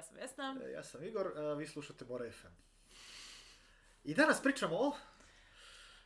Ja 0.00 0.04
sam 0.04 0.16
Vesna. 0.16 0.56
E, 0.64 0.72
Ja 0.72 0.82
sam 0.84 1.04
Igor, 1.04 1.38
a 1.38 1.54
vi 1.54 1.66
slušate 1.66 2.04
Bora 2.04 2.30
FM. 2.32 2.46
I 4.04 4.14
danas 4.14 4.42
pričamo 4.42 4.76
o... 4.76 4.92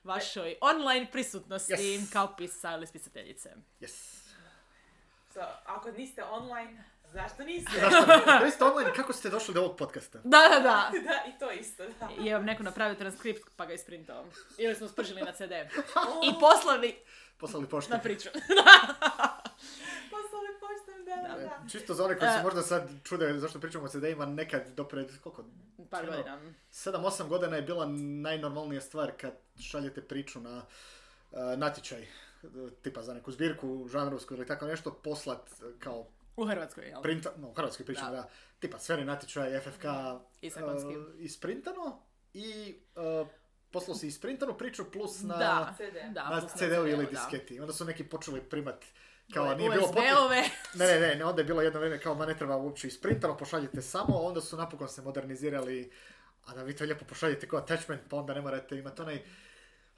Vašoj 0.04 0.56
online 0.60 1.06
prisutnosti 1.12 1.72
Yes. 1.72 2.12
kao 2.12 2.36
pisca 2.36 2.72
ili 2.72 2.86
spisateljice. 2.86 3.50
Yes. 3.80 4.24
So, 5.32 5.41
ako 5.66 5.91
niste 5.91 6.24
online, 6.24 6.84
zašto 7.04 7.45
niste? 7.45 7.70
Zašto? 7.80 8.06
Da 8.41 8.50
ste 8.50 8.64
online, 8.64 8.92
kako 8.95 9.12
ste 9.12 9.30
došli 9.30 9.54
do 9.54 9.60
ovog 9.60 9.77
podcasta? 9.78 10.18
Da, 10.18 10.48
da, 10.50 10.61
da. 10.61 10.90
da, 11.08 11.22
i 11.26 11.38
to 11.38 11.50
isto, 11.50 11.84
da. 12.00 12.08
Je 12.18 12.34
vam 12.34 12.45
neko 12.45 12.62
napravio 12.62 12.95
transkript 12.95 13.48
pa 13.56 13.66
ga 13.66 13.72
isprintao. 13.72 14.24
Ili 14.58 14.74
smo 14.74 14.88
spržili 14.88 15.22
na 15.22 15.32
CD. 15.32 15.52
I 16.29 16.40
poslali 16.40 16.97
Poslali 17.38 17.69
poštu. 17.69 17.92
na 17.92 17.98
priču. 17.98 18.28
Poslali 20.11 20.44
da. 21.23 21.68
Čisto 21.70 21.95
za 21.95 22.04
one 22.04 22.18
koji 22.18 22.30
se 22.30 22.38
E. 22.38 22.42
možda 22.42 22.62
sad 22.62 22.91
čude 23.04 23.38
zašto 23.38 23.60
pričamo 23.60 23.84
o 23.84 23.88
CD-ima, 23.88 24.27
nekad 24.27 24.68
do 24.68 24.84
pred, 24.84 25.18
koliko, 25.22 25.45
Par 25.91 26.06
godina. 26.06 26.41
7-8 26.72 27.28
godina 27.28 27.56
je 27.56 27.62
bila 27.62 27.86
najnormalnija 28.22 28.80
stvar 28.80 29.12
kad 29.20 29.32
šaljete 29.60 30.02
priču 30.02 30.41
na 30.41 30.56
uh, 31.30 31.38
natječaj, 31.56 32.02
e, 32.02 32.08
tipa 32.82 33.02
za 33.02 33.14
neku 33.14 33.32
zbirku, 33.32 33.88
žanrovsku 33.88 34.34
ili 34.34 34.46
tako 34.46 34.66
nešto, 34.66 35.00
poslat 35.05 35.50
kao 35.78 36.06
U 36.36 36.46
Hrvatskoj, 36.46 36.84
jel? 36.84 37.02
printa, 37.02 37.33
no 37.36 37.48
u 37.48 37.52
Hrvatskoj 37.55 37.86
pričamo, 37.86 38.10
Da. 38.10 38.16
da. 38.16 38.28
tipa 38.58 38.78
sveri 38.78 39.05
natječaj, 39.05 39.60
FFK, 39.60 39.84
uh, 39.84 40.20
isprintano 41.19 41.98
i 42.34 42.77
uh, 42.96 43.28
poslao 43.70 43.94
si 43.94 44.06
isprintanu 44.06 44.58
priču 44.58 44.84
plus 44.92 45.22
na, 45.22 45.36
Da. 45.36 45.74
CD. 45.77 45.96
Na 46.14 46.48
CD-u 46.48 46.86
ili 46.86 47.06
disketi. 47.06 47.60
Onda 47.60 47.72
su 47.72 47.84
neki 47.84 48.05
počeli 48.05 48.41
primat 48.41 48.84
kao 49.34 49.55
nije 49.55 49.70
bilo 49.70 49.86
potrebno. 49.86 50.11
USB-ove. 50.12 50.42
Ne, 50.75 50.86
ne, 50.86 51.00
ne, 51.00 51.14
ne, 51.14 51.25
onda 51.25 51.41
je 51.41 51.44
bilo 51.44 51.62
jedno 51.62 51.80
vrijeme 51.80 52.00
kao 52.00 52.14
ma 52.14 52.27
ne 52.27 52.34
treba 52.36 52.56
uopće 52.56 52.86
isprintano, 52.89 53.36
pošaljite 53.36 53.83
samo, 53.83 54.17
onda 54.19 54.41
su 54.41 54.56
napokon 54.56 54.89
se 54.89 55.03
modernizirali, 55.03 55.92
a 56.47 56.55
da 56.55 56.62
vi 56.62 56.77
to 56.77 56.84
lijepo 56.84 57.05
pošaljete 57.05 57.48
kao 57.48 57.58
attachment, 57.58 58.00
pa 58.11 58.17
onda 58.17 58.34
ne 58.34 58.41
morate 58.41 58.77
imati 58.78 59.02
onaj... 59.02 59.14
Je- 59.14 59.25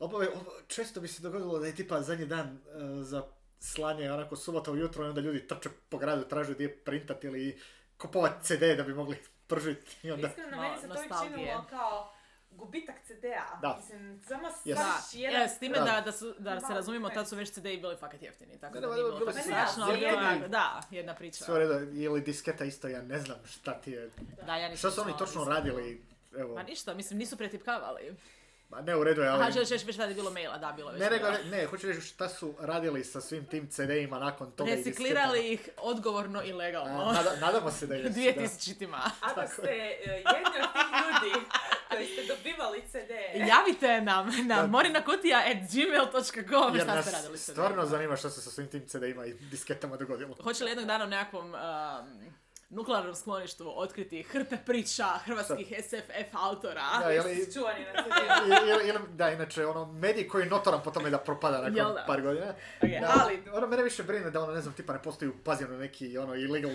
ovo- 0.00 0.24
često 0.66 1.00
bi 1.00 1.08
se 1.08 1.22
dogodilo 1.22 1.58
da 1.58 1.66
je 1.66 1.74
tipa 1.74 2.02
zadnji 2.02 2.27
dan 2.27 2.47
e, 2.48 2.58
za 3.02 3.22
slanje 3.60 4.12
onako 4.12 4.36
subota 4.36 4.70
ujutro 4.70 5.04
i 5.04 5.08
onda 5.08 5.20
ljudi 5.20 5.47
trče 5.47 5.69
po 5.88 5.98
gradu, 5.98 6.24
traže 6.24 6.54
gdje 6.54 6.64
je 6.64 6.77
printat 6.77 7.24
ili 7.24 7.60
kupovat 7.98 8.32
CD 8.42 8.62
da 8.77 8.82
bi 8.82 8.94
mogli 8.94 9.16
pržiti 9.47 9.97
i 10.02 10.10
onda... 10.10 10.28
Iskreno, 10.28 10.60
meni 10.60 10.77
se 10.77 10.88
to 10.88 10.94
činilo 11.24 11.64
kao 11.70 12.12
gubitak 12.56 12.96
CD-a. 13.02 13.58
Da. 13.62 13.76
Mislim, 13.76 14.20
samo 14.22 14.48
Yes. 14.64 14.68
Da, 14.68 14.76
staviš 14.76 15.22
jedan... 15.22 15.40
ja, 15.40 15.48
s 15.48 15.58
time 15.58 15.78
Da. 15.78 15.84
da, 15.84 16.00
da, 16.00 16.12
su, 16.12 16.34
da 16.38 16.60
se 16.60 16.74
razumijemo, 16.74 17.10
tad 17.10 17.28
su 17.28 17.36
već 17.36 17.50
CD-i 17.50 17.76
bili 17.76 17.96
fakat 17.96 18.22
jeftini, 18.22 18.58
tako 18.58 18.74
da 18.74 18.86
nije 18.86 18.96
ne, 18.96 19.10
bilo 19.10 19.18
tako 19.22 19.38
strašno, 19.40 19.84
ali 19.84 20.00
je 20.00 20.14
onako- 20.14 20.48
da, 20.48 20.80
jedna 20.90 21.14
priča. 21.14 21.44
Sve 21.44 21.54
u 21.54 21.58
redu, 21.58 21.72
ili 21.94 22.20
disketa 22.20 22.64
isto, 22.64 22.88
ja 22.88 23.02
ne 23.02 23.18
znam 23.18 23.36
šta 23.46 23.74
ti 23.74 23.90
je... 23.90 24.10
Da, 24.46 24.56
ja 24.56 24.68
nisam 24.68 24.78
Šta 24.78 24.90
su 24.92 25.00
oni 25.00 25.12
točno 25.14 25.40
nisam 25.40 25.54
radili? 25.54 26.02
Evo, 26.36 26.54
Ma 26.54 26.62
ništa, 26.62 26.94
mislim, 26.94 27.18
nisu 27.18 27.36
pretipkavali. 27.36 28.16
ma 28.68 28.80
ne 28.80 28.96
u 28.96 29.04
redu 29.04 29.22
je, 29.22 29.28
ali... 29.28 29.42
Aha, 29.42 29.50
želiš 29.50 29.68
reći 29.70 29.86
već 29.86 29.96
tada 29.96 30.08
je 30.08 30.14
bilo 30.14 30.30
maila, 30.30 30.58
da, 30.58 30.72
bilo 30.72 30.91
je 30.91 30.94
već 30.94 31.02
Ne, 31.02 31.10
nego, 31.10 31.30
ne, 31.30 31.44
ne, 31.46 31.66
hoću 31.66 31.86
reći 31.86 32.00
šta 32.00 32.28
su 32.28 32.54
radili 32.60 33.04
sa 33.04 33.20
svim 33.20 33.44
tim 33.44 33.68
CD-ima 33.68 34.18
nakon 34.18 34.50
toga 34.50 34.70
i 34.70 34.76
Reciklirali 34.76 35.52
ih 35.52 35.68
odgovorno 35.78 36.42
i 36.42 36.52
legalno. 36.52 37.02
A, 37.02 37.12
nada- 37.12 37.36
nadamo 37.36 37.70
se 37.70 37.86
da 37.86 37.94
jesu, 37.96 38.08
da. 38.10 38.20
2000-tima. 38.20 39.10
Ako 39.20 39.46
ste 39.48 39.70
jedni 39.70 40.24
od 40.58 40.72
tih 40.72 40.91
ljudi 41.02 41.46
koji 41.97 42.08
ste 42.08 42.34
dobivali 42.34 42.83
CD, 42.91 43.11
Javite 43.48 44.00
nam 44.00 44.27
na 44.47 44.56
Da. 44.62 44.66
morinakutija.gmail.com 44.66 46.75
Jer 46.75 46.83
šta 46.84 46.94
nas 46.94 47.05
ste 47.06 47.16
radili 47.16 47.38
stvarno 47.38 47.86
zanima 47.86 48.16
šta 48.16 48.30
se 48.30 48.41
sa 48.41 48.50
svim 48.50 48.70
tim 48.70 48.86
CD-ima 48.86 49.27
i 49.27 49.34
disketama 49.34 49.97
dogodilo. 49.97 50.36
Hoće 50.42 50.64
li 50.64 50.70
jednog 50.70 50.86
dana 50.86 51.05
u 51.05 51.08
nekakvom 51.08 51.47
um, 51.47 51.56
nuklearnom 52.70 53.15
skloništu 53.15 53.72
otkriti 53.77 54.22
hrpe 54.22 54.56
priča 54.59 55.04
hrvatskih 55.04 55.72
SFF 55.81 56.34
autora? 56.34 56.82
Da, 57.00 57.10
je 57.10 57.22
li- 57.22 57.53
čuvani 57.54 57.84
na 57.84 58.04
ili- 58.47 58.88
ili- 58.88 59.00
da, 59.09 59.31
inače, 59.31 59.66
ono, 59.66 59.84
medij 59.87 60.28
koji 60.28 60.43
je 60.43 60.49
notoran 60.49 60.82
po 60.82 60.91
tome 60.91 61.10
da 61.10 61.19
propada 61.19 61.59
nakon 61.59 61.76
Jel 61.76 61.94
da? 61.94 62.05
par 62.06 62.22
godina. 62.22 62.47
Ok, 62.82 62.91
Da, 63.00 63.12
ali 63.16 63.43
ono, 63.53 63.66
mene 63.66 63.82
više 63.82 64.03
brine 64.03 64.31
da 64.31 64.43
ono, 64.43 64.53
ne 64.53 64.60
znam, 64.60 64.75
tipa 64.75 64.93
ne 64.93 65.03
postoji 65.03 65.28
u 65.28 65.44
Pazinu 65.44 65.78
neki, 65.78 66.19
ono, 66.19 66.34
illegal, 66.34 66.71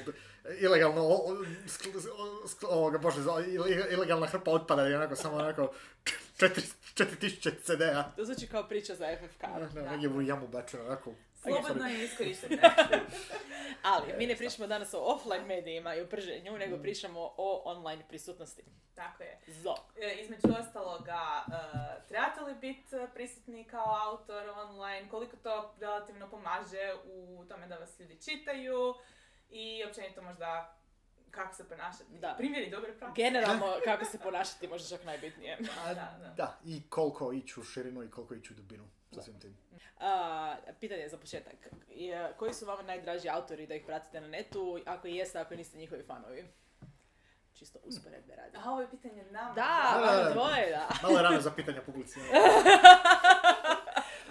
ilegalno, 0.59 1.01
o- 1.01 1.31
o- 1.31 1.35
skl- 1.68 2.09
o- 2.09 2.47
skl- 2.47 2.68
ovoga, 2.69 2.97
bože, 2.97 3.19
ilegalna 3.91 4.28
hrpa 4.28 4.51
otpada 4.51 4.88
i 4.88 4.94
onako, 4.94 5.16
samo 5.16 5.35
onako, 5.35 5.74
četiri, 6.38 6.63
četiri 6.94 7.16
tisuće 7.18 7.51
CD-a. 7.53 8.03
to 8.16 8.25
zvuči 8.25 8.47
kao 8.47 8.63
priča 8.63 8.96
za 8.96 9.06
FFK. 9.18 9.41
Da, 9.74 9.81
negdje 9.81 10.09
u 10.09 10.22
jamu 10.22 10.47
bačeno, 10.47 10.85
onako. 10.85 11.13
Slobodno 11.41 11.88
je 11.88 12.06
iskorišteno. 12.06 12.57
Ali, 13.84 14.13
mi 14.18 14.28
ne 14.28 14.35
pričamo 14.35 14.68
danas 14.68 14.94
o 14.94 15.00
offline 15.00 15.46
medijima 15.46 15.96
i 15.96 16.02
o 16.02 16.07
prženju, 16.07 16.57
nego 16.57 16.78
pričamo 16.78 17.34
o 17.38 17.62
online 17.66 18.03
prisutnosti. 18.07 18.63
Tako 18.96 19.24
je. 19.24 19.40
Zo. 19.47 19.75
E, 20.01 20.18
Između 20.22 20.47
ostaloga, 20.59 21.44
e, 21.47 22.07
trebate 22.07 22.41
li 22.41 22.56
biti 22.56 22.96
prisutni 23.13 23.63
kao 23.63 23.97
autor 24.01 24.50
online, 24.50 25.09
koliko 25.09 25.38
to 25.38 25.74
relativno 25.80 26.30
pomaže 26.30 26.94
u 27.06 27.46
tome 27.50 27.68
da 27.68 27.78
vas 27.78 28.00
ljudi 28.00 28.22
čitaju 28.22 28.96
i 29.50 29.84
općenito 29.90 30.22
možda 30.22 30.81
kako 31.31 31.56
se 31.56 31.69
ponašati. 31.69 32.18
Da. 32.19 32.36
Primjeri 32.38 32.69
dobre 32.69 32.94
prakse. 32.94 33.22
Generalno, 33.22 33.66
kako 33.86 34.06
se 34.06 34.19
ponašati, 34.19 34.68
možda 34.68 34.97
čak 34.97 35.06
najbitnije. 35.06 35.58
A, 35.86 35.94
Da, 35.94 36.18
da. 36.19 36.34
da, 36.38 36.59
i 36.66 36.81
koliko 36.90 37.34
ići 37.34 37.59
u 37.59 37.64
širinu 37.64 38.03
i 38.03 38.12
koliko 38.12 38.34
ići 38.36 38.53
u 38.53 38.56
dubinu 38.56 38.84
sa 39.12 39.22
svim 39.22 39.40
tim. 39.40 39.58
A, 40.00 40.56
pitanje 40.80 41.09
za 41.09 41.18
početak. 41.18 41.56
Je, 41.90 42.34
koji 42.38 42.53
su 42.53 42.66
vama 42.66 42.81
najdraži 42.81 43.30
autori 43.30 43.68
da 43.68 43.75
ih 43.75 43.84
pratite 43.86 44.22
na 44.22 44.28
netu, 44.28 44.80
ako 44.86 45.08
i 45.08 45.16
jeste, 45.16 45.40
ako 45.40 45.56
niste 45.56 45.78
njihovi 45.78 46.03
fanovi? 46.03 46.47
Čisto 47.53 47.80
usporedbe 47.84 48.36
radi. 48.36 48.58
A 48.58 48.72
ovo 48.72 48.81
je 48.81 48.90
pitanje 48.90 49.24
nama. 49.24 49.53
Da, 49.53 49.92
Da, 49.94 50.00
da, 50.02 50.08
vama 50.08 50.24
da. 50.24 50.30
dvoje, 50.34 50.69
da. 50.69 50.88
Malo 51.03 51.18
je 51.18 51.24
rano 51.24 51.42
za 51.42 51.52
pitanja 51.52 51.81
publici. 51.81 52.19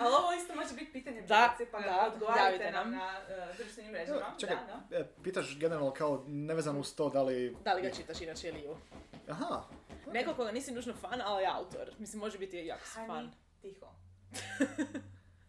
Ali 0.01 0.15
ovo 0.15 0.33
isto 0.33 0.55
može 0.55 0.75
biti 0.75 0.93
pitanje 0.93 1.23
Da, 1.23 1.53
publici, 1.53 1.73
pa 1.73 1.81
da, 1.81 2.11
odgovarajte 2.13 2.71
nam 2.71 2.91
nam. 2.91 2.99
na 2.99 3.21
uh, 3.51 3.57
društvenim 3.57 3.93
mrežama. 3.93 4.35
Čekaj, 4.39 4.57
Da, 4.57 4.81
da. 4.91 4.97
e, 4.97 5.09
pitaš 5.23 5.59
generalno 5.59 5.91
kao 5.91 6.25
nevezano 6.27 6.81
uz 6.81 6.95
to 6.95 7.09
da 7.11 7.23
li... 7.23 7.57
Da 7.65 7.73
li 7.75 7.83
ga 7.83 7.91
čitaš 7.91 8.21
inače 8.21 8.49
ili 8.49 8.61
ju? 8.61 8.77
Aha, 9.29 9.63
Neko 10.13 10.35
koga 10.35 10.53
nisi 10.53 10.73
nužno 10.73 10.95
fan, 10.95 11.21
ali 11.25 11.43
je 11.43 11.49
autor. 11.49 11.91
Mislim, 11.99 12.21
može 12.21 12.39
biti 12.39 12.57
jako 12.57 12.83
Hani, 12.95 13.07
fan. 13.07 13.33
tiho. 13.63 13.87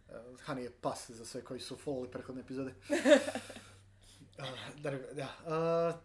e, 0.09 0.15
Hani 0.41 0.63
je 0.63 0.71
pas 0.71 1.09
za 1.09 1.25
sve 1.25 1.41
koji 1.43 1.59
su 1.59 1.77
followali 1.85 2.11
prethodne 2.11 2.41
epizode. 2.41 2.73
Uh, 2.89 4.45
da, 4.83 4.91
da, 4.91 5.27
uh, 5.93 5.95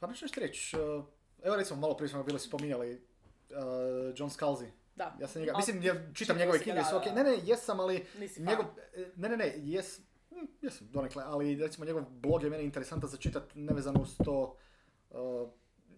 pa 0.00 0.06
nešto 0.06 0.28
što 0.28 0.40
reći. 0.40 0.76
uh, 0.76 1.04
evo 1.42 1.56
recimo, 1.56 1.80
malo 1.80 1.96
prije 1.96 2.08
smo 2.08 2.22
bili 2.22 2.38
spominjali 2.38 2.94
uh, 3.50 3.56
John 4.16 4.30
Scalzi. 4.30 4.66
Da. 4.96 5.16
Ja 5.20 5.28
sam 5.28 5.40
njega, 5.42 5.52
mislim, 5.56 5.82
ja 5.82 5.94
čitam 6.14 6.36
njegove 6.38 6.58
knjige, 6.58 6.78
da, 6.78 6.84
su 6.84 6.96
ok. 6.96 7.04
da. 7.04 7.12
Ne, 7.14 7.24
ne, 7.24 7.38
jesam, 7.44 7.80
ali 7.80 8.06
Nisi 8.18 8.42
njegov, 8.42 8.64
e, 8.94 9.10
ne, 9.16 9.28
ne, 9.28 9.36
ne, 9.36 9.52
jes, 9.56 10.00
hm, 10.30 10.44
jesam 10.62 10.88
donekle, 10.90 11.22
ali 11.26 11.56
recimo 11.56 11.84
njegov 11.86 12.02
blog 12.10 12.42
je 12.42 12.50
meni 12.50 12.64
interesantan 12.64 13.10
za 13.10 13.16
čitat 13.16 13.42
nevezano 13.54 14.00
uz 14.02 14.16
to, 14.24 14.56
uh, 15.10 15.50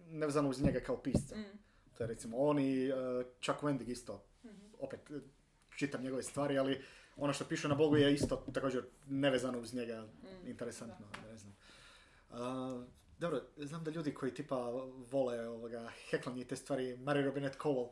nevezano 0.07 0.49
uz 0.49 0.61
njega 0.61 0.79
kao 0.79 0.97
pisca. 0.97 1.35
Mm. 1.35 1.57
To 1.97 2.03
je 2.03 2.07
recimo 2.07 2.37
on 2.37 2.59
i 2.59 2.91
uh, 2.91 2.97
Chuck 3.41 3.61
Wendig 3.61 3.89
isto, 3.91 4.23
Mhm. 4.43 4.65
opet 4.79 4.99
čitam 5.77 6.03
njegove 6.03 6.23
stvari, 6.23 6.57
ali 6.57 6.81
ono 7.17 7.33
što 7.33 7.45
piše 7.45 7.67
na 7.67 7.75
blogu 7.75 7.97
je 7.97 8.13
isto 8.13 8.35
također 8.53 8.85
nevezano 9.07 9.59
uz 9.59 9.73
njega, 9.73 10.01
Mm. 10.01 10.47
interesantno, 10.47 11.05
ne 11.31 11.37
znam. 11.37 11.55
Uh, 12.29 12.37
dobro, 13.19 13.41
znam 13.57 13.83
da 13.83 13.91
ljudi 13.91 14.13
koji 14.13 14.33
tipa 14.33 14.55
vole 15.11 15.47
ovoga 15.47 15.89
heklanje 16.09 16.41
i 16.41 16.45
te 16.45 16.55
stvari, 16.55 16.97
Mary 16.97 17.25
Robinette 17.25 17.57
Cowell, 17.59 17.89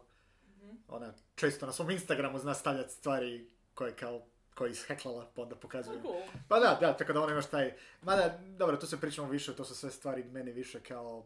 Mhm. 0.67 0.77
ona 0.87 1.13
često 1.35 1.65
na 1.65 1.71
svom 1.71 1.89
Instagramu 1.89 2.39
zna 2.39 2.53
stavljati 2.53 2.93
stvari 2.93 3.49
koje 3.73 3.95
kao 3.95 4.25
koje 4.55 4.67
je 4.67 4.71
isheklala 4.71 5.31
pa 5.35 5.41
onda 5.41 5.55
pokazuje. 5.55 5.97
Oh, 5.97 6.03
cool. 6.03 6.21
Pa 6.47 6.59
da, 6.59 6.77
da, 6.81 6.97
tako 6.97 7.13
da 7.13 7.21
ona 7.21 7.31
imaš 7.31 7.45
taj... 7.45 7.73
Mada, 8.01 8.37
dobro, 8.47 8.77
tu 8.77 8.87
se 8.87 9.01
pričamo 9.01 9.29
više, 9.29 9.55
to 9.55 9.65
su 9.65 9.75
sve 9.75 9.91
stvari 9.91 10.23
meni 10.23 10.51
više 10.51 10.79
kao 10.79 11.25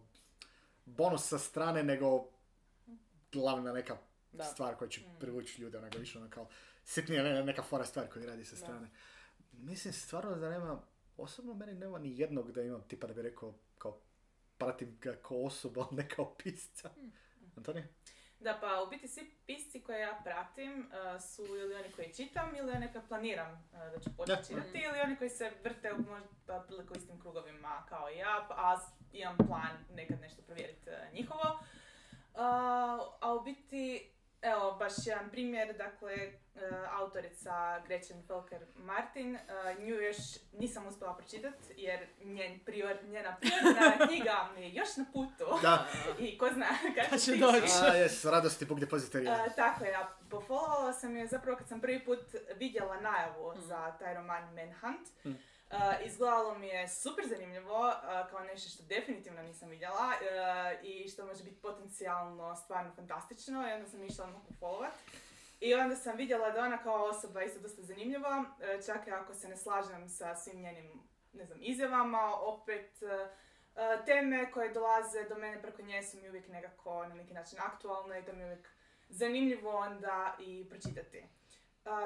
bonus 0.85 1.27
sa 1.27 1.39
strane 1.39 1.83
nego 1.83 2.27
glavna 3.31 3.73
neka 3.73 3.97
Da. 4.31 4.43
stvar 4.43 4.75
koja 4.75 4.89
će 4.89 5.01
Mm. 5.01 5.19
privući 5.19 5.61
ljude, 5.61 5.77
onoga 5.77 5.97
više 5.97 6.17
ono 6.17 6.29
kao 6.29 6.47
sitnija 6.83 7.23
ne- 7.23 7.43
neka 7.43 7.63
fora 7.63 7.85
stvar 7.85 8.07
koju 8.07 8.25
radi 8.25 8.45
sa 8.45 8.51
Da. 8.51 8.57
strane. 8.57 8.89
Mislim 9.51 9.93
stvarno 9.93 10.35
da 10.35 10.49
nema, 10.49 10.81
osobno 11.17 11.53
meni 11.53 11.73
nema 11.73 11.99
ni 11.99 12.19
jednog 12.19 12.51
da 12.51 12.61
imam 12.61 12.81
tipa 12.81 13.07
da 13.07 13.13
bi 13.13 13.21
rekao 13.21 13.53
kao 13.77 13.99
pratim 14.57 14.97
ga 15.01 15.15
kao 15.15 15.43
osoba, 15.43 15.87
ne 15.91 16.09
kao 16.09 16.35
pisca. 16.35 16.89
Mm. 16.97 17.09
Antoni? 17.57 17.83
Da, 18.41 18.57
pa 18.61 18.83
u 18.83 18.89
biti 18.89 19.07
svi 19.07 19.31
pisci 19.45 19.81
koje 19.83 19.99
ja 19.99 20.21
pratim 20.23 20.79
uh, 20.79 21.21
su 21.21 21.45
ili 21.45 21.75
oni 21.75 21.91
koji 21.91 22.13
čitam 22.13 22.55
ili 22.55 22.71
oni 22.71 22.91
koje 22.91 23.07
planiram 23.07 23.51
uh, 23.73 23.79
da 23.93 23.99
ću 23.99 24.09
Da. 24.09 24.15
početi 24.15 24.47
čitati 24.47 24.77
ili 24.79 24.99
oni 25.03 25.15
koji 25.15 25.29
se 25.29 25.51
vrte 25.63 25.93
u 25.93 25.97
možda 25.97 26.55
otprilike 26.55 26.93
u 26.93 26.97
istim 26.97 27.19
krugovima 27.19 27.85
kao 27.89 28.09
i 28.09 28.17
ja, 28.17 28.45
pa- 28.49 28.55
a 28.55 28.79
imam 29.13 29.37
plan 29.37 29.77
nekad 29.95 30.19
nešto 30.21 30.41
provjeriti 30.41 30.89
uh, 30.89 31.13
njihovo. 31.13 31.59
Uh, 32.33 32.39
a 33.21 33.35
u 33.39 33.43
biti 33.43 34.07
Evo, 34.41 34.71
baš 34.79 34.93
jedan 35.05 35.29
primjer, 35.29 35.77
dakle, 35.77 36.31
e, 36.55 36.59
autorica 36.91 37.79
Gretchen 37.87 38.23
Felker 38.27 38.65
Martin, 38.75 39.35
e, 39.35 39.39
nju 39.79 39.95
još 39.95 40.17
nisam 40.53 40.87
uspjela 40.87 41.15
pročitati 41.17 41.73
jer 41.77 42.07
njen 42.23 42.59
prior, 42.65 42.97
njena 43.03 43.37
priorna 43.39 43.97
knjiga 44.07 44.49
mi 44.55 44.61
je 44.61 44.73
još 44.73 44.97
na 44.97 45.05
putu. 45.13 45.45
Da. 45.61 45.87
I 46.19 46.37
ko 46.37 46.49
zna 46.53 46.65
kad 46.95 47.09
Kad 47.09 47.21
će 47.21 47.35
doći. 47.35 47.71
A, 47.83 47.95
jes, 47.95 48.25
radosti 48.25 48.65
Bog 48.65 48.79
depozitarija. 48.79 49.45
E, 49.45 49.55
tako 49.55 49.83
je, 49.83 49.95
a 49.95 50.93
sam 50.93 51.17
je 51.17 51.27
zapravo 51.27 51.57
kad 51.57 51.67
sam 51.67 51.81
prvi 51.81 52.05
put 52.05 52.19
vidjela 52.55 53.01
najavu 53.01 53.53
za 53.57 53.91
taj 53.99 54.13
roman 54.13 54.43
Manhunt. 54.43 55.07
Mm. 55.25 55.51
E, 55.71 56.05
izgledalo 56.05 56.57
mi 56.57 56.67
je 56.67 56.87
super 56.87 57.25
zanimljivo, 57.27 57.89
e, 57.89 58.29
kao 58.29 58.39
nešto 58.43 58.69
što 58.69 58.83
definitivno 58.83 59.41
nisam 59.41 59.69
vidjela 59.69 60.13
e, 60.21 60.79
i 60.83 61.09
što 61.09 61.25
može 61.25 61.43
biti 61.43 61.61
potencijalno 61.61 62.55
stvarno 62.55 62.91
fantastično 62.95 63.69
i 63.69 63.73
onda 63.73 63.89
sam 63.89 64.03
išla 64.03 64.25
odmah 64.25 64.41
pofollowat. 64.49 64.91
I 65.61 65.73
onda 65.73 65.95
sam 65.95 66.17
vidjela 66.17 66.49
da 66.49 66.63
ona 66.63 66.83
kao 66.83 67.03
osoba 67.03 67.43
isto 67.43 67.59
dosta 67.59 67.81
zanimljiva, 67.81 68.45
e, 68.61 68.81
čak 68.85 69.07
i 69.07 69.11
ako 69.11 69.33
se 69.33 69.49
ne 69.49 69.57
slažem 69.57 70.09
sa 70.09 70.35
svim 70.35 70.61
njenim, 70.61 70.91
ne 71.33 71.45
znam, 71.45 71.59
izjavama, 71.61 72.35
opet 72.41 73.03
e, 73.03 73.05
e, 73.05 74.05
teme 74.05 74.51
koje 74.51 74.73
dolaze 74.73 75.23
do 75.29 75.35
mene 75.35 75.61
preko 75.61 75.81
nje 75.81 76.03
su 76.03 76.17
mi 76.17 76.29
uvijek 76.29 76.47
nekako 76.47 77.07
na 77.07 77.15
neki 77.15 77.33
način 77.33 77.59
aktualne 77.59 78.19
i 78.19 78.25
to 78.25 78.33
mi 78.33 78.39
je 78.39 78.45
uvijek 78.45 78.69
zanimljivo 79.09 79.75
onda 79.75 80.35
i 80.39 80.65
pročitati. 80.69 81.25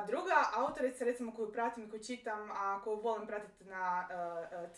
Druga 0.08 0.46
autorica, 0.54 1.06
recimo 1.06 1.36
koju 1.36 1.52
pratim 1.52 1.84
i 1.84 1.90
koju 1.90 2.04
čitam, 2.04 2.52
a 2.52 2.82
koju 2.84 3.02
volim 3.02 3.28
pratiti 3.28 3.64
na 3.64 4.08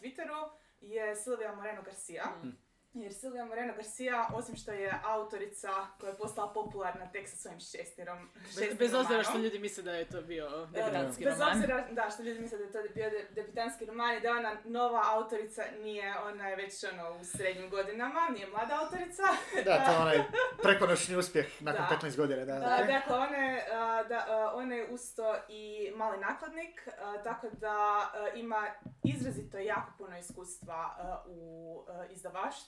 Twitteru, 0.02 0.50
je 0.82 1.16
Silvia 1.16 1.56
Moreno 1.56 1.82
Garcia. 1.82 2.24
Jer 2.94 3.14
Silvia 3.14 3.46
Moreno 3.46 3.74
Garcia, 3.74 4.28
osim 4.34 4.56
što 4.56 4.72
je 4.72 4.94
autorica 5.06 5.68
koja 6.00 6.10
je 6.10 6.18
postala 6.18 6.54
popularna 6.54 7.06
tek 7.08 7.30
sa 7.30 7.36
svojim 7.36 7.60
šestirom, 7.62 8.30
Bez, 8.36 8.78
bez 8.80 8.94
obzira 8.94 9.24
što 9.24 9.38
ljudi 9.38 9.60
misle 9.60 9.84
da 9.84 9.92
je 9.92 10.06
to 10.06 10.22
bio 10.24 10.66
debitanski 10.66 11.24
Bez 11.24 11.34
roman. 11.34 11.52
obzira, 11.52 11.88
da, 11.92 12.10
što 12.10 12.24
ljudi 12.24 12.40
misle 12.40 12.58
da 12.58 12.64
je 12.64 12.72
to 12.72 12.94
bio 12.94 13.10
de- 13.10 13.28
debitanski 13.32 13.86
roman 13.86 14.18
i 14.18 14.22
da 14.22 14.32
ona 14.32 14.56
nova 14.66 15.02
autorica, 15.06 15.64
nije, 15.76 16.16
ona 16.20 16.48
je 16.48 16.56
već 16.56 16.74
ono 16.86 17.12
u 17.12 17.24
srednjim 17.26 17.70
godinama, 17.70 18.30
nije 18.30 18.48
mlada 18.48 18.80
autorica. 18.80 19.24
Da, 19.66 19.86
to 19.86 19.92
je 19.92 19.98
onaj 20.02 20.18
prekonoćni 20.64 21.16
uspjeh 21.16 21.62
nakon 21.62 21.86
Da. 21.90 21.98
15 22.02 22.18
godina. 22.18 22.46
Da, 22.46 22.54
Da, 22.54 22.84
dakle, 22.84 23.16
ona 23.18 23.38
je, 23.38 23.66
da, 24.10 24.26
ona 24.54 24.76
je 24.76 24.88
usto 24.88 25.36
i 25.50 25.92
mali 25.96 26.18
nakladnik, 26.20 26.88
tako 27.24 27.48
da 27.52 27.78
ima 28.36 28.68
izrazito 29.06 29.58
jako 29.58 29.92
puno 29.98 30.18
iskustva 30.18 30.96
u 31.28 31.86
a, 31.90 32.06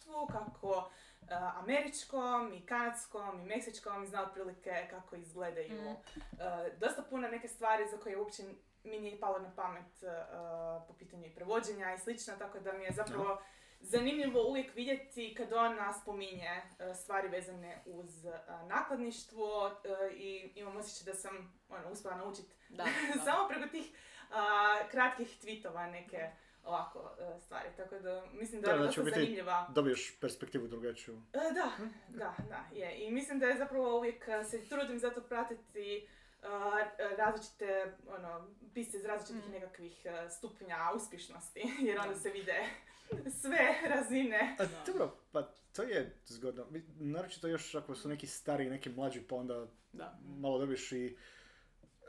izdavaštvu, 0.09 0.27
kako 0.27 0.89
a, 1.29 1.51
američkom 1.55 2.53
i 2.53 2.65
kanadskom 2.65 3.41
i 3.41 3.45
meksičkom 3.45 4.03
i 4.03 4.07
zna 4.07 4.23
otprilike 4.23 4.87
kako 4.89 5.15
izgledaju. 5.15 5.81
Mm. 5.81 5.95
a, 6.39 6.69
dosta 6.79 7.03
puno 7.09 7.27
neke 7.27 7.47
stvari 7.47 7.87
za 7.91 7.97
koje 7.97 8.17
uopće 8.17 8.43
mi 8.83 8.99
nije 8.99 9.19
palo 9.19 9.39
na 9.39 9.51
pamet 9.55 10.03
a, 10.03 10.85
po 10.87 10.93
pitanju 10.93 11.25
i 11.25 11.35
prevođenja 11.35 11.93
i 11.93 11.99
slično, 11.99 12.33
tako 12.39 12.59
da 12.59 12.73
mi 12.73 12.83
je 12.83 12.91
zapravo 12.91 13.41
zanimljivo 13.81 14.49
uvijek 14.49 14.75
vidjeti 14.75 15.35
kad 15.37 15.53
ona 15.53 15.93
spominje 15.93 16.61
e, 16.79 16.93
stvari 16.93 17.27
vezane 17.27 17.83
uz 17.85 18.25
e, 18.25 18.31
nakladništvo 18.67 19.71
e, 19.83 20.13
i 20.13 20.51
imam 20.55 20.77
osjećaj 20.77 21.13
da 21.13 21.19
sam 21.19 21.61
ono, 21.69 21.91
uspjela 21.91 22.17
naučiti 22.17 22.53
Da, 22.69 22.83
da. 23.15 23.23
samo 23.23 23.47
preko 23.47 23.67
tih 23.67 23.91
a, 24.31 24.77
kratkih 24.91 25.27
tweetova 25.27 25.91
neke 25.91 26.29
ovako 26.69 27.11
e, 27.19 27.39
stvari. 27.39 27.69
Tako 27.77 27.95
da 27.97 28.25
mislim 28.33 28.61
da 28.61 28.65
Da, 28.65 28.71
je 28.71 28.77
znači, 28.77 28.99
dosta 28.99 29.11
zanimljiva. 29.11 29.67
Dobiješ 29.69 30.19
perspektivu 30.19 30.67
drugačiju. 30.67 31.21
E, 31.33 31.53
da, 31.53 31.71
da, 32.09 32.35
da, 32.49 32.65
je. 32.73 32.97
I 32.97 33.11
mislim 33.11 33.39
da 33.39 33.45
je 33.45 33.57
zapravo 33.57 33.97
uvijek 33.97 34.27
e, 34.27 34.43
se 34.43 34.65
trudim 34.65 34.99
zato 34.99 35.21
pratiti 35.21 36.07
a, 36.43 36.83
različite, 37.17 37.93
ono, 38.09 38.47
pisce 38.73 38.97
iz 38.97 39.05
različitih 39.05 39.49
Mm. 39.49 39.51
nekakvih 39.51 40.05
e, 40.05 40.29
stupnja 40.29 40.77
uspješnosti, 40.95 41.61
jer 41.87 41.99
onda 41.99 42.15
se 42.15 42.29
vide 42.29 42.63
sve 43.41 43.59
razine. 43.85 44.55
A, 44.59 44.65
dobro, 44.85 45.15
pa 45.31 45.41
to 45.73 45.83
je 45.83 46.15
zgodno. 46.25 46.65
Mi- 46.65 46.83
Naročito 46.99 47.47
još 47.47 47.75
ako 47.75 47.95
su 47.95 48.09
neki 48.09 48.27
stari, 48.27 48.69
neki 48.69 48.89
mlađi, 48.89 49.21
pa 49.21 49.35
onda 49.35 49.67
Da. 49.93 50.17
malo 50.29 50.59
dobiš 50.59 50.91
i 50.91 51.17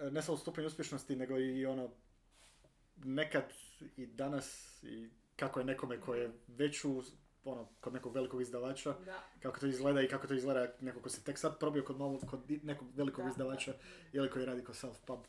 e, 0.00 0.10
ne 0.10 0.22
samo 0.22 0.38
stupanj 0.38 0.64
uspješnosti, 0.64 1.16
nego 1.16 1.38
i 1.38 1.66
ono 1.66 1.90
nekad 3.04 3.44
i 3.96 4.06
danas 4.06 4.78
i 4.82 5.10
kako 5.36 5.60
je 5.60 5.64
nekome 5.66 6.00
ko 6.00 6.14
je 6.14 6.32
već 6.48 6.84
u, 6.84 7.02
ono, 7.44 7.68
kod 7.80 7.92
nekog 7.92 8.14
velikog 8.14 8.42
izdavača, 8.42 8.92
Da. 8.92 9.22
kako 9.42 9.60
to 9.60 9.66
izgleda 9.66 10.02
i 10.02 10.08
kako 10.08 10.26
to 10.26 10.34
izgleda 10.34 10.72
neko 10.80 11.00
ko 11.00 11.08
se 11.08 11.24
tek 11.24 11.38
sad 11.38 11.58
probio 11.58 11.84
kod, 11.84 11.98
malo, 11.98 12.18
kod 12.30 12.40
nekog 12.62 12.88
velikog 12.96 13.24
Da, 13.24 13.30
izdavača 13.30 13.74
ili 14.12 14.30
koji 14.30 14.44
radi 14.44 14.64
kod 14.64 14.74
self-pub. 14.74 15.20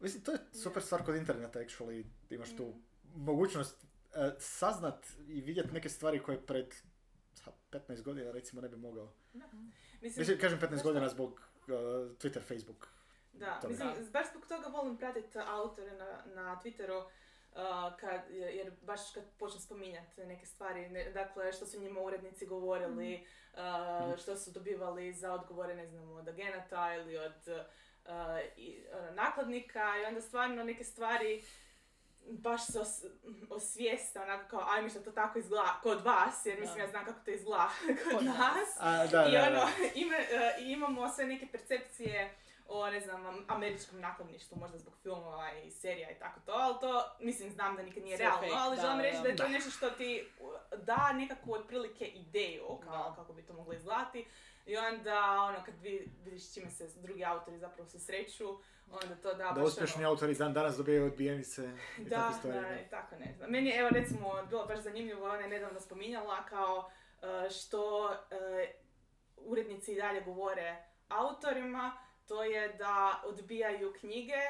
Mislim, 0.00 0.22
to 0.22 0.32
je 0.32 0.38
super 0.52 0.82
stvar 0.82 1.04
kod 1.04 1.16
interneta, 1.16 1.58
actually, 1.58 2.04
imaš 2.30 2.56
tu 2.56 2.74
Mm. 3.14 3.22
mogućnost 3.24 3.84
e, 4.14 4.30
saznat 4.38 5.06
i 5.28 5.40
vidjeti 5.40 5.72
neke 5.72 5.88
stvari 5.88 6.22
koje 6.22 6.46
pred 6.46 6.74
ha, 7.44 7.50
15 7.72 8.02
godina 8.02 8.30
recimo 8.32 8.60
ne 8.62 8.68
bi 8.68 8.76
mogao. 8.76 9.12
Mislim, 10.02 10.20
Mislim, 10.20 10.38
kažem 10.38 10.58
15 10.60 10.68
znaš 10.68 10.82
godina 10.82 11.08
zbog 11.08 11.30
uh, 11.32 11.68
Twitter, 12.18 12.40
Facebook. 12.42 12.88
Da, 13.32 13.60
To 13.60 13.68
mislim, 13.68 13.88
da. 13.88 14.10
baš 14.10 14.30
zbog 14.30 14.46
toga 14.46 14.68
volim 14.68 14.96
pratiti 14.96 15.38
autore 15.38 15.92
na, 15.92 16.22
na 16.34 16.60
Twitteru, 16.64 17.02
uh, 17.02 17.96
kad, 18.00 18.20
jer 18.30 18.72
baš 18.82 19.00
kad 19.14 19.24
počnu 19.38 19.60
spominjati 19.60 20.24
neke 20.26 20.46
stvari, 20.46 20.88
ne, 20.88 21.10
dakle 21.10 21.52
što 21.52 21.66
su 21.66 21.80
njima 21.80 22.00
urednici 22.00 22.46
govorili, 22.46 23.26
uh, 23.52 24.18
što 24.18 24.36
su 24.36 24.50
dobivali 24.50 25.12
za 25.12 25.32
odgovore, 25.32 25.74
ne 25.74 25.86
znam, 25.86 26.10
od 26.10 26.28
agenata 26.28 26.94
ili 26.94 27.18
od 27.18 27.48
uh, 27.48 28.12
i, 28.56 28.84
ono, 28.92 29.10
nakladnika 29.10 29.98
i 30.02 30.04
onda 30.04 30.20
stvarno 30.20 30.64
neke 30.64 30.84
stvari 30.84 31.44
baš 32.30 32.66
se 32.66 32.80
os, 32.80 33.04
osvijeste, 33.50 34.20
onako 34.20 34.48
kao, 34.50 34.64
ajme 34.68 34.88
što 34.88 35.00
to 35.00 35.12
tako 35.12 35.38
izgleda 35.38 35.80
kod 35.82 36.04
vas, 36.04 36.46
jer 36.46 36.60
mislim 36.60 36.76
Da. 36.76 36.82
ja 36.82 36.90
znam 36.90 37.04
kako 37.04 37.20
to 37.24 37.30
izgleda 37.30 37.70
kod 37.86 37.96
Kod 38.16 38.24
nas. 38.24 38.36
nas. 38.38 38.76
A, 38.80 39.06
da, 39.06 39.26
I 39.28 39.32
da, 39.32 39.42
ono, 39.42 39.50
da. 39.50 39.68
ima, 39.94 40.16
i 40.60 40.72
imamo 40.72 41.08
sve 41.08 41.26
neke 41.26 41.46
percepcije 41.46 42.34
o, 42.68 42.90
ne 42.90 43.00
znam, 43.00 43.26
am- 43.26 43.44
američkom 43.48 44.00
nakladništvu, 44.00 44.58
možda 44.58 44.78
zbog 44.78 44.94
filmova 45.02 45.52
i 45.54 45.70
serija 45.70 46.10
i 46.10 46.18
tako 46.18 46.40
to, 46.40 46.52
ali 46.52 46.76
to, 46.80 47.04
mislim, 47.20 47.50
znam 47.50 47.76
da 47.76 47.82
nikad 47.82 48.02
nije 48.02 48.16
Sve 48.16 48.26
realno, 48.26 48.40
fake, 48.42 48.52
ali 48.56 48.76
da, 48.76 48.82
želim 48.82 49.00
reći 49.00 49.16
da. 49.16 49.22
da 49.22 49.28
je 49.28 49.36
to 49.36 49.42
Da. 49.42 49.48
nešto 49.48 49.70
što 49.70 49.90
ti 49.90 50.28
uh, 50.40 50.52
da 50.78 51.12
nekakvu 51.12 51.52
otprilike 51.52 52.04
ideju, 52.04 52.78
kao 52.84 53.08
Da. 53.10 53.14
kako 53.16 53.32
bi 53.32 53.42
to 53.42 53.52
moglo 53.52 53.72
izgledati. 53.72 54.26
I 54.66 54.76
onda, 54.76 55.20
ono, 55.42 55.64
kad 55.64 55.74
vi, 55.80 56.10
vidiš 56.24 56.54
čime 56.54 56.70
se 56.70 56.88
drugi 56.96 57.24
autori 57.24 57.58
zapravo 57.58 57.88
susreću, 57.88 58.48
onda 58.92 59.14
to 59.16 59.28
da, 59.28 59.44
Da 59.44 59.52
baš 59.52 59.64
uspješni 59.64 60.04
ono, 60.04 60.10
autori 60.10 60.34
dan 60.34 60.52
danas 60.52 60.76
dobijaju 60.76 61.06
odbijenice 61.06 61.62
i 61.98 62.04
da, 62.04 62.16
takve 62.16 62.38
stvari. 62.38 62.60
da, 62.60 62.80
i 62.80 62.88
tako 62.90 63.16
ne 63.16 63.32
znam. 63.36 63.50
Meni 63.50 63.68
je, 63.70 63.78
evo 63.78 63.88
recimo, 63.88 64.46
bilo 64.48 64.66
baš 64.66 64.78
zanimljivo, 64.78 65.24
ona 65.26 65.38
je 65.38 65.48
nedavno 65.48 65.80
spominjala 65.80 66.44
kao 66.44 66.90
e, 67.46 67.50
što 67.50 68.12
e, 68.30 68.72
urednici 69.36 69.92
i 69.92 69.96
dalje 69.96 70.20
govore 70.20 70.76
autorima, 71.08 71.98
to 72.28 72.44
je 72.44 72.68
da 72.68 73.22
odbijaju 73.24 73.94
knjige 74.00 74.40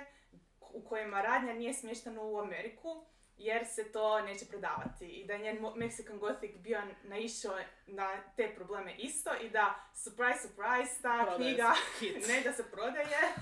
u 0.61 0.85
kojima 0.85 1.23
radnja 1.23 1.53
nije 1.53 1.75
smještena 1.75 2.23
u 2.23 2.39
Ameriku, 2.39 3.05
jer 3.37 3.67
se 3.67 3.93
to 3.93 4.21
neće 4.21 4.47
prodavati. 4.47 5.07
I 5.07 5.27
da 5.27 5.33
je 5.33 5.39
njen 5.39 5.59
Mexican 5.59 6.19
Gothic 6.19 6.57
bio 6.57 6.79
naišao 7.05 7.59
na 7.87 8.23
te 8.37 8.55
probleme 8.55 8.95
isto 8.99 9.31
i 9.43 9.51
da, 9.51 9.75
surprise, 9.95 10.41
surprise, 10.41 11.03
ta 11.03 11.25
Prodaje 11.27 11.37
knjiga 11.37 11.73
ne 12.29 12.41
da 12.41 12.53
se 12.53 12.65
prodaje, 12.71 13.35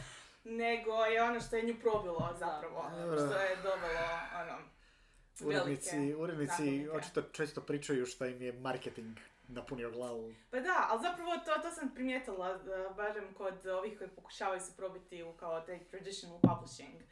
nego 0.45 0.93
je 0.93 1.23
ono 1.23 1.41
što 1.41 1.57
je 1.57 1.63
nju 1.63 1.75
probilo 1.81 2.35
zapravo, 2.39 2.91
Dobro. 2.97 3.17
što 3.17 3.39
je 3.39 3.57
dovelo 3.57 4.09
ono, 4.41 4.59
Urednici, 5.45 5.97
velike 5.97 6.17
urednici 6.17 6.89
očito 6.93 7.23
često 7.23 7.61
pričaju 7.61 8.07
šta 8.07 8.27
im 8.27 8.43
je 8.43 8.53
marketing 8.53 9.19
napunio 9.49 9.91
glavu. 9.91 10.35
Pa 10.51 10.61
da, 10.61 10.87
ali 10.91 11.03
zapravo 11.03 11.31
to, 11.45 11.63
to 11.63 11.71
sam 11.71 11.95
primijetila, 11.95 12.51
eh, 12.51 12.95
barem 12.97 13.35
kod 13.35 13.67
ovih 13.67 13.99
koji 13.99 14.11
pokušavaju 14.11 14.61
se 14.61 14.77
probiti 14.77 15.23
u 15.23 15.33
kao 15.33 15.61
taj 15.61 15.85
traditional 15.85 16.41
publishing 16.41 17.03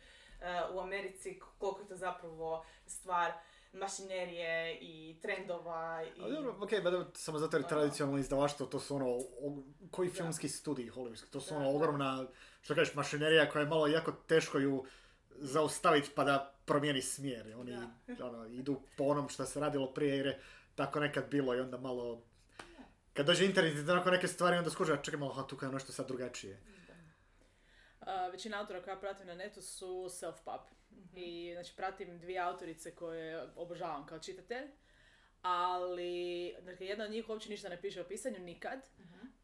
eh, 0.40 0.62
u 0.72 0.80
Americi, 0.80 1.40
koliko 1.58 1.80
je 1.80 1.88
to 1.88 1.96
zapravo 1.96 2.64
stvar 2.86 3.32
mašinerije 3.72 4.78
i 4.80 5.16
trendova 5.22 6.02
i... 6.16 6.22
Ali 6.22 6.34
dobro, 6.34 6.56
okej, 6.60 6.80
okay, 6.80 7.04
samo 7.14 7.38
zato 7.38 7.56
jer 7.56 7.64
Ono. 7.64 7.68
tradicionalno 7.68 8.18
izdavaštvo, 8.20 8.66
to 8.66 8.80
su 8.80 8.96
ono, 8.96 9.06
o- 9.08 9.62
koji 9.90 10.10
filmski 10.10 10.48
studij 10.48 10.90
hollywoodski, 10.90 11.30
to 11.30 11.40
su 11.40 11.54
Da, 11.54 11.60
ono 11.60 11.70
da. 11.70 11.76
ogromna, 11.76 12.26
što 12.62 12.74
kažeš, 12.74 12.94
mašinerija 12.94 13.50
koja 13.50 13.62
je 13.62 13.68
malo 13.68 13.86
jako 13.86 14.12
teško 14.12 14.58
ju 14.58 14.84
zaustaviti 15.30 16.10
pa 16.14 16.24
da 16.24 16.54
promijeni 16.64 17.02
smjer. 17.02 17.54
Oni 17.56 17.78
ono, 18.22 18.46
idu 18.46 18.80
po 18.96 19.04
onom 19.04 19.28
što 19.28 19.44
se 19.44 19.60
radilo 19.60 19.86
prije 19.86 20.16
jer 20.16 20.26
je 20.26 20.40
tako 20.74 21.00
nekad 21.00 21.30
bilo 21.30 21.54
i 21.54 21.60
onda 21.60 21.78
malo... 21.78 22.22
Kad 23.12 23.26
dođe 23.26 23.44
internet 23.44 23.74
i 23.74 23.90
onako 23.90 24.10
neke 24.10 24.28
stvari, 24.28 24.56
onda 24.56 24.70
skuža, 24.70 24.96
čekaj 24.96 25.20
malo, 25.20 25.32
ha, 25.32 25.46
tu 25.46 25.56
kao 25.56 25.72
nešto 25.72 25.92
sad 25.92 26.06
drugačije. 26.06 26.60
A, 28.00 28.28
većina 28.28 28.60
autora 28.60 28.82
koja 28.82 28.96
pratim 28.96 29.26
na 29.26 29.34
netu 29.34 29.62
su 29.62 30.08
self-pub. 30.08 30.60
I 31.14 31.52
znači 31.54 31.76
pratim 31.76 32.18
dvije 32.18 32.40
autorice 32.40 32.94
koje 32.94 33.48
obožavam 33.56 34.06
kao 34.06 34.18
čitatelj. 34.18 34.66
Ali, 35.42 36.54
dakle, 36.62 36.86
jedna 36.86 37.04
od 37.04 37.10
njih 37.10 37.28
uopće 37.28 37.50
ništa 37.50 37.68
ne 37.68 37.80
piše 37.80 38.00
o 38.00 38.04
pisanju 38.04 38.38
nikad. 38.38 38.78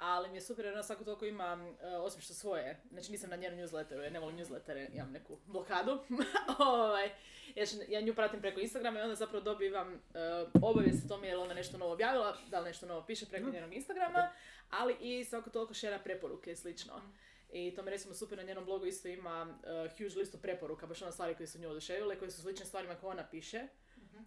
Ali 0.01 0.29
mi 0.29 0.37
je 0.37 0.41
super 0.41 0.65
jer 0.65 0.75
ona 0.75 0.83
svako 0.83 1.05
toliko 1.05 1.25
ima 1.25 1.55
uh, 1.55 2.05
osim 2.05 2.21
što 2.21 2.35
svoje, 2.35 2.81
znači 2.91 3.13
nisam 3.13 3.31
na 3.31 3.37
njenom 3.37 3.59
newsletteru, 3.59 3.99
jer 3.99 4.13
ne 4.13 4.21
volim 4.21 4.39
newslettere, 4.39 4.89
imam 4.95 5.13
neku 5.13 5.39
blokadu. 5.47 5.99
ovaj, 6.59 7.11
ja, 7.55 7.65
ja 7.89 8.01
nju 8.01 8.15
pratim 8.15 8.41
preko 8.41 8.61
Instagrama 8.61 8.99
i 8.99 9.03
onda 9.03 9.15
zapravo 9.15 9.45
dobivam 9.45 9.95
uh, 9.95 10.01
obavijest 10.63 11.05
o 11.05 11.09
tome 11.09 11.29
je 11.29 11.37
li 11.37 11.43
ona 11.43 11.55
nešto 11.55 11.79
novo 11.79 11.93
objavila, 11.93 12.37
da 12.51 12.61
li 12.61 12.65
nešto 12.65 12.87
novo 12.87 13.07
piše 13.07 13.27
preko 13.27 13.51
njenog 13.51 13.75
Instagrama, 13.75 14.31
ali 14.71 14.97
i 15.01 15.25
svako 15.25 15.51
toliko 15.51 15.75
šera 15.75 15.99
preporuke 15.99 16.53
i 16.53 16.57
slično. 16.57 17.03
I 17.53 17.75
to 17.75 17.83
mi 17.83 17.91
recimo 17.91 18.15
super 18.15 18.39
na 18.39 18.45
njenom 18.45 18.65
blogu 18.65 18.87
isto 18.87 19.09
ima 19.09 19.43
uh, 19.43 19.93
huge 19.99 20.19
listu 20.19 20.39
preporuka, 20.39 20.87
baš 20.87 21.03
ona 21.03 21.13
stvari 21.13 21.35
koje 21.35 21.47
su 21.47 21.59
nju 21.59 21.71
oduševile, 21.71 22.19
koje 22.19 22.31
su 22.31 22.43
slične 22.43 22.67
stvarima 22.67 22.95
koje 22.95 23.11
ona 23.11 23.27
piše. 23.31 23.67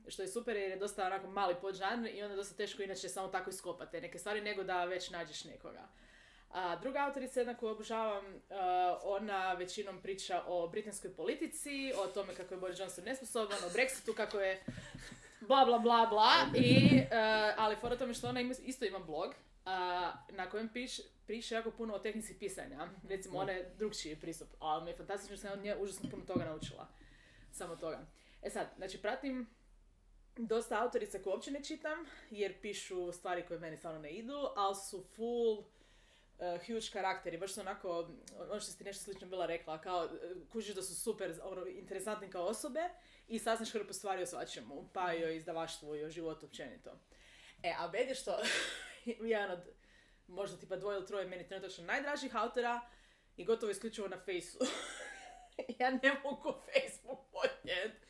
Što 0.07 0.21
je 0.21 0.27
super 0.27 0.55
jer 0.55 0.71
je 0.71 0.77
dosta 0.77 1.05
onako 1.05 1.27
mali 1.27 1.55
podžanr 1.61 2.07
i 2.07 2.23
onda 2.23 2.35
dosta 2.35 2.55
teško 2.55 2.83
inače 2.83 3.09
samo 3.09 3.27
tako 3.27 3.49
iskopati 3.49 4.01
neke 4.01 4.19
stvari 4.19 4.41
nego 4.41 4.63
da 4.63 4.85
već 4.85 5.09
nađeš 5.09 5.43
nekoga. 5.43 5.87
A 6.53 6.75
druga 6.75 6.99
autorica 6.99 7.39
jedna 7.39 7.57
koju 7.57 7.71
obožavam, 7.71 8.25
uh, 8.25 8.41
ona 9.03 9.53
većinom 9.53 10.01
priča 10.01 10.43
o 10.47 10.67
britanskoj 10.67 11.15
politici, 11.15 11.93
o 11.97 12.07
tome 12.07 12.35
kako 12.35 12.53
je 12.53 12.59
Boris 12.59 12.79
Johnson 12.79 13.03
nesposoban, 13.03 13.57
o 13.65 13.69
Brexitu, 13.69 14.15
kako 14.15 14.39
je 14.39 14.63
bla 15.41 15.65
bla 15.65 15.79
bla 15.79 16.05
bla, 16.05 16.31
i, 16.55 16.99
uh, 17.01 17.07
ali 17.57 17.75
fora 17.75 17.97
tome 17.97 18.13
što 18.13 18.29
ona 18.29 18.41
ima, 18.41 18.53
isto 18.63 18.85
ima 18.85 18.99
blog, 18.99 19.29
uh, 19.29 19.71
na 20.29 20.49
kojem 20.49 20.69
piše, 20.69 21.01
piše 21.27 21.55
jako 21.55 21.71
puno 21.71 21.93
o 21.93 21.99
tehnici 21.99 22.39
pisanja. 22.39 22.87
Recimo, 23.09 23.39
ona 23.39 23.51
je 23.51 23.73
drugčiji 23.77 24.15
pristup, 24.15 24.47
ali 24.59 24.83
mi 24.83 24.89
je 24.89 24.97
fantastično 24.97 25.37
što 25.37 25.47
sam 25.47 25.59
od 25.59 25.63
nje 25.63 25.75
užasno 25.75 26.09
puno 26.09 26.25
toga 26.25 26.45
naučila. 26.45 26.87
Samo 27.51 27.75
toga. 27.75 28.05
E 28.41 28.49
sad, 28.49 28.67
znači 28.77 29.01
pratim 29.01 29.47
dosta 30.37 30.83
autorica 30.83 31.19
koje 31.19 31.33
uopće 31.33 31.51
ne 31.51 31.63
čitam, 31.63 32.05
jer 32.29 32.61
pišu 32.61 33.11
stvari 33.11 33.45
koje 33.47 33.59
meni 33.59 33.77
stvarno 33.77 33.99
ne 33.99 34.11
idu, 34.11 34.47
ali 34.55 34.75
su 34.75 35.03
full 35.15 35.59
uh, 35.59 35.65
huge 36.67 36.87
karakteri, 36.93 37.37
baš 37.37 37.53
su 37.53 37.61
onako, 37.61 38.09
ono 38.49 38.59
što 38.59 38.77
ti 38.77 38.83
nešto 38.83 39.03
slično 39.03 39.27
bila 39.27 39.45
rekla, 39.45 39.81
kao 39.81 40.05
uh, 40.05 40.47
kužiš 40.51 40.75
da 40.75 40.81
su 40.81 40.95
super, 40.95 41.33
ono, 41.43 41.65
interesantni 41.65 42.29
kao 42.29 42.45
osobe 42.45 42.89
i 43.27 43.39
saznaš 43.39 43.71
hrpu 43.71 43.93
stvari 43.93 44.23
o 44.23 44.25
svačemu, 44.25 44.89
pa 44.93 45.13
i 45.13 45.23
o 45.23 45.29
izdavaštvu 45.29 45.95
i 45.95 46.03
o 46.03 46.09
životu 46.09 46.45
općenito. 46.45 46.91
E, 47.63 47.73
a 47.79 47.97
je 47.97 48.15
što, 48.15 48.37
jedan 49.05 49.51
od 49.51 49.69
možda 50.27 50.57
tipa 50.57 50.75
dvoje 50.75 50.97
ili 50.97 51.07
troje 51.07 51.27
meni 51.27 51.47
trenutačno 51.47 51.85
najdražih 51.85 52.35
autora 52.35 52.81
i 53.37 53.45
gotovo 53.45 53.71
isključivo 53.71 54.07
na 54.07 54.19
fejsu. 54.19 54.57
ja 55.79 55.91
ne 55.91 56.19
mogu 56.23 56.53
Facebook 56.53 57.19
podnijet. 57.31 58.02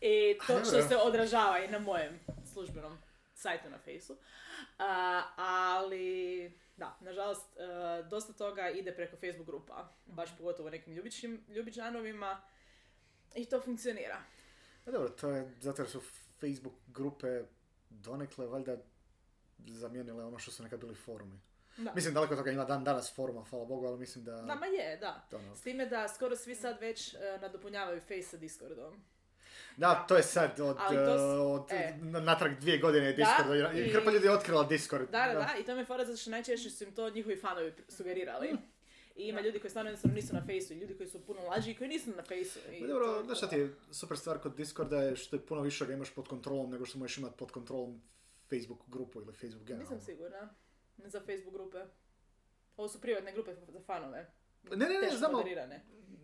I 0.00 0.38
to 0.46 0.64
što 0.64 0.82
se 0.82 0.96
odražava 0.96 1.58
i 1.58 1.68
na 1.68 1.78
mojem 1.78 2.20
službenom 2.52 2.98
sajtu 3.34 3.70
na 3.70 3.78
fejsu. 3.78 4.16
A, 4.78 5.22
ali, 5.36 6.52
da, 6.76 6.96
nažalost, 7.00 7.56
e, 7.56 8.02
dosta 8.02 8.32
toga 8.32 8.70
ide 8.70 8.94
preko 8.94 9.16
Facebook 9.16 9.46
grupa. 9.46 9.88
Baš 10.06 10.36
pogotovo 10.38 10.70
nekim 10.70 10.94
ljubičnim, 10.94 11.44
ljubičanovima. 11.48 12.40
I 13.34 13.44
to 13.44 13.60
funkcionira. 13.60 14.22
A 14.86 14.90
dobro, 14.90 15.08
to 15.08 15.30
je 15.30 15.54
zato 15.60 15.82
jer 15.82 15.90
su 15.90 16.00
Facebook 16.40 16.74
grupe 16.86 17.42
donekle 17.90 18.46
valjda 18.46 18.76
zamijenile 19.58 20.24
ono 20.24 20.38
što 20.38 20.50
su 20.50 20.62
nekad 20.62 20.80
bili 20.80 20.94
forumi. 20.94 21.40
Da. 21.76 21.92
Mislim, 21.94 22.14
daleko 22.14 22.36
toga 22.36 22.50
ima 22.50 22.64
dan 22.64 22.84
danas 22.84 23.14
foruma, 23.14 23.44
hvala 23.44 23.64
Bogu, 23.64 23.86
ali 23.86 23.98
mislim 23.98 24.24
da... 24.24 24.32
Da, 24.32 24.54
ma 24.54 24.66
je, 24.66 24.96
da. 24.96 25.26
ono, 25.32 25.56
S 25.56 25.62
time 25.62 25.86
da 25.86 26.08
skoro 26.08 26.36
svi 26.36 26.54
sad 26.54 26.80
već 26.80 27.14
e, 27.14 27.38
nadopunjavaju 27.40 28.00
Face 28.00 28.22
sa 28.22 28.36
Discordom. 28.36 29.04
Da, 29.78 30.04
to 30.08 30.16
je 30.16 30.22
sad 30.22 30.60
od, 30.60 30.76
to 30.76 30.94
eh, 30.94 31.20
od 31.40 31.72
e. 31.72 31.94
na- 32.00 32.20
natrag 32.20 32.58
dvije 32.60 32.78
godine 32.78 33.12
Discord, 33.12 33.76
i, 33.76 33.80
i- 33.80 33.90
hrpa 33.90 34.10
ljudi 34.10 34.26
je 34.26 34.32
otkrila 34.32 34.64
Discord. 34.64 35.10
Da, 35.10 35.26
da, 35.26 35.34
da, 35.34 35.48
i 35.60 35.64
to 35.64 35.74
mi 35.74 35.80
je 35.80 35.84
fora 35.84 36.04
zato 36.04 36.16
što 36.16 36.30
najčešće 36.30 36.70
su 36.70 36.84
im 36.84 36.94
to 36.94 37.10
njihovi 37.10 37.36
fanovi 37.36 37.72
sugerirali. 37.88 38.52
Mm. 38.52 38.58
I 39.16 39.28
ima 39.28 39.40
ljudi 39.40 39.58
koji 39.60 39.70
stvarno 39.70 39.90
jednostavno 39.90 40.14
nisu 40.14 40.34
na 40.34 40.42
fejsu 40.46 40.74
ljudi 40.74 40.96
koji 40.96 41.08
su 41.08 41.26
puno 41.26 41.40
mlađi 41.42 41.70
i 41.70 41.74
koji 41.74 41.88
nisu 41.88 42.10
na 42.16 42.22
fejsu. 42.22 42.58
I 42.72 42.80
to 42.80 42.86
Dobro, 42.86 43.22
znaš 43.24 43.38
šta 43.38 43.48
ti 43.48 43.56
je 43.56 43.74
super 43.90 44.18
stvar 44.18 44.38
kod 44.38 44.56
Discorda 44.56 45.02
je 45.02 45.16
što 45.16 45.36
je 45.36 45.46
puno 45.46 45.60
više 45.60 45.86
ga 45.86 45.92
imaš 45.92 46.14
pod 46.14 46.28
kontrolom 46.28 46.70
nego 46.70 46.84
što 46.86 46.98
možeš 46.98 47.18
imati 47.18 47.36
pod 47.36 47.50
kontrolom 47.50 48.02
Facebook 48.50 48.80
grupu 48.86 49.20
ili 49.20 49.32
Facebook 49.32 49.66
generalno. 49.66 49.94
Nisam 49.94 50.06
sigurna. 50.06 50.54
Ne 50.96 51.08
za 51.10 51.20
Facebook 51.20 51.54
grupe. 51.54 51.78
Ovo 52.76 52.88
su 52.88 53.00
privatne 53.00 53.32
grupe 53.32 53.54
za 53.54 53.80
fanove. 53.86 54.30
Ne, 54.70 54.76
ne, 54.76 54.98
ne, 55.02 55.16
znamo. 55.16 55.42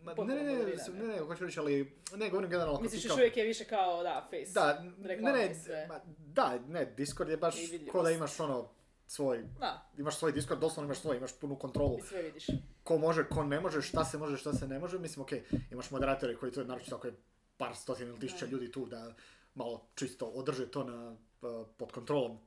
Ma, 0.05 0.11
ne, 0.11 0.17
potpuno 0.17 0.35
ne, 0.35 0.43
ne, 0.43 0.59
moderirane. 0.59 0.99
ne, 0.99 1.07
ne, 1.07 1.19
hoću 1.19 1.45
reći, 1.45 1.61
ali 1.61 1.97
ne, 2.17 2.31
govorim 2.31 2.51
generalno. 2.51 2.81
Misliš 2.81 3.05
još 3.05 3.13
uvijek 3.13 3.37
je 3.37 3.45
više 3.45 3.65
kao, 3.65 4.03
da, 4.03 4.29
face. 4.31 4.53
Da, 4.53 4.83
ne, 4.99 5.17
ne, 5.17 5.87
ma, 5.89 6.01
da, 6.19 6.59
ne, 6.69 6.85
Discord 6.85 7.31
je 7.31 7.37
baš 7.37 7.55
ko 7.93 8.03
da 8.03 8.11
imaš 8.11 8.41
ono 8.41 8.69
svoj, 9.07 9.45
Da, 9.61 9.91
imaš 9.99 10.19
svoj 10.19 10.33
Discord, 10.33 10.61
doslovno 10.61 10.89
imaš 10.89 11.01
svoj, 11.01 11.17
imaš 11.17 11.33
punu 11.41 11.59
kontrolu. 11.59 11.99
i 11.99 12.03
sve 12.03 12.23
vidiš. 12.23 12.47
Ko 12.83 12.99
može, 12.99 13.29
ko 13.29 13.45
ne 13.45 13.61
može, 13.61 13.83
šta 13.83 14.05
se 14.05 14.19
može, 14.19 14.37
šta 14.37 14.53
se 14.53 14.69
ne 14.69 14.79
može. 14.79 14.99
Mislim, 14.99 15.23
okej, 15.23 15.43
imaš 15.71 15.91
moderatore 15.91 16.37
koji 16.37 16.53
to, 16.53 16.65
naročito 16.65 16.97
ako 16.97 17.07
je 17.07 17.15
par 17.57 17.77
stotina 17.77 18.11
ili 18.11 18.21
tisuća 18.21 18.47
ljudi 18.47 18.73
tu 18.73 18.87
da 18.87 19.15
malo 19.55 19.87
čisto 19.95 20.27
održe 20.27 20.71
to 20.71 20.85
na, 20.85 21.17
uh, 21.43 21.67
pod 21.77 21.93
kontrolom, 21.93 22.39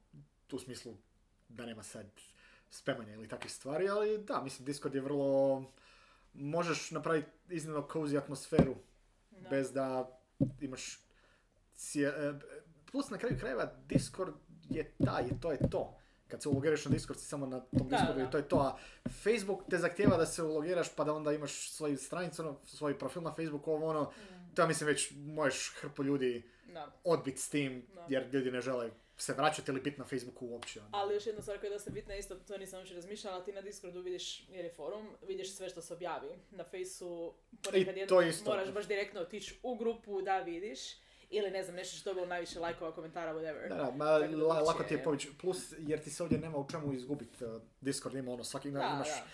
u 0.51 0.59
smislu 0.59 0.93
da 1.49 1.65
nema 1.65 1.83
sad 1.83 2.05
spemanja 2.69 3.13
ili 3.13 3.27
takvih 3.27 3.51
stvari, 3.51 3.89
ali 3.89 4.17
da, 4.17 4.41
mislim, 4.43 4.65
Discord 4.65 4.95
je 4.95 5.01
vrlo, 5.01 5.63
možeš 6.37 6.91
napraviti 6.91 7.27
iznimno 7.49 7.81
cozy 7.83 8.17
atmosferu 8.17 8.75
Da. 9.31 9.49
bez 9.49 9.71
da 9.71 10.19
imaš 10.61 10.99
cije, 11.75 12.07
e, 12.09 12.33
plus 12.91 13.09
na 13.09 13.17
kraju 13.17 13.37
krajeva 13.39 13.73
Discord 13.85 14.33
je 14.63 14.91
taj 15.05 15.23
i 15.23 15.39
to 15.41 15.51
je 15.51 15.69
to. 15.71 15.97
Kad 16.27 16.41
se 16.41 16.49
ulogiraš 16.49 16.85
na 16.85 16.91
Discord 16.91 17.19
si 17.19 17.25
samo 17.25 17.45
na 17.45 17.59
tom 17.59 17.87
Discordu 17.89 18.21
i 18.21 18.31
to 18.31 18.37
je 18.37 18.47
to, 18.47 18.57
a 18.57 18.77
Facebook 19.13 19.63
te 19.69 19.77
zahtjeva 19.77 20.17
da 20.17 20.25
se 20.25 20.43
ulogiraš 20.43 20.95
pa 20.95 21.03
da 21.03 21.13
onda 21.13 21.31
imaš 21.31 21.71
svoju 21.71 21.97
stranicu, 21.97 22.41
ono, 22.41 22.59
svoj 22.65 22.99
profil 22.99 23.21
na 23.21 23.33
Facebooku, 23.33 23.71
ovo 23.71 23.87
ono, 23.87 24.03
Mm, 24.03 24.55
to 24.55 24.61
ja 24.61 24.67
mislim 24.67 24.87
već 24.87 25.11
možeš 25.15 25.73
hrpu 25.75 26.03
ljudi 26.03 26.43
Da. 26.67 26.91
odbit 27.03 27.39
s 27.39 27.49
tim 27.49 27.85
Da. 27.95 28.05
jer 28.09 28.29
ljudi 28.33 28.51
ne 28.51 28.61
žele 28.61 28.91
se 29.17 29.33
vraćati 29.33 29.71
ili 29.71 29.81
biti 29.81 29.99
na 29.99 30.05
Facebooku 30.05 30.45
uopće. 30.47 30.79
ono. 30.79 30.89
Ali 30.91 31.13
još 31.13 31.25
jedna 31.25 31.41
stvar 31.41 31.59
koja 31.59 31.67
je 31.67 31.73
dosta 31.73 31.91
bitna, 31.91 32.15
isto 32.15 32.35
to 32.35 32.57
nisam 32.57 32.79
uopće 32.79 32.93
razmišljala, 32.95 33.43
ti 33.43 33.51
na 33.51 33.61
Discordu 33.61 34.01
vidiš, 34.01 34.49
jer 34.49 34.65
je 34.65 34.73
forum, 34.73 35.07
vidiš 35.27 35.55
sve 35.55 35.69
što 35.69 35.81
se 35.81 35.93
objavi. 35.93 36.29
Na 36.51 36.63
Fejsu 36.63 37.33
ponekad 37.63 37.97
jedno 37.97 38.21
moraš 38.45 38.71
baš 38.71 38.87
direktno 38.87 39.21
otići 39.21 39.59
u 39.63 39.75
grupu 39.75 40.21
da 40.21 40.39
vidiš. 40.39 40.79
Ili 41.29 41.51
ne 41.51 41.63
znam, 41.63 41.75
nešto 41.75 41.97
što 41.97 42.09
je 42.09 42.13
dobilo 42.13 42.27
najviše 42.27 42.59
lajkova, 42.59 42.91
komentara, 42.95 43.33
whatever. 43.33 43.69
Da, 43.69 43.75
da, 43.75 43.91
ma, 43.91 44.05
la- 44.47 44.61
lako 44.61 44.83
ti 44.83 44.93
je 44.93 45.03
pović, 45.03 45.27
plus 45.41 45.73
jer 45.77 46.03
ti 46.03 46.09
se 46.09 46.23
ovdje 46.23 46.37
nema 46.39 46.57
u 46.57 46.67
čemu 46.71 46.93
izgubiti. 46.93 47.45
uh, 47.45 47.61
Discord 47.81 48.15
ima 48.15 48.31
ono, 48.33 48.43
svaki 48.43 48.71
Da, 48.71 48.79
imaš 48.79 49.07
da. 49.07 49.27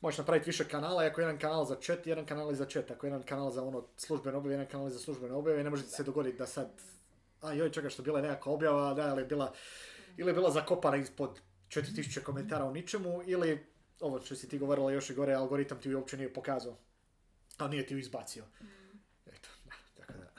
Možeš 0.00 0.18
napraviti 0.18 0.46
više 0.50 0.68
kanala, 0.68 1.02
ako 1.04 1.20
je 1.20 1.22
jedan 1.24 1.38
kanal 1.38 1.64
za 1.64 1.76
chat, 1.80 2.06
jedan 2.06 2.26
kanal 2.26 2.52
za 2.54 2.64
chat, 2.64 2.90
ako 2.90 3.06
je 3.06 3.08
jedan 3.10 3.22
kanal 3.22 3.50
za 3.50 3.62
ono 3.62 3.86
službene 3.96 4.36
objave, 4.36 4.54
jedan 4.54 4.70
kanal 4.70 4.88
za 4.88 4.98
službene 4.98 5.34
objave, 5.34 5.64
ne 5.64 5.70
može 5.70 5.82
ti 5.82 5.90
se 5.90 6.02
dogoditi 6.02 6.38
da 6.38 6.46
sad, 6.46 6.70
a 7.40 7.52
joj, 7.52 7.72
čekaj 7.72 7.90
što 7.90 8.02
je 8.02 8.04
bila 8.04 8.20
nekakva 8.20 8.52
objava, 8.52 8.94
da, 8.94 9.06
je 9.06 9.24
bila, 9.24 9.52
ili 10.16 10.30
je 10.30 10.34
bila 10.34 10.50
zakopana 10.50 10.96
ispod 10.96 11.40
4000 11.68 12.22
komentara 12.22 12.64
o 12.64 12.72
ničemu, 12.72 13.22
ili, 13.26 13.66
ovo 14.00 14.20
što 14.20 14.36
si 14.36 14.48
ti 14.48 14.58
govorila 14.58 14.92
još 14.92 15.10
i 15.10 15.14
gore, 15.14 15.34
algoritam 15.34 15.80
ti 15.80 15.94
uopće 15.94 16.16
nije 16.16 16.32
pokazao, 16.32 16.76
a 17.58 17.68
nije 17.68 17.86
ti 17.86 17.94
ju 17.94 17.98
izbacio. 17.98 18.44
Eto, 19.26 19.48
da, 19.64 19.72
tako 19.96 20.18
da. 20.18 20.30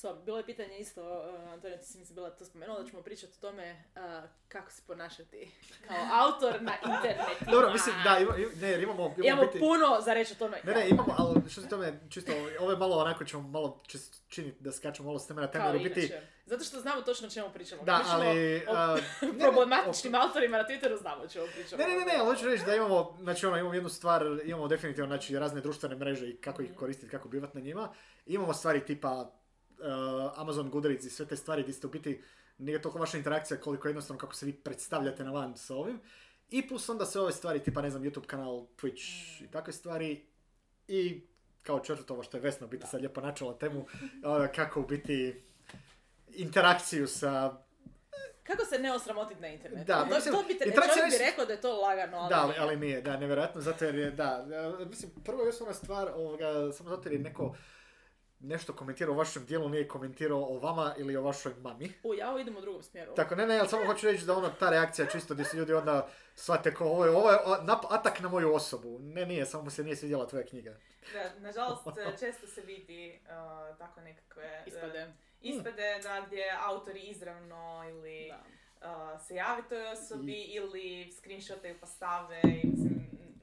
So, 0.00 0.14
bilo 0.14 0.38
je 0.38 0.46
pitanje 0.46 0.78
isto, 0.78 1.02
uh, 1.02 1.52
Antonija, 1.52 1.78
ti 1.78 1.86
si 1.86 1.98
mi 1.98 2.04
bila 2.10 2.30
to 2.30 2.44
spomenula, 2.44 2.82
da 2.82 2.90
ćemo 2.90 3.02
pričati 3.02 3.32
o 3.38 3.40
tome 3.40 3.84
uh, 3.96 4.30
kako 4.48 4.70
se 4.70 4.82
ponašati 4.86 5.50
kao 5.88 5.96
autor 6.12 6.62
na 6.62 6.72
internetu. 6.94 7.44
Dobro, 7.50 7.72
mislim, 7.72 7.94
da, 8.04 8.18
ima, 8.18 8.32
ne, 8.60 8.68
jer 8.68 8.82
imamo, 8.82 9.02
imamo, 9.02 9.14
Imamo 9.22 9.42
biti- 9.42 9.58
puno 9.58 10.00
za 10.00 10.14
reći 10.14 10.32
o 10.32 10.36
tome. 10.36 10.60
Ne, 10.64 10.72
ne, 10.72 10.88
imamo, 10.88 11.14
ali 11.18 11.50
što 11.50 11.60
se 11.60 11.68
tome, 11.68 12.00
čisto, 12.08 12.32
ovo 12.60 12.70
je 12.70 12.76
malo 12.76 12.96
onako 12.96 13.24
ćemo 13.24 13.48
malo 13.48 13.82
činiti 14.28 14.62
da 14.62 14.72
skačemo 14.72 15.06
malo 15.06 15.18
s 15.18 15.26
teme 15.26 15.40
na 15.40 15.50
teme, 15.50 15.64
Kao 15.64 15.74
jer 15.74 15.82
biti. 15.82 16.12
Zato 16.46 16.64
što 16.64 16.80
znamo 16.80 17.02
točno 17.02 17.26
o 17.26 17.30
čemu 17.30 17.50
pričamo. 17.54 17.82
da, 17.82 17.96
Pričamo 17.96 18.22
ali, 18.22 18.56
o 18.68 18.72
a, 18.72 18.96
ne, 19.22 19.32
ne, 19.32 19.38
problematičnim 19.38 20.14
autorima 20.14 20.58
na 20.58 20.64
Twitteru 20.64 20.98
znamo 21.00 21.22
o 21.22 21.28
čemu 21.28 21.46
pričamo. 21.54 21.82
Ne, 21.82 21.88
ne, 21.88 21.98
ne, 21.98 22.04
ne, 22.04 22.12
ali 22.18 22.26
hoću 22.26 22.46
reći 22.46 22.64
da 22.64 22.74
imamo, 22.74 23.16
znači 23.20 23.46
ono, 23.46 23.56
imamo 23.56 23.74
jednu 23.74 23.88
stvar, 23.88 24.22
imamo 24.44 24.68
definitivno 24.68 25.08
znači, 25.08 25.38
razne 25.38 25.60
društvene 25.60 25.96
mreže 25.96 26.28
i 26.28 26.36
kako 26.36 26.62
ih 26.62 26.74
koristiti, 26.76 27.10
kako 27.10 27.28
bivati 27.28 27.58
na 27.58 27.64
njima. 27.64 27.92
Imamo 28.26 28.54
stvari 28.54 28.84
tipa 28.84 29.39
Amazon 30.36 30.70
Goodreads 30.70 31.04
i 31.04 31.10
sve 31.10 31.26
te 31.26 31.36
stvari 31.36 31.62
gdje 31.62 31.72
ste 31.72 31.86
u 31.86 31.90
biti, 31.90 32.22
nije 32.58 32.82
toliko 32.82 32.98
vaša 32.98 33.18
interakcija 33.18 33.60
koliko 33.60 33.88
jednostavno 33.88 34.18
kako 34.18 34.34
se 34.34 34.46
vi 34.46 34.52
predstavljate 34.52 35.24
na 35.24 35.30
van 35.30 35.56
sa 35.56 35.74
ovim. 35.74 36.00
I 36.50 36.68
plus 36.68 36.88
onda 36.88 37.06
sve 37.06 37.20
ove 37.20 37.32
stvari 37.32 37.62
tipa, 37.62 37.82
ne 37.82 37.90
znam, 37.90 38.02
YouTube 38.02 38.26
kanal, 38.26 38.66
Twitch 38.80 39.44
i 39.44 39.50
takve 39.50 39.72
stvari. 39.72 40.26
I 40.88 41.22
kao 41.62 41.80
četvrto, 41.80 42.14
ovo 42.14 42.22
što 42.22 42.36
je 42.36 42.40
Vesna 42.40 42.66
u 42.66 42.70
biti 42.70 42.86
sad 42.86 43.00
lijepo 43.00 43.20
načela 43.20 43.58
temu, 43.58 43.80
uh, 43.80 43.86
kako 44.56 44.80
u 44.80 44.86
biti 44.86 45.42
interakciju 46.28 47.06
sa 47.06 47.56
Kako 48.42 48.64
se 48.64 48.78
ne 48.78 48.92
osramotiti 48.92 49.40
na 49.40 49.48
internetu? 49.48 49.86
Da, 49.86 50.04
to, 50.04 50.14
mislim, 50.14 50.34
to 50.34 50.42
bi, 50.42 50.58
te, 50.58 50.64
interakcija 50.64 50.96
čovjek 50.96 51.18
bi 51.18 51.24
rekao 51.24 51.46
da 51.46 51.52
je 51.52 51.60
to 51.60 51.80
lagano, 51.80 52.16
ali, 52.16 52.28
Da, 52.28 52.40
ali, 52.42 52.54
ali 52.58 52.76
nije, 52.76 53.02
da, 53.02 53.16
nevjerojatno, 53.16 53.60
zato 53.60 53.84
jer 53.84 53.94
je, 53.94 54.10
da, 54.10 54.46
mislim, 54.88 55.10
prvo 55.24 55.42
je 55.42 55.48
osnovna 55.48 55.74
stvar, 55.74 56.08
ovoga, 56.14 56.72
samo 56.72 56.90
zato 56.90 57.08
jer 57.08 57.12
je 57.12 57.18
neko 57.18 57.54
nešto 58.40 58.72
komentirao 58.72 59.14
o 59.14 59.18
vašem 59.18 59.44
dijelu, 59.46 59.68
nije 59.68 59.88
komentirao 59.88 60.42
o 60.44 60.58
vama 60.58 60.94
ili 60.98 61.16
o 61.16 61.22
vašoj 61.22 61.52
mami. 61.60 61.92
U, 62.02 62.14
ja 62.14 62.38
idem 62.40 62.56
u 62.56 62.60
drugom 62.60 62.82
smjeru. 62.82 63.14
Tako, 63.14 63.34
ne, 63.34 63.46
ne, 63.46 63.58
ali 63.58 63.68
samo 63.68 63.86
hoću 63.86 64.06
reći 64.06 64.24
da 64.26 64.36
ono, 64.36 64.48
ta 64.48 64.70
reakcija 64.70 65.06
čisto 65.08 65.34
gdje 65.34 65.44
se 65.44 65.56
ljudi 65.56 65.72
onda 65.72 66.08
shvate 66.34 66.74
kao 66.74 66.88
ovo 66.88 67.04
je, 67.04 67.10
ovo 67.10 67.30
je 67.30 67.38
nap- 67.62 67.86
atak 67.90 68.20
na 68.20 68.28
moju 68.28 68.54
osobu. 68.54 68.98
Ne, 69.00 69.26
nije, 69.26 69.46
samo 69.46 69.62
mu 69.64 69.70
se 69.70 69.84
nije 69.84 69.96
svidjela 69.96 70.26
tvoja 70.26 70.46
knjiga. 70.46 70.76
Da, 71.12 71.40
nažalost, 71.40 71.82
često 72.20 72.46
se 72.46 72.60
vidi 72.60 73.20
uh, 73.24 73.78
tako 73.78 74.00
nekakve... 74.00 74.62
uh, 74.62 74.68
Ispade. 74.68 75.12
ispade 75.40 75.98
da 76.02 76.24
gdje 76.26 76.44
autori 76.64 77.00
izravno 77.00 77.84
ili 77.88 78.28
Da. 78.80 78.90
uh, 79.14 79.20
se 79.26 79.34
javi 79.34 79.62
toj 79.68 79.86
osobi 79.86 80.32
ili 80.42 81.12
screenshotaju 81.12 81.76
pa 81.80 81.86
stave 81.86 82.40
i 82.44 82.66
mislim 82.66 82.89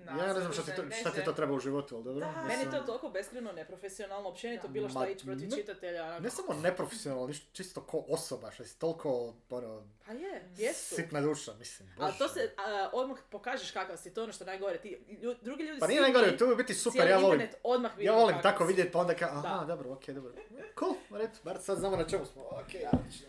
ja 0.10 0.28
ne 0.28 0.34
znam 0.34 0.54
šta 0.54 0.62
ti, 0.64 0.72
to, 0.74 0.92
šta 0.92 1.12
ti 1.12 1.24
to 1.24 1.34
treba 1.34 1.54
u 1.54 1.60
životu, 1.60 1.96
ali 1.96 2.04
dobro? 2.06 2.20
Da. 2.22 2.44
Meni 2.44 2.64
je 2.64 2.72
to 2.72 2.80
toliko 2.80 3.10
beskreno 3.10 3.52
neprofesionalno, 3.52 4.30
općenito 4.30 4.68
bilo 4.68 4.90
šta 4.90 5.08
ići 5.08 5.26
protiv 5.26 5.50
čitatelja. 5.52 6.06
onako. 6.06 6.24
Ne 6.24 6.30
samo 6.30 6.54
neprofesionalno, 6.54 7.28
niš- 7.28 7.52
čisto 7.52 7.82
ko 7.82 8.06
osoba, 8.08 8.52
što 8.52 8.64
si 8.64 8.80
toliko, 8.80 9.10
ono, 9.50 9.84
Pa 10.06 10.14
je, 10.14 10.50
jesu. 10.58 10.96
sitna 10.96 11.22
duša, 11.22 11.54
mislim. 11.54 11.90
A 11.92 12.08
to 12.08 12.18
Bože. 12.20 12.34
se 12.34 12.52
a, 12.58 12.90
odmah 12.94 13.18
pokažeš 13.30 13.72
kakav 13.72 13.98
si, 13.98 14.14
to 14.14 14.22
je 14.22 14.24
ono 14.24 14.34
što 14.34 14.46
najgore. 14.46 14.78
Ti, 14.78 14.90
lju- 15.14 15.36
drugi 15.42 15.64
ljudi 15.64 15.80
Pa 15.80 15.88
nije 15.88 16.02
najgore, 16.02 16.38
to 16.38 16.48
bi 16.48 16.56
biti 16.56 16.74
super, 16.74 17.08
ja 17.08 17.18
volim, 17.18 17.42
odmah 17.64 17.92
ja 17.98 18.12
volim 18.14 18.36
tako 18.44 18.66
vidjeti 18.66 18.92
pa 18.92 19.00
onda 19.00 19.14
ka, 19.14 19.26
aha, 19.28 19.60
Da. 19.60 19.66
dobro, 19.66 19.92
okej, 19.92 20.14
dobro. 20.14 20.32
Cool, 20.80 20.96
u 21.10 21.18
redu, 21.18 21.34
bar 21.44 21.58
sad 21.60 21.78
znamo 21.78 21.98
na 21.98 22.06
čemu 22.06 22.26
smo, 22.26 22.44
okej, 22.44 22.82
odlično. 22.94 23.28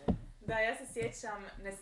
Da, 0.49 0.59
ja 0.59 0.75
se 0.75 0.85
sjećam, 0.93 1.43
ne, 1.63 1.69
e, 1.69 1.73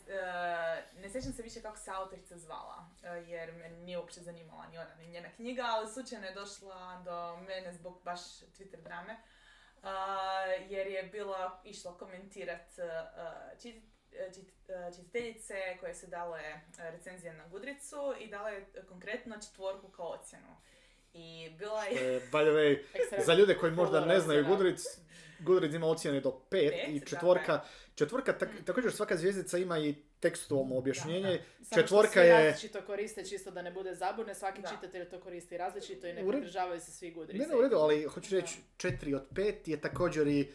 ne 1.02 1.10
sjećam 1.10 1.34
se 1.34 1.42
više 1.44 1.62
kako 1.62 1.78
se 1.78 1.92
autorica 1.92 2.38
zvala, 2.38 2.90
e, 3.04 3.08
jer 3.08 3.54
me 3.54 3.70
nije 3.70 3.98
uopće 3.98 4.22
zanimala 4.22 4.68
ni 4.68 4.78
ona, 4.78 4.96
ni 4.96 5.08
njena 5.08 5.30
knjiga, 5.36 5.64
ali 5.70 5.92
slučajno 5.94 6.28
je 6.28 6.34
došla 6.34 7.02
do 7.06 7.38
mene 7.38 7.74
zbog 7.74 8.02
baš 8.04 8.20
Twitter 8.40 8.82
drame, 8.84 9.14
e, 9.14 9.18
jer 10.70 10.88
je 10.88 11.04
bila 11.04 11.62
išla 11.64 11.98
komentirat 11.98 12.70
čit- 13.62 13.84
čit- 14.36 14.54
koje 15.80 15.96
su 15.96 16.08
dale 16.08 16.62
recenzije 16.78 17.34
na 17.34 17.48
Gudricu 17.48 18.14
i 18.20 18.28
dale 18.30 18.54
je 18.54 18.66
konkretno 18.90 19.36
četvorku 19.42 19.88
kao 19.90 20.06
ocjenu. 20.08 20.56
I 21.18 21.50
bila 21.50 21.84
je... 21.84 22.16
E, 22.16 22.20
by 22.20 22.44
the 22.44 22.52
way, 22.52 22.78
za 23.28 23.34
ljude 23.34 23.58
koji 23.58 23.72
možda 23.72 24.06
ne 24.06 24.20
znaju. 24.20 24.46
Goodreads, 24.46 24.84
Goodreads 25.40 25.76
ima 25.76 25.88
ocjene 25.88 26.20
do 26.20 26.30
5 26.30 26.40
Pet, 26.50 26.74
i 26.90 27.00
četvorka, 27.06 27.62
četvorka 27.96 28.38
tak, 28.38 28.50
također 28.66 28.92
svaka 28.92 29.18
zvijezdica 29.18 29.58
ima 29.58 29.80
i 29.80 29.96
tekstualno 30.20 30.78
objašnjenje, 30.78 31.40
Samo 31.62 31.82
četvorka 31.82 32.22
je... 32.22 32.44
različito 32.46 32.82
koriste, 32.82 33.26
čisto 33.26 33.52
da 33.52 33.62
ne 33.62 33.72
bude 33.72 33.96
zabune, 33.96 34.36
svaki 34.36 34.62
Da. 34.62 34.68
čitatelj 34.68 35.10
to 35.10 35.20
koristi 35.20 35.58
različito 35.58 36.08
i 36.08 36.14
ne 36.14 36.28
pridržavaju 36.28 36.82
se 36.82 36.92
svi 36.92 37.12
gudrice. 37.12 37.44
Ne, 37.44 37.48
ne, 37.48 37.56
u 37.56 37.62
redu, 37.62 37.76
ali 37.76 38.04
hoću 38.04 38.36
reći 38.36 38.58
4 38.78 39.16
od 39.16 39.30
5 39.32 39.54
je 39.66 39.82
također 39.82 40.28
i 40.28 40.52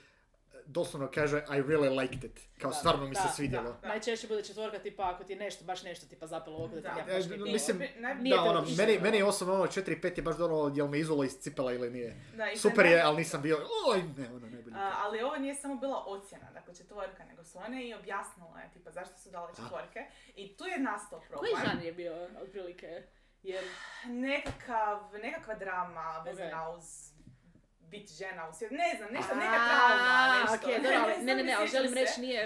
doslovno 0.67 1.11
kaže 1.15 1.39
I 1.39 1.63
really 1.63 2.01
liked 2.01 2.25
it. 2.25 2.41
Kao 2.59 2.71
Da, 2.71 2.77
stvarno 2.77 3.07
mi 3.07 3.15
se 3.15 3.23
svidjelo. 3.35 3.77
da. 3.83 3.89
Najčešće 3.89 4.29
bude 4.29 4.43
četvorka 4.45 4.79
tipa 4.79 5.11
ako 5.11 5.25
ti 5.25 5.37
nešto, 5.37 5.65
baš 5.65 5.83
nešto 5.83 6.07
tipa 6.07 6.27
zapelo 6.27 6.57
oko 6.57 6.69
da 6.69 6.77
ti 6.77 6.83
Da. 6.83 6.95
njap 6.95 7.09
E, 7.09 7.15
baš 7.15 7.27
nije 7.27 7.53
mislim, 7.53 7.79
Nije 8.19 8.37
da, 8.37 8.43
ono, 8.43 8.65
meni, 8.79 8.99
meni 8.99 9.17
je 9.17 9.25
osobno 9.25 9.55
ono 9.55 9.65
4 9.65 9.93
i 9.93 10.01
5 10.01 10.17
je 10.17 10.23
baš 10.23 10.39
ono, 10.39 10.73
jel 10.77 10.89
me 10.89 10.99
izulo 10.99 11.25
iz 11.25 11.33
cipela 11.33 11.73
ili 11.73 11.91
nije. 11.91 12.17
Da, 12.35 12.45
Super 12.57 12.87
je, 12.87 13.01
ali 13.03 13.17
nisam 13.17 13.43
bio, 13.43 13.59
oj, 13.89 14.03
ne, 14.17 14.29
ono 14.29 14.47
najbolje. 14.47 14.77
A, 14.77 14.93
ali 14.97 15.23
ovo 15.23 15.37
nije 15.37 15.55
samo 15.55 15.77
bila 15.77 16.05
ocjena, 16.07 16.51
dakle 16.51 16.75
četvorka, 16.75 17.25
nego 17.25 17.45
su 17.45 17.59
one 17.59 17.85
i 17.85 17.95
objasnila 17.95 18.61
je, 18.61 18.71
tipa, 18.73 18.91
zašto 18.91 19.19
su 19.19 19.31
dale 19.31 19.53
četvorke. 19.55 20.07
I 20.37 20.57
tu 20.57 20.65
je 20.65 20.79
nastao 20.79 21.21
problem. 21.21 21.53
Koji 21.53 21.67
žanr 21.67 21.85
je 21.85 21.93
bio, 21.93 22.29
otprilike? 22.43 23.03
Jer, 23.43 23.65
Nekakav, 24.07 24.99
nekakva 25.15 25.55
drama 25.55 26.23
vezana 26.25 26.69
Ok. 26.69 26.79
uz 26.79 27.12
bit 27.93 28.09
žena 28.13 28.49
u 28.49 28.55
svijetu, 28.55 28.75
ne 28.77 28.95
znam, 28.97 29.13
nešto, 29.13 29.35
neka 29.37 29.59
trauma, 29.69 30.39
nešto. 30.43 30.57
okej, 30.59 30.79
dobro, 30.85 30.99
ali- 31.05 31.25
ne, 31.25 31.35
ne, 31.35 31.45
ne, 31.45 31.53
ali 31.53 31.69
želim 31.69 31.95
reći 31.95 32.21
nije... 32.21 32.41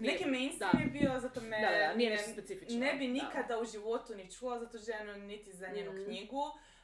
nije- 0.00 0.12
Neki 0.12 0.24
mainstream 0.26 0.72
da. 0.74 0.78
je 0.80 0.86
bio, 0.88 1.20
zato 1.20 1.40
me 1.42 1.60
Da, 1.60 1.70
da, 1.78 1.94
nije 1.94 2.10
ne- 2.10 2.16
nešto 2.16 2.30
specifično. 2.32 2.78
ne 2.78 2.94
bi 2.94 3.06
Da. 3.06 3.12
nikada 3.14 3.58
u 3.58 3.64
životu 3.66 4.14
ni 4.14 4.30
čula 4.30 4.58
za 4.58 4.68
tu 4.68 4.78
ženu, 4.80 5.12
niti 5.16 5.52
za 5.52 5.68
njenu 5.68 5.92
Mhm. 5.92 6.04
knjigu, 6.04 6.42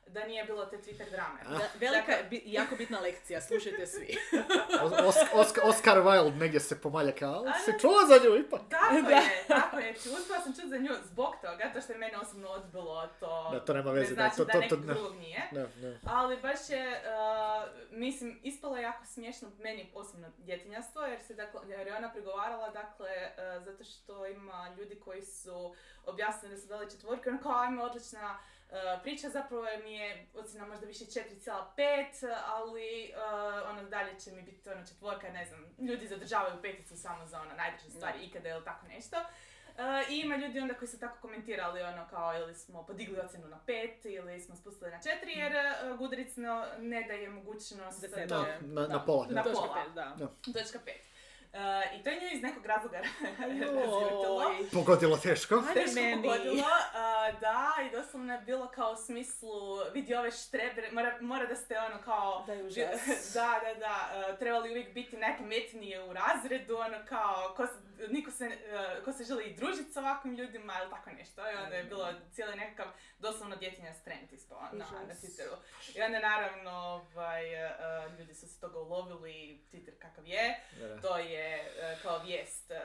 da 0.09 0.25
nije 0.25 0.45
bilo 0.45 0.67
te 0.67 0.77
Twitter 0.79 1.11
drame. 1.11 1.41
Da, 1.51 1.69
velika, 1.77 2.07
Dakle- 2.07 2.25
bi, 2.25 2.43
jako 2.47 2.77
bitna 2.77 3.01
lekcija, 3.01 3.41
slušajte 3.41 3.87
svi. 3.87 4.17
Os- 5.01 5.33
Os- 5.35 5.61
Oscar, 5.65 5.99
Wilde 5.99 6.37
negdje 6.37 6.61
se 6.61 6.81
pomalja 6.81 7.13
kao, 7.13 7.35
ali 7.35 7.45
da. 7.67 7.79
čula 7.79 8.07
za 8.09 8.25
nju 8.25 8.37
ipak. 8.37 8.61
Tako 8.71 8.95
Da. 9.03 9.11
je, 9.11 9.45
tako 9.49 9.79
je. 9.79 9.91
Uspjela 9.93 10.41
sam 10.41 10.55
čuti 10.55 10.69
za 10.69 10.79
nju 10.79 10.91
zbog 11.05 11.35
toga, 11.37 11.71
to 11.75 11.81
što 11.81 11.93
je 11.93 11.99
mene 11.99 12.19
osobno 12.19 12.49
odbilo, 12.49 13.09
to, 13.21 13.51
Da, 13.53 13.61
to 13.61 13.75
nema 13.75 13.93
ne 13.93 13.99
veze, 13.99 14.09
da, 14.09 14.15
znači 14.15 14.37
to- 14.37 14.45
da, 14.45 14.53
to- 14.53 14.59
to- 14.59 14.61
nekog 14.61 14.81
ne. 14.81 14.95
drugog 14.95 15.17
nije. 15.17 15.49
Ne, 15.53 15.67
ne. 15.79 15.99
Ali 16.07 16.37
baš 16.39 16.71
je, 16.71 17.03
uh, 17.03 17.69
mislim, 17.93 18.41
ispalo 18.43 18.77
je 18.77 18.83
jako 18.83 19.05
smiješno 19.07 19.49
meni 19.59 19.91
osobno 19.95 20.29
djetinjastvo, 20.39 21.03
jer, 21.03 21.21
se, 21.21 21.35
dakle, 21.35 21.61
jer 21.69 21.87
je 21.87 21.97
ona 21.97 22.13
prigovarala, 22.13 22.71
dakle, 22.71 23.11
uh, 23.59 23.65
zato 23.65 23.85
što 23.85 24.27
ima 24.27 24.75
ljudi 24.79 24.95
koji 24.97 25.23
su 25.23 25.75
objasnili 26.05 26.55
da 26.55 26.61
su 26.61 26.69
dali 26.69 26.91
četvorke, 26.91 27.31
ono 27.31 27.39
kao, 27.41 27.53
ajme, 27.55 27.83
odlična 27.83 28.31
uh, 28.33 28.58
priča, 29.03 29.29
zapravo 29.29 29.65
mi 29.85 29.93
je 29.93 30.27
ocjena 30.35 30.67
možda 30.67 30.87
više 30.87 31.05
4,5, 31.05 32.37
ali 32.47 33.13
uh, 33.15 33.71
ono 33.71 33.83
dalje 33.89 34.21
će 34.21 34.31
mi 34.31 34.43
biti 34.43 34.71
ono 34.71 34.87
četvorka, 34.87 35.33
ne 35.33 35.45
znam, 35.47 35.65
ljudi 35.79 36.07
zadržavaju 36.07 36.63
peticu 36.63 36.97
samo 36.97 37.27
za 37.27 37.41
ono 37.41 37.55
najdraže 37.55 37.91
stvari 37.91 38.25
ikada 38.25 38.49
ili 38.49 38.65
tako 38.65 38.87
nešto. 38.87 39.17
Uh, 39.17 40.11
I 40.11 40.21
ima 40.21 40.37
ljudi 40.37 40.61
onda 40.61 40.75
koji 40.75 40.89
su 40.89 41.01
tako 41.01 41.21
komentirali 41.21 41.83
ono 41.83 42.07
kao 42.11 42.39
ili 42.39 42.55
smo 42.55 42.87
podigli 42.87 43.21
ocjenu 43.21 43.49
na 43.49 43.61
pet 43.67 44.05
ili 44.05 44.41
smo 44.41 44.57
spustili 44.57 44.91
na 44.91 45.01
četiri 45.03 45.33
jer 45.33 45.53
uh, 45.53 45.99
Goodreads 45.99 46.37
no, 46.37 46.67
ne 46.79 47.03
daje 47.03 47.29
mogućnost 47.29 48.01
Da 48.01 48.27
da 48.27 48.43
na, 48.61 48.87
da. 48.87 48.89
na 48.89 49.05
pola. 49.05 49.27
Na 49.31 49.43
Točka 49.43 49.61
pola. 49.61 49.75
pet, 49.85 49.95
da. 49.95 50.15
Da. 50.19 50.53
točka 50.53 50.79
pet. 50.85 51.03
Uh, 51.51 51.61
I 51.95 52.05
to 52.05 52.11
je 52.11 52.17
nju 52.17 52.29
iz 52.33 52.43
nekog 52.43 52.67
razloga 52.67 52.99
razljutilo. 53.39 54.55
Pogodilo 54.73 55.17
teško. 55.19 55.55
Ajde 55.59 55.75
Teško 55.75 55.95
meni. 55.95 56.23
pogodilo, 56.23 56.55
uh, 56.55 57.41
da, 57.41 57.57
i 57.83 57.93
doslovno 57.93 58.35
je 58.35 58.41
bilo 58.41 58.69
kao 58.69 58.93
u 58.93 58.97
smislu, 58.97 59.51
vidi 59.95 60.15
ove 60.15 60.31
štrebre, 60.33 60.91
mora, 60.93 61.19
mora 61.21 61.47
da 61.47 61.57
ste 61.57 61.79
ono 61.81 62.03
kao, 62.03 62.45
Da 62.47 62.53
je 62.53 62.65
užas. 62.67 63.01
da, 63.35 63.61
da, 63.65 63.75
da, 63.77 63.95
uh, 64.31 64.39
trebali 64.39 64.71
uvijek 64.71 64.95
biti 64.95 65.17
najpametnije 65.17 66.05
u 66.05 66.13
razredu, 66.13 66.77
ono 66.77 66.99
kao, 67.05 67.55
ko, 67.57 67.67
se- 67.67 67.73
niko 68.09 68.31
se, 68.31 68.47
uh, 68.47 69.05
ko 69.05 69.13
se 69.13 69.25
želi 69.25 69.55
družiti 69.55 69.93
s 69.93 69.97
ovakvim 69.97 70.35
ljudima 70.35 70.75
ili 70.83 70.91
tako 70.91 71.11
nešto. 71.11 71.41
I 71.43 71.57
onda 71.57 71.77
je 71.77 71.85
bilo 71.85 72.09
cijeli 72.33 72.57
nekakav 72.57 72.87
doslovno 73.19 73.57
djetinja 73.57 73.93
trend 73.95 74.33
ispao 74.33 74.61
na, 74.63 74.69
na 74.73 74.85
Užas. 75.05 75.21
Twitteru. 75.21 75.55
I 75.95 76.03
onda 76.03 76.19
naravno 76.21 76.71
ovaj, 76.71 77.45
uh, 77.57 78.19
ljudi 78.19 78.35
su 78.35 78.49
se 78.49 78.61
toga 78.61 78.79
ulovili, 78.79 79.61
Twitter 79.73 79.99
kakav 79.99 80.27
je, 80.27 80.61
Da, 80.73 80.89
da. 80.89 81.01
to 81.01 81.19
je 81.19 81.48
uh, 81.57 82.03
kao 82.03 82.19
vijest 82.19 82.71
uh, 82.71 82.77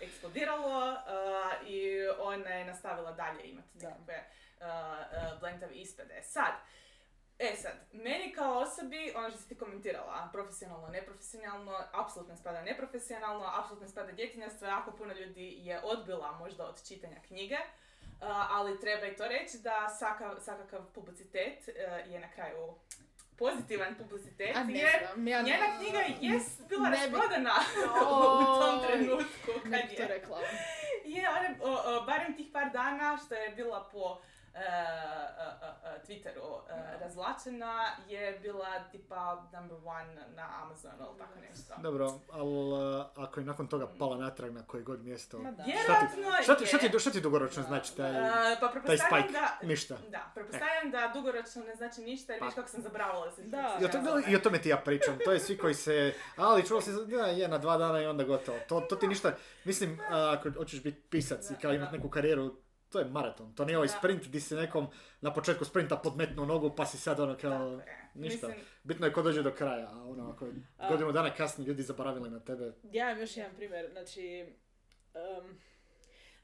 eksplodiralo 0.00 0.90
uh, 0.90 1.68
i 1.68 2.08
ona 2.20 2.50
je 2.50 2.64
nastavila 2.64 3.12
dalje 3.12 3.42
imati 3.42 3.78
nekakve 3.78 4.24
blentave 5.40 5.74
ispade. 5.74 6.22
Sad, 6.22 6.52
E 7.38 7.56
sad, 7.56 7.72
meni 7.92 8.32
kao 8.32 8.58
osobi, 8.58 9.12
ono 9.16 9.30
što 9.30 9.38
si 9.38 9.48
ti 9.48 9.58
komentirala, 9.58 10.28
profesionalno, 10.32 10.88
neprofesionalno, 10.88 11.72
apsolutno 11.92 12.36
spada 12.36 12.62
neprofesionalno, 12.62 13.50
apsolutno 13.58 13.88
spada 13.88 14.12
djetinjastvo, 14.12 14.66
jako 14.66 14.92
puno 14.92 15.14
ljudi 15.14 15.58
je 15.58 15.80
odbila 15.84 16.32
možda 16.32 16.64
od 16.64 16.88
čitanja 16.88 17.16
knjige, 17.26 17.56
ali 18.50 18.80
treba 18.80 19.06
i 19.06 19.16
to 19.16 19.28
reći 19.28 19.58
da 19.58 19.88
svaka, 19.98 20.40
svakakav 20.40 20.80
publicitet 20.94 21.68
je 22.06 22.20
na 22.20 22.30
kraju 22.30 22.74
pozitivan 23.42 23.94
publicitet, 23.96 24.56
A 24.56 24.64
ne 24.64 24.72
jer 24.74 24.90
znam, 25.04 25.28
ja 25.28 25.42
njena 25.42 25.66
knjiga 25.76 26.00
jest 26.20 26.68
bila 26.68 26.88
Ne 26.88 26.96
bi- 26.98 27.02
rasprodana 27.12 27.54
u 28.42 28.60
tom 28.60 28.80
trenutku 28.82 29.50
Ne 29.64 29.80
kad 29.80 29.90
bi 29.90 29.96
to 29.96 30.02
je. 30.02 30.08
rekla. 30.08 30.38
Je, 31.06 31.28
ona, 31.30 31.40
je, 31.40 31.56
barem 32.02 32.36
tih 32.36 32.46
par 32.52 32.70
dana 32.72 33.18
što 33.18 33.34
je 33.34 33.48
bila 33.50 33.88
po 33.92 34.20
Twitteru 36.06 36.60
e, 36.70 36.98
razlačena, 37.00 37.86
je 38.08 38.38
bila 38.42 38.84
tipa 38.92 39.48
number 39.52 39.78
one 39.84 40.14
na 40.36 40.48
Amazonu 40.62 40.94
ili 41.10 41.18
tako 41.18 41.38
nešto. 41.50 41.74
Dobro, 41.82 42.20
ali 42.30 42.74
ako 43.16 43.40
je 43.40 43.46
nakon 43.46 43.66
toga 43.66 43.86
pala 43.98 44.16
natrag 44.16 44.52
na 44.54 44.62
koje 44.66 44.82
god 44.82 45.04
mjesto... 45.04 45.38
Ma 45.38 45.50
da. 45.50 45.62
Šta 45.62 46.00
ti, 46.00 46.22
šta 46.42 46.56
ti, 46.56 46.66
šta 46.66 46.78
ti, 46.78 46.86
je. 46.86 46.98
šta 46.98 47.10
ti 47.10 47.20
dugoročno 47.20 47.62
znači 47.62 47.96
taj, 47.96 48.10
E, 48.52 48.56
pa 48.60 48.68
taj 48.86 48.98
spike? 48.98 49.32
da... 49.32 49.58
Ništa. 49.66 49.96
Da, 50.08 50.30
pretpostavljam 50.34 50.90
da 50.90 51.10
dugoročno 51.14 51.64
ne 51.64 51.74
znači 51.74 52.00
ništa 52.00 52.32
jer 52.32 52.40
Pa. 52.40 52.46
viš 52.46 52.54
kako 52.54 52.68
sam 52.68 52.82
zabravala 52.82 53.26
da 53.26 53.32
se 53.32 53.42
Da. 53.42 53.78
I 53.80 53.84
o, 53.84 53.88
tome, 53.88 54.22
I 54.28 54.36
o 54.36 54.38
tome 54.38 54.58
ti 54.62 54.68
ja 54.68 54.76
pričam, 54.76 55.18
to 55.24 55.32
je 55.32 55.40
svi 55.40 55.58
koji 55.58 55.74
se, 55.74 56.14
ali 56.36 56.66
čuo 56.66 56.80
si, 56.80 56.90
da, 57.06 57.26
je 57.26 57.48
na 57.48 57.58
dva 57.58 57.76
dana 57.76 58.02
i 58.02 58.06
onda 58.06 58.24
gotovo. 58.24 58.58
To, 58.68 58.80
to 58.80 58.96
ti 58.96 59.08
ništa, 59.08 59.32
mislim, 59.64 60.00
ako 60.10 60.50
hoćeš 60.50 60.82
biti 60.82 61.02
pisac 61.10 61.50
i 61.50 61.52
Da, 61.54 61.58
kao 61.60 61.72
imati 61.72 61.90
da. 61.92 61.96
neku 61.96 62.08
karijeru, 62.10 62.54
to 62.92 62.98
je 62.98 63.04
maraton, 63.04 63.54
to 63.54 63.64
nije 63.64 63.76
ovaj 63.76 63.88
Da. 63.88 63.94
sprint 63.98 64.26
di 64.26 64.40
se 64.40 64.56
nekom 64.56 64.86
na 65.20 65.32
početku 65.32 65.64
sprinta 65.64 65.96
podmetnu 65.96 66.46
nogu 66.46 66.76
pa 66.76 66.86
si 66.86 66.98
sad 66.98 67.20
ono 67.20 67.36
kao, 67.36 67.80
ništa. 68.14 68.48
Mislim, 68.48 68.64
Bitno 68.82 69.06
je 69.06 69.12
ko 69.12 69.22
dođe 69.22 69.42
do 69.42 69.50
kraja, 69.50 69.88
a 69.92 70.04
ono 70.04 70.30
ako 70.30 70.46
je 70.46 70.52
A. 70.78 70.88
godinu 70.90 71.12
dana 71.12 71.34
kasnije 71.34 71.68
ljudi 71.68 71.82
zaboravili 71.82 72.30
na 72.30 72.40
tebe, 72.40 72.72
Ja 72.92 73.10
imam 73.10 73.20
još 73.20 73.36
jedan 73.36 73.56
primjer, 73.56 73.88
znači... 73.92 74.46
Um, 75.14 75.58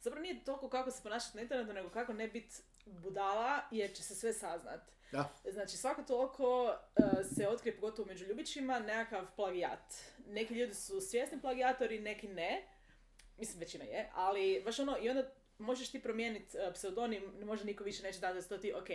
zapravo 0.00 0.22
nije 0.22 0.44
toliko 0.44 0.68
kako 0.68 0.90
se 0.90 1.02
ponašati 1.02 1.36
na 1.36 1.42
internetu, 1.42 1.72
nego 1.72 1.88
kako 1.88 2.12
ne 2.12 2.28
biti 2.28 2.56
budala, 2.86 3.60
jer 3.70 3.92
će 3.92 4.02
se 4.02 4.14
sve 4.14 4.32
saznat. 4.32 4.80
Da. 5.12 5.32
Znači 5.52 5.76
svako 5.76 6.02
toliko 6.02 6.64
uh, 6.64 7.04
se 7.36 7.48
otkrije, 7.48 7.76
pogotovo 7.76 8.08
među 8.08 8.24
ljubićima, 8.26 8.78
nekakav 8.78 9.26
plagijat. 9.36 9.94
Neki 10.26 10.54
ljudi 10.54 10.74
su 10.74 11.00
svjesni 11.00 11.40
plagijatori, 11.40 12.00
neki 12.00 12.28
ne. 12.28 12.62
Mislim, 13.38 13.60
većina 13.60 13.84
je, 13.84 14.10
ali 14.14 14.62
baš 14.64 14.78
ono, 14.78 14.96
i 15.00 15.10
onda 15.10 15.30
možeš 15.58 15.90
ti 15.90 16.02
promijeniti 16.02 16.56
uh, 16.58 16.72
pseudonim, 16.74 17.22
možda 17.44 17.66
niko 17.66 17.84
više 17.84 18.02
neće 18.02 18.20
dati 18.20 18.34
da 18.34 18.42
si 18.42 18.48
to 18.48 18.58
ti, 18.58 18.72
ok. 18.72 18.88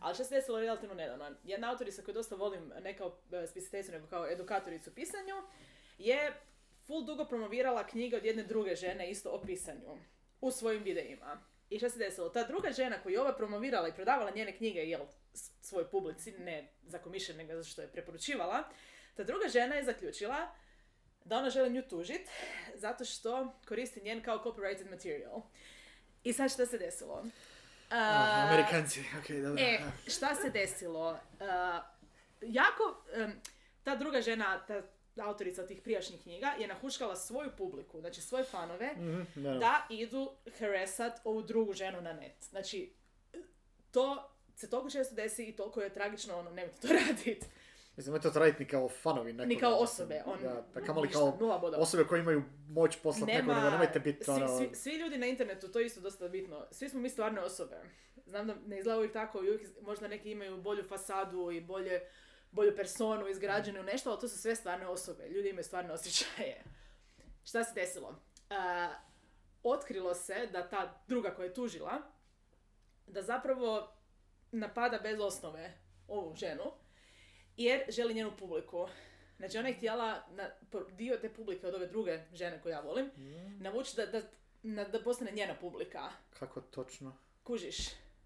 Ali 0.00 0.14
što 0.14 0.24
se 0.24 0.34
desilo 0.34 0.60
relativno 0.60 0.94
nedavno? 0.94 1.30
Jedna 1.44 1.70
autorica 1.70 2.02
koju 2.02 2.14
dosta 2.14 2.34
volim, 2.34 2.72
ne 2.82 2.96
kao 2.96 3.06
uh, 3.08 3.14
spisateljicu, 3.50 3.92
nego 3.92 4.06
kao 4.06 4.30
edukatoricu 4.30 4.90
u 4.90 4.94
pisanju, 4.94 5.34
je 5.98 6.32
full 6.86 7.04
dugo 7.04 7.24
promovirala 7.24 7.86
knjige 7.86 8.16
od 8.16 8.24
jedne 8.24 8.42
druge 8.42 8.74
žene 8.76 9.10
isto 9.10 9.30
o 9.30 9.40
pisanju 9.42 9.98
u 10.40 10.50
svojim 10.50 10.82
videima. 10.82 11.42
I 11.70 11.78
što 11.78 11.90
se 11.90 11.98
desilo? 11.98 12.28
Ta 12.28 12.44
druga 12.44 12.72
žena 12.72 13.02
koju 13.02 13.12
je 13.12 13.20
ova 13.20 13.36
promovirala 13.36 13.88
i 13.88 13.94
prodavala 13.94 14.30
njene 14.30 14.56
knjige, 14.56 14.80
jel, 14.80 15.00
s- 15.34 15.50
svojoj 15.60 15.90
publici, 15.90 16.32
ne 16.32 16.72
za 16.82 16.98
komišljen, 16.98 17.36
nego 17.38 17.52
zato 17.52 17.68
što 17.68 17.82
je 17.82 17.92
preporučivala, 17.92 18.64
ta 19.14 19.24
druga 19.24 19.48
žena 19.48 19.74
je 19.74 19.84
zaključila 19.84 20.54
da 21.24 21.38
ona 21.38 21.50
želi 21.50 21.70
nju 21.70 21.82
tužit 21.82 22.28
zato 22.74 23.04
što 23.04 23.52
koristi 23.68 24.00
njen 24.00 24.22
kao 24.22 24.44
copyrighted 24.44 24.90
material. 24.90 25.42
I 26.26 26.32
sad 26.32 26.52
što 26.52 26.66
se 26.66 26.78
desilo? 26.78 27.24
Ah, 27.90 27.96
A, 27.98 28.46
Amerikanci, 28.48 29.00
ok, 29.18 29.28
dobro. 29.28 29.62
E, 29.62 29.78
šta 30.06 30.34
se 30.34 30.50
desilo? 30.50 31.10
Uh, 31.10 31.48
jako, 32.40 33.02
em, 33.14 33.40
ta 33.82 33.96
druga 33.96 34.20
žena, 34.20 34.66
ta 34.66 34.82
autorica 35.24 35.66
tih 35.66 35.82
prijašnjih 35.82 36.22
knjiga, 36.22 36.46
je 36.58 36.66
nahuškala 36.68 37.16
svoju 37.16 37.50
publiku, 37.58 38.00
znači 38.00 38.20
svoje 38.20 38.44
fanove, 38.44 38.92
Mhm, 38.96 39.42
da, 39.58 39.86
idu 39.90 40.32
harassat 40.58 41.20
ovu 41.24 41.42
drugu 41.42 41.72
ženu 41.72 42.00
na 42.00 42.12
net. 42.12 42.44
Znači, 42.50 42.92
to 43.90 44.30
se 44.56 44.70
toliko 44.70 44.90
često 44.90 45.14
desi 45.14 45.44
i 45.44 45.56
toliko 45.56 45.80
je 45.80 45.94
tragično, 45.94 46.38
ono, 46.38 46.50
nemojte 46.50 46.80
to 46.80 46.88
radit. 47.08 47.44
Mislim, 47.96 48.14
ne 48.14 48.20
to 48.20 48.30
raditi 48.34 48.62
ni 48.62 48.68
kao 48.68 48.88
fanovi 48.88 49.32
nekoga. 49.32 49.48
Ni 49.48 49.58
kao 49.60 49.74
osobe, 49.74 50.22
on, 50.26 50.38
Da, 50.42 50.66
pa 50.74 50.80
kamoli 50.80 51.06
ništa, 51.06 51.18
kao 51.20 51.30
bodova. 51.58 51.78
osobe 51.78 52.04
koje 52.04 52.20
imaju 52.20 52.42
moć 52.68 52.96
poslati 53.02 53.32
Nema, 53.32 53.54
nekoga, 53.54 53.70
nemojte 53.70 54.00
biti 54.00 54.24
svi, 54.24 54.32
ono... 54.32 54.58
svi, 54.58 54.70
svi 54.74 54.96
ljudi 54.96 55.18
na 55.18 55.26
internetu, 55.26 55.68
to 55.68 55.78
je 55.78 55.86
isto 55.86 56.00
dosta 56.00 56.28
bitno, 56.28 56.66
svi 56.70 56.88
smo 56.88 57.00
mi 57.00 57.08
stvarne 57.08 57.40
osobe. 57.40 57.76
Znam 58.26 58.46
da 58.46 58.54
ne 58.66 58.78
izgleda 58.78 58.98
uvijek 58.98 59.12
tako, 59.12 59.38
uvijek 59.38 59.62
možda 59.80 60.08
neki 60.08 60.30
imaju 60.30 60.62
bolju 60.62 60.84
fasadu 60.84 61.50
i 61.50 61.60
bolje, 61.60 62.00
bolju 62.50 62.76
personu 62.76 63.28
izgrađenu 63.28 63.82
nešto, 63.82 64.10
ali 64.10 64.20
to 64.20 64.28
su 64.28 64.38
sve 64.38 64.56
stvarne 64.56 64.86
osobe. 64.86 65.28
Ljudi 65.28 65.48
imaju 65.48 65.64
stvarne 65.64 65.92
osjećaje. 65.92 66.62
Šta 67.44 67.64
se 67.64 67.74
desilo? 67.74 68.14
A, 68.50 68.88
otkrilo 69.62 70.14
se 70.14 70.48
da 70.52 70.68
ta 70.68 71.02
druga 71.08 71.34
koja 71.34 71.46
je 71.46 71.54
tužila, 71.54 72.02
da 73.06 73.22
zapravo 73.22 73.92
napada 74.52 74.98
bez 74.98 75.20
osnove 75.20 75.78
ovu 76.08 76.34
ženu, 76.34 76.64
jer 77.56 77.80
želi 77.88 78.14
njenu 78.14 78.32
publiku. 78.38 78.88
Znači 79.38 79.58
ona 79.58 79.68
je 79.68 79.74
htjela 79.74 80.22
na, 80.30 80.50
dio 80.90 81.16
te 81.16 81.28
publike 81.28 81.66
od 81.66 81.74
ove 81.74 81.86
druge 81.86 82.18
žene 82.32 82.60
koju 82.62 82.72
ja 82.72 82.80
volim, 82.80 83.10
navući 83.60 83.96
da, 83.96 84.06
da, 84.06 84.22
na- 84.62 84.84
da 84.84 85.02
postane 85.02 85.30
njena 85.32 85.54
publika. 85.54 86.10
Kako 86.30 86.60
točno? 86.60 87.16
Kužiš? 87.42 87.76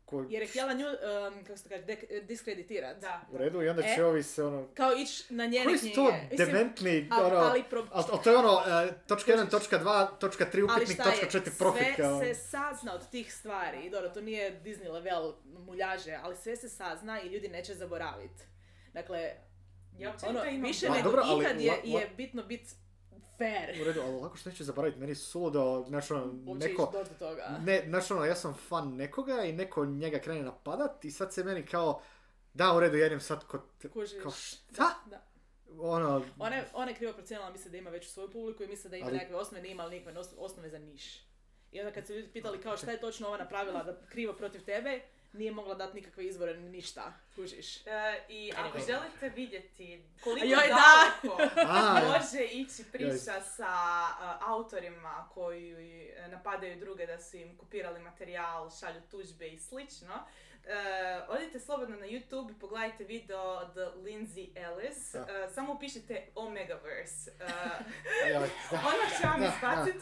Ko... 0.04 0.26
Jer 0.28 0.42
je 0.42 0.48
htjela 0.48 0.72
nju, 0.72 0.86
um, 0.86 1.44
kako 1.44 1.56
se 1.56 1.62
to 1.62 1.68
kaže, 1.68 1.82
dek- 1.82 2.22
diskreditirat. 2.22 2.96
Da. 2.98 3.20
U 3.32 3.36
redu, 3.38 3.62
i 3.62 3.68
onda 3.68 3.82
će 3.82 3.88
E. 3.90 4.04
ovi 4.04 4.22
se 4.22 4.44
ono... 4.44 4.68
Kao 4.74 4.92
ići 4.92 5.34
na 5.34 5.46
njene 5.46 5.64
Koji 5.64 5.78
su 5.78 5.82
knjige. 5.82 5.94
to 5.94 6.12
Mislim, 6.30 6.36
dementni, 6.48 7.08
ali, 7.10 7.26
ono... 7.26 7.36
ali, 7.36 7.64
pro- 7.70 7.86
Ali 7.92 8.04
ali 8.10 8.22
to 8.24 8.30
je 8.30 8.36
ono, 8.36 8.62
e, 8.82 8.92
točka 9.06 9.32
1, 9.32 9.50
točka 9.50 9.78
2, 9.78 10.18
točka 10.18 10.44
3, 10.44 10.66
ali 10.70 10.82
upitnik, 10.84 10.98
točka 10.98 11.38
4, 11.40 11.58
profit, 11.58 11.82
sve 11.84 11.94
kao... 11.96 12.20
se 12.20 12.34
sazna 12.34 12.94
od 12.94 13.10
tih 13.10 13.34
stvari. 13.34 13.78
I 13.80 13.90
dobro, 13.90 14.08
to 14.08 14.20
nije 14.20 14.60
Disney 14.62 14.90
level 14.90 15.32
muljaže, 15.44 16.14
ali 16.14 16.36
sve 16.36 16.56
se 16.56 16.68
sazna 16.68 17.20
i 17.20 17.28
ljudi 17.28 17.48
neće 17.48 17.74
zaboraviti. 17.74 18.42
Dakle, 18.92 19.34
Ja 19.98 20.14
ono, 20.22 20.44
imam 20.44 20.62
više 20.62 20.86
A, 20.86 20.90
nego 20.90 21.04
dobro, 21.04 21.22
ali 21.24 21.44
ikad 21.44 21.60
je, 21.60 21.70
la- 21.70 21.94
la- 21.94 22.00
je 22.00 22.10
bitno 22.16 22.42
biti 22.42 22.70
fair. 23.38 23.80
U 23.82 23.84
redu, 23.84 24.00
ali 24.00 24.16
lako 24.16 24.36
što 24.36 24.50
neće 24.50 24.64
zaboraviti, 24.64 25.00
meni 25.00 25.12
je 25.12 25.16
suludo, 25.16 25.84
znači 25.88 26.12
ono, 26.12 26.32
neko... 26.54 26.90
do 26.92 27.14
toga. 27.18 27.58
Ne, 27.64 27.84
znači 27.88 28.12
ono, 28.12 28.24
ja 28.24 28.34
sam 28.34 28.54
fan 28.68 28.96
nekoga 28.96 29.44
i 29.44 29.52
neko 29.52 29.84
njega 29.84 30.18
krene 30.18 30.42
napadat 30.42 31.04
i 31.04 31.10
sad 31.10 31.34
se 31.34 31.44
meni 31.44 31.66
kao, 31.66 32.02
da, 32.54 32.74
u 32.74 32.80
redu, 32.80 32.96
ja 32.96 33.06
idem 33.06 33.20
sad 33.20 33.46
kod... 33.46 33.60
Kužiš? 33.92 34.22
Kao 34.22 34.30
šta? 34.32 34.94
Da. 35.06 35.22
Ono, 35.78 36.24
Ona 36.38 36.56
je, 36.56 36.68
ona 36.72 36.90
je 36.90 36.96
krivo 36.96 37.12
procijenila, 37.12 37.50
misle 37.50 37.70
da 37.70 37.76
ima 37.76 37.90
veću 37.90 38.08
svoju 38.08 38.30
publiku 38.30 38.62
i 38.62 38.68
misle 38.68 38.90
da 38.90 38.96
ima 38.96 39.06
Ali- 39.06 39.16
nekakve 39.16 39.36
osnove, 39.36 39.62
nije 39.62 39.72
imala 39.72 39.90
nikakve 39.90 40.20
os- 40.20 40.34
osnove 40.38 40.70
za 40.70 40.78
niš. 40.78 41.20
I 41.72 41.80
onda 41.80 41.92
kad 41.92 42.06
su 42.06 42.12
ljudi 42.14 42.28
pitali 42.28 42.60
kao 42.60 42.76
šta 42.76 42.90
je 42.90 43.00
točno 43.00 43.26
ova 43.28 43.38
napravila 43.38 43.82
da 43.82 44.06
krivo 44.06 44.32
protiv 44.32 44.64
tebe, 44.64 45.00
nije 45.32 45.52
mogla 45.52 45.74
dati 45.74 45.96
nikakve 45.96 46.24
izvore 46.24 46.56
ni 46.56 46.68
ništa, 46.68 47.12
kužiš. 47.34 47.86
E, 47.86 48.24
I 48.28 48.52
ako 48.56 48.78
Anyway. 48.78 48.86
želite 48.86 49.28
vidjeti 49.28 50.02
koliko 50.24 50.46
Joj, 50.46 50.68
da! 50.68 51.28
daleko 51.28 51.56
može 52.12 52.44
ići 52.44 52.84
priča 52.92 53.40
sa 53.40 53.66
a, 53.68 54.38
autorima 54.40 55.28
koji 55.34 55.72
e, 56.16 56.28
napadaju 56.28 56.80
druge 56.80 57.06
da 57.06 57.18
su 57.18 57.36
im 57.36 57.56
kopirali 57.56 58.00
materijal, 58.00 58.70
šalju 58.80 59.00
tužbe 59.10 59.48
i 59.48 59.58
slično, 59.58 60.14
e, 60.64 61.20
odite 61.28 61.60
slobodno 61.60 61.96
na 61.96 62.06
YouTube 62.06 62.50
i 62.50 62.60
pogledajte 62.60 63.04
video 63.04 63.42
od 63.42 63.76
Lindsay 63.76 64.48
Ellis. 64.54 65.14
E, 65.14 65.24
samo 65.54 65.72
upišite 65.72 66.26
Omegaverse. 66.34 67.30
Da. 67.38 67.78
Odmah 68.90 69.20
će 69.20 69.26
vam. 69.26 69.42
E, 69.42 69.92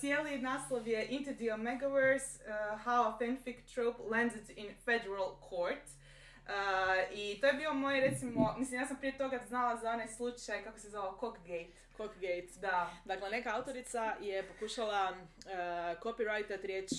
Cijeli 0.00 0.38
naslov 0.38 0.88
je 0.88 1.06
Into 1.06 1.30
the 1.32 1.54
Omegaverse, 1.54 2.38
uh, 2.46 2.80
How 2.84 3.02
a 3.02 3.18
Fanfic 3.20 3.74
Trope 3.74 4.02
Landed 4.10 4.50
in 4.56 4.74
Federal 4.84 5.36
Court. 5.48 5.84
Uh, 6.46 7.18
I 7.18 7.40
to 7.40 7.46
je 7.46 7.52
bio 7.52 7.74
moj, 7.74 8.00
recimo, 8.00 8.54
mislim, 8.58 8.80
ja 8.80 8.86
sam 8.86 8.96
prije 8.96 9.18
toga 9.18 9.40
znala 9.48 9.76
za 9.76 9.90
onaj 9.90 10.08
slučaj, 10.08 10.64
kako 10.64 10.78
se 10.78 10.90
zvao, 10.90 11.18
Cockgate. 11.20 11.66
Cockgate. 11.96 12.48
Da. 12.60 12.90
Dakle, 13.04 13.30
neka 13.30 13.56
autorica 13.56 14.14
je 14.20 14.42
pokušala 14.42 15.10
uh, 15.10 16.02
copyrightat 16.02 16.64
riječ... 16.64 16.90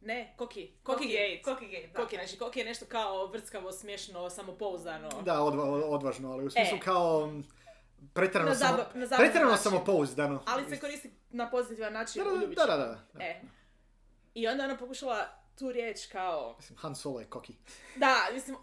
Ne, 0.00 0.34
Koki. 0.36 0.72
Kokigate. 0.82 1.40
Cockygate, 1.44 1.92
da. 1.92 2.02
Koki, 2.02 2.16
znači 2.16 2.38
Koki 2.38 2.58
je 2.58 2.64
nešto 2.64 2.86
kao 2.88 3.26
vrckavo, 3.26 3.72
smiješno, 3.72 4.30
samopouzdano. 4.30 5.08
Da, 5.24 5.42
odva, 5.42 5.64
odvažno, 5.64 6.32
ali 6.32 6.44
u 6.44 6.50
smislu 6.50 6.76
E. 6.76 6.80
kao 6.80 7.32
pretjerano, 8.14 8.50
Na 8.50 8.56
samo, 8.56 8.76
zaba- 8.78 8.94
na 9.00 9.16
pretjerano 9.16 9.50
način. 9.50 9.62
samopouzdano. 9.62 10.42
Ali 10.46 10.64
se 10.66 10.80
koristi 10.80 11.10
na 11.30 11.50
pozitivan 11.50 11.92
način 11.92 12.24
Da, 12.56 12.66
da, 12.66 12.76
da, 12.76 12.98
da. 13.12 13.24
E. 13.24 13.40
I 14.34 14.48
onda 14.48 14.62
je 14.62 14.68
ona 14.68 14.78
pokušala 14.78 15.28
tu 15.58 15.72
riječ 15.72 16.06
kao... 16.06 16.54
Mislim, 16.58 16.78
Han 16.78 16.94
Solo 16.96 17.20
je 17.20 17.26
koki. 17.26 17.54
Da, 17.96 18.16
mislim... 18.32 18.56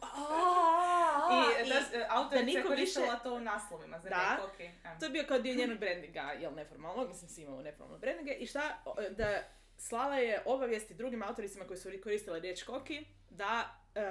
I, 1.64 1.70
da, 1.70 1.98
e, 1.98 2.08
autorica 2.10 2.58
je 2.60 2.64
koristila 2.64 3.06
više- 3.06 3.24
to 3.24 3.34
u 3.34 3.40
naslovima, 3.40 4.00
za 4.00 4.10
Da. 4.10 4.38
Koki. 4.42 4.64
E. 4.64 5.00
To 5.00 5.06
je 5.06 5.12
bio 5.12 5.24
kao 5.28 5.40
dio 5.40 5.56
njenog 5.56 5.78
brandinga, 5.78 6.22
jel 6.22 6.54
neformalnog, 6.54 7.08
mislim 7.08 7.30
svi 7.30 7.42
imamo 7.42 7.62
neformalne 7.62 8.00
brandinge. 8.00 8.32
I 8.32 8.48
šta, 8.48 8.84
da 9.10 9.44
slala 9.78 10.16
je 10.16 10.44
obavijesti 10.46 10.94
drugim 10.94 11.24
autoricima 11.24 11.66
koji 11.66 11.78
su 11.78 11.90
koristile 12.04 12.40
riječ 12.40 12.64
koki 12.64 13.06
da 13.30 13.70
e, 13.96 14.02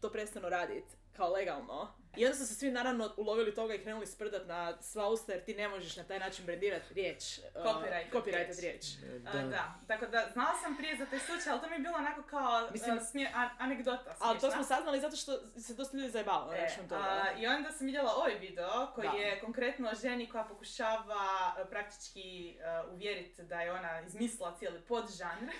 to 0.00 0.10
prestanu 0.10 0.48
raditi 0.48 0.96
kao 1.12 1.28
legalno. 1.28 1.94
I 2.16 2.24
onda 2.24 2.36
su 2.36 2.46
se 2.46 2.54
svi 2.54 2.70
naravno 2.70 3.14
ulovili 3.16 3.54
toga 3.54 3.74
i 3.74 3.78
krenuli 3.78 4.06
sprdat 4.06 4.46
na 4.46 4.82
sva 4.82 5.08
usta 5.08 5.32
jer 5.32 5.44
ti 5.44 5.54
ne 5.54 5.68
možeš 5.68 5.96
na 5.96 6.04
taj 6.04 6.18
način 6.18 6.46
brandirati 6.46 6.94
riječ. 6.94 7.38
e, 7.38 7.42
Copyrightat 7.56 8.12
copyrightat 8.12 8.60
riječ. 8.60 8.84
riječ. 9.02 9.26
A, 9.26 9.42
da, 9.42 9.74
tako 9.88 10.06
da 10.06 10.28
znala 10.32 10.54
sam 10.54 10.76
prije 10.76 10.96
za 10.96 11.06
taj 11.06 11.18
slučaj, 11.18 11.52
ali 11.52 11.60
to 11.60 11.68
mi 11.68 11.74
je 11.74 11.78
bilo 11.78 11.96
onako 11.96 12.22
kao 12.22 12.60
Mislim- 12.62 12.94
Mislim, 12.94 13.00
smije, 13.00 13.32
a, 13.34 13.48
anegdota 13.58 14.16
Ali 14.18 14.34
to 14.34 14.40
smiješna. 14.40 14.50
smo 14.56 14.76
saznali 14.76 15.00
zato 15.00 15.16
što 15.16 15.32
se 15.58 15.74
dosta 15.74 15.96
ljudi 15.96 16.10
zajebalo 16.10 16.46
na 16.46 16.56
E, 16.56 16.60
račun 16.60 16.88
toga. 16.88 17.26
I 17.38 17.46
onda 17.46 17.72
sam 17.72 17.86
vidjela 17.86 18.12
ovaj 18.12 18.34
video 18.34 18.92
koji 18.94 19.08
Da. 19.08 19.16
je 19.16 19.40
konkretno 19.40 19.90
o 19.90 19.94
ženi 19.94 20.28
koja 20.28 20.44
pokušava 20.44 21.24
e, 21.58 21.64
praktički 21.64 22.20
e, 22.50 22.54
uvjeriti 22.86 23.42
da 23.42 23.60
je 23.60 23.72
ona 23.72 24.00
izmislila 24.00 24.56
cijeli 24.58 24.80
podžanr. 24.80 25.50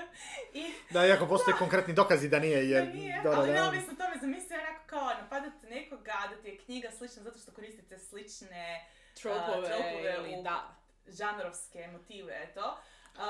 I 0.54 0.72
Da, 0.90 1.06
iako 1.06 1.26
postoje 1.26 1.56
konkretni 1.56 1.94
dokazi 1.94 2.28
da 2.28 2.38
nije, 2.38 2.70
jer... 2.70 2.86
da 2.86 2.92
nije, 2.92 3.20
da, 3.22 3.30
da, 3.30 3.36
ali 3.36 3.48
da. 3.48 3.54
neovisno 3.54 3.94
tome 3.94 4.16
zamislite 4.20 4.54
onako 4.56 4.80
kao 4.86 5.10
napadate 5.14 5.66
nekoga 5.92 6.28
da 6.30 6.42
ti 6.42 6.48
je 6.48 6.58
knjiga 6.58 6.90
slična 6.90 7.22
zato 7.22 7.38
što 7.38 7.52
koristite 7.52 7.98
slične 8.00 8.84
tropove, 9.14 9.68
tropove 9.68 10.14
ili 10.18 10.36
u- 10.36 10.42
da. 10.42 10.76
žanrovske 11.08 11.86
motive, 11.88 12.42
eto. 12.42 12.76
A, 13.16 13.24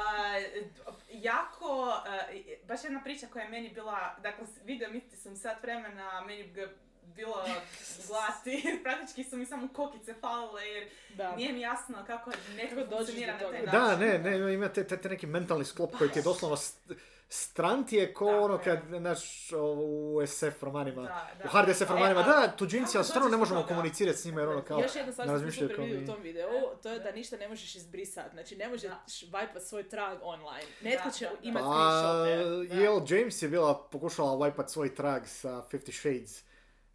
jako, 1.11 1.94
i- 2.33 2.57
baš 2.64 2.85
jedna 2.85 3.01
priča 3.03 3.27
koja 3.27 3.42
je 3.42 3.51
meni 3.51 3.68
bila, 3.70 4.16
dakle, 4.18 4.44
video 4.64 4.90
mi 4.90 5.03
sam 5.12 5.37
sat 5.37 5.62
vremena, 5.62 6.20
meni 6.20 6.44
ga 6.44 6.68
bilo 7.05 7.44
glati, 8.07 8.62
praktički 8.85 9.25
su 9.25 9.37
mi 9.37 9.46
samo 9.46 9.68
kokice 9.68 10.14
falile 10.14 10.62
jer 10.64 10.88
Da. 11.11 11.37
nije 11.37 11.53
mi 11.53 11.61
jasno 11.61 12.05
kako 12.07 12.31
netko 12.51 12.75
Kako 12.77 12.87
dođeš 12.88 13.07
funkcionira 13.07 13.33
na 13.33 13.38
taj 13.40 13.62
način. 13.62 13.70
Da, 13.72 13.96
ne, 13.96 14.38
ne, 14.38 14.55
ima 14.55 14.68
te, 14.68 14.85
te, 14.85 14.96
te 14.96 15.09
neki 15.09 15.27
mentalni 15.27 15.64
sklop 15.64 15.92
koji 15.92 16.11
ti 16.11 16.18
je 16.18 16.22
doslovno 16.22 16.57
st- 16.57 16.94
stran 17.33 17.87
ti 17.87 17.97
je 17.97 18.14
ko 18.14 18.27
Tako 18.27 18.45
ono 18.45 18.59
kad, 18.59 18.81
znaš, 18.99 19.53
u 19.77 20.21
SF 20.27 20.62
romanima. 20.62 21.03
Da, 21.03 21.31
da. 21.38 21.45
U 21.45 21.49
hard 21.49 21.75
SF 21.75 21.83
E, 21.83 21.85
romanima, 21.88 22.21
a 22.21 22.23
da, 22.23 22.57
tuđinci, 22.57 22.97
ali 22.97 23.05
stvarno 23.05 23.29
ne 23.29 23.37
možemo 23.37 23.66
komunicirati 23.66 24.18
s 24.18 24.25
njima 24.25 24.40
jer 24.40 24.49
ono 24.49 24.62
kao... 24.62 24.81
Još 24.81 24.97
jedna 24.97 25.12
stvar 25.12 25.29
što 25.29 25.53
super 25.53 25.81
vidio 25.81 25.99
mi. 25.99 26.05
u 26.05 26.07
tom 26.07 26.23
videu, 26.23 26.49
to 26.83 26.88
je 26.88 26.99
da 26.99 27.12
ništa 27.12 27.37
ne 27.37 27.49
možeš 27.49 27.75
izbrisati. 27.75 28.31
Znači 28.33 28.57
ne 28.57 28.68
možeš 28.68 28.90
vajpat 29.31 29.62
svoj 29.62 29.88
trag 29.88 30.18
online. 30.23 30.66
Netko 30.83 31.09
Da, 31.09 31.11
će 31.14 31.25
da, 31.25 31.31
da. 31.31 31.37
imati 31.42 31.64
Pa, 31.64 32.25
screenshote. 32.25 32.75
Yale 32.75 33.14
James 33.14 33.42
je 33.42 33.49
bila 33.49 33.88
pokušala 33.90 34.37
wipat 34.37 34.68
svoj 34.68 34.95
trag 34.95 35.23
sa 35.27 35.62
Fifty 35.71 35.92
Shades. 35.92 36.45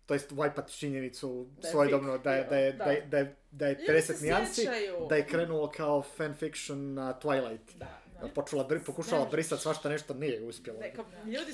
To 0.05 0.13
jest 0.13 0.31
činjenicu 0.79 1.47
Da 1.61 1.67
je 1.67 1.71
svojedobno 1.71 2.17
da 2.17 2.31
je, 2.31 2.43
da 2.43 2.57
je, 2.57 2.71
da 2.73 2.85
je, 2.85 3.01
da 3.01 3.17
je, 3.17 3.35
da 3.51 3.67
je 3.67 3.73
Ljudi 3.73 3.91
50 3.91 4.01
se 4.01 4.23
nijansi, 4.25 4.67
da 5.09 5.15
je 5.15 5.25
krenulo 5.25 5.69
kao 5.69 6.01
fanfiction 6.01 6.93
na 6.93 7.19
Twilight. 7.23 7.77
Da, 7.77 7.99
da. 8.21 8.27
Počela, 8.27 8.67
bri- 8.67 8.85
pokušala 8.85 9.25
brisati 9.31 9.61
svašta 9.61 9.89
nešto, 9.89 10.13
nije 10.13 10.43
uspjela. 10.43 10.79
Ne, 10.79 10.93
kao, 10.93 11.05
ljudi, 11.25 11.53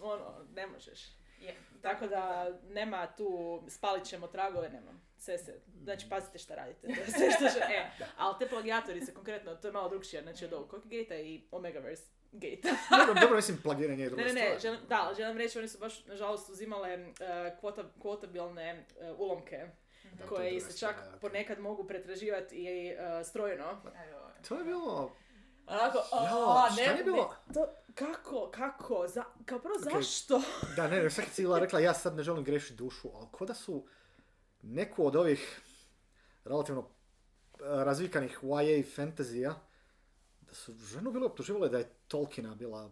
ono, 0.00 0.44
ne 0.54 0.66
možeš. 0.66 1.00
Je, 1.40 1.56
Tako 1.82 2.06
da 2.06 2.48
nema 2.70 3.06
tu, 3.06 3.62
spalit 3.68 4.04
ćemo 4.04 4.26
tragove, 4.26 4.68
nema. 4.68 4.92
Sve 5.18 5.38
se, 5.38 5.60
znači 5.82 6.06
pazite 6.10 6.38
šta 6.38 6.54
radite. 6.54 6.88
Sve 7.18 7.30
što 7.30 7.58
će, 7.58 7.64
e, 7.74 7.90
ali 8.16 8.34
te 8.38 8.48
plagijatorice 8.48 9.14
konkretno, 9.14 9.54
to 9.54 9.68
je 9.68 9.72
malo 9.72 9.88
drugšije, 9.88 10.22
znači 10.22 10.44
od 10.44 10.52
ovog 10.52 10.82
Gate 10.84 11.22
i 11.22 11.42
Omegaverse 11.50 12.04
Gate. 12.32 12.68
dobro, 12.98 13.20
dobro, 13.20 13.36
mislim, 13.36 13.58
plagiranje 13.62 14.02
je 14.02 14.08
druga 14.08 14.24
Ne, 14.24 14.32
ne, 14.32 14.40
ne, 14.40 14.58
želim, 14.58 14.80
da, 14.88 15.12
želim 15.16 15.38
reći, 15.38 15.58
oni 15.58 15.68
su 15.68 15.78
baš, 15.78 16.06
nažalost, 16.06 16.50
uzimale 16.50 16.98
uh, 16.98 17.60
kvota, 17.60 17.84
kvotabilne 18.00 18.86
uh, 19.12 19.20
ulomke, 19.20 19.66
to 20.02 20.22
je 20.22 20.28
koje 20.28 20.60
se 20.60 20.78
čak 20.78 20.96
ponekad 21.20 21.58
mogu 21.58 21.84
pretraživati 21.84 22.56
i 22.56 22.92
uh, 22.92 23.26
strojno. 23.26 23.64
Evo, 24.08 24.30
To 24.48 24.58
je 24.58 24.64
bilo... 24.64 25.16
Onako, 25.68 25.98
a, 26.12 26.68
šta 26.72 26.76
ne, 26.76 26.98
je 26.98 27.04
bilo? 27.04 27.34
ne, 27.46 27.54
to, 27.54 27.66
kako, 27.94 28.50
kako, 28.50 29.08
za, 29.08 29.24
kao 29.44 29.58
prvo 29.58 29.74
Ok. 29.76 29.92
zašto? 29.92 30.42
Da, 30.76 30.88
ne, 30.88 31.02
ne, 31.02 31.10
si 31.10 31.42
Ila 31.42 31.58
rekla, 31.58 31.80
ja 31.80 31.94
sad 31.94 32.16
ne 32.16 32.22
želim 32.22 32.44
grešiti 32.44 32.74
dušu, 32.74 33.08
ali 33.14 33.26
ko 33.32 33.46
da 33.46 33.54
su 33.54 33.86
neku 34.62 35.06
od 35.06 35.16
ovih 35.16 35.60
relativno 36.44 36.80
eh, 36.80 36.88
razvikanih 37.60 38.38
YA 38.42 38.94
fantazija, 38.96 39.54
da 40.40 40.54
su 40.54 40.72
ženu 40.74 41.12
bile 41.12 41.26
optuživale 41.26 41.68
da 41.68 41.78
je 41.78 41.90
Tolkiena 42.08 42.54
bila 42.54 42.90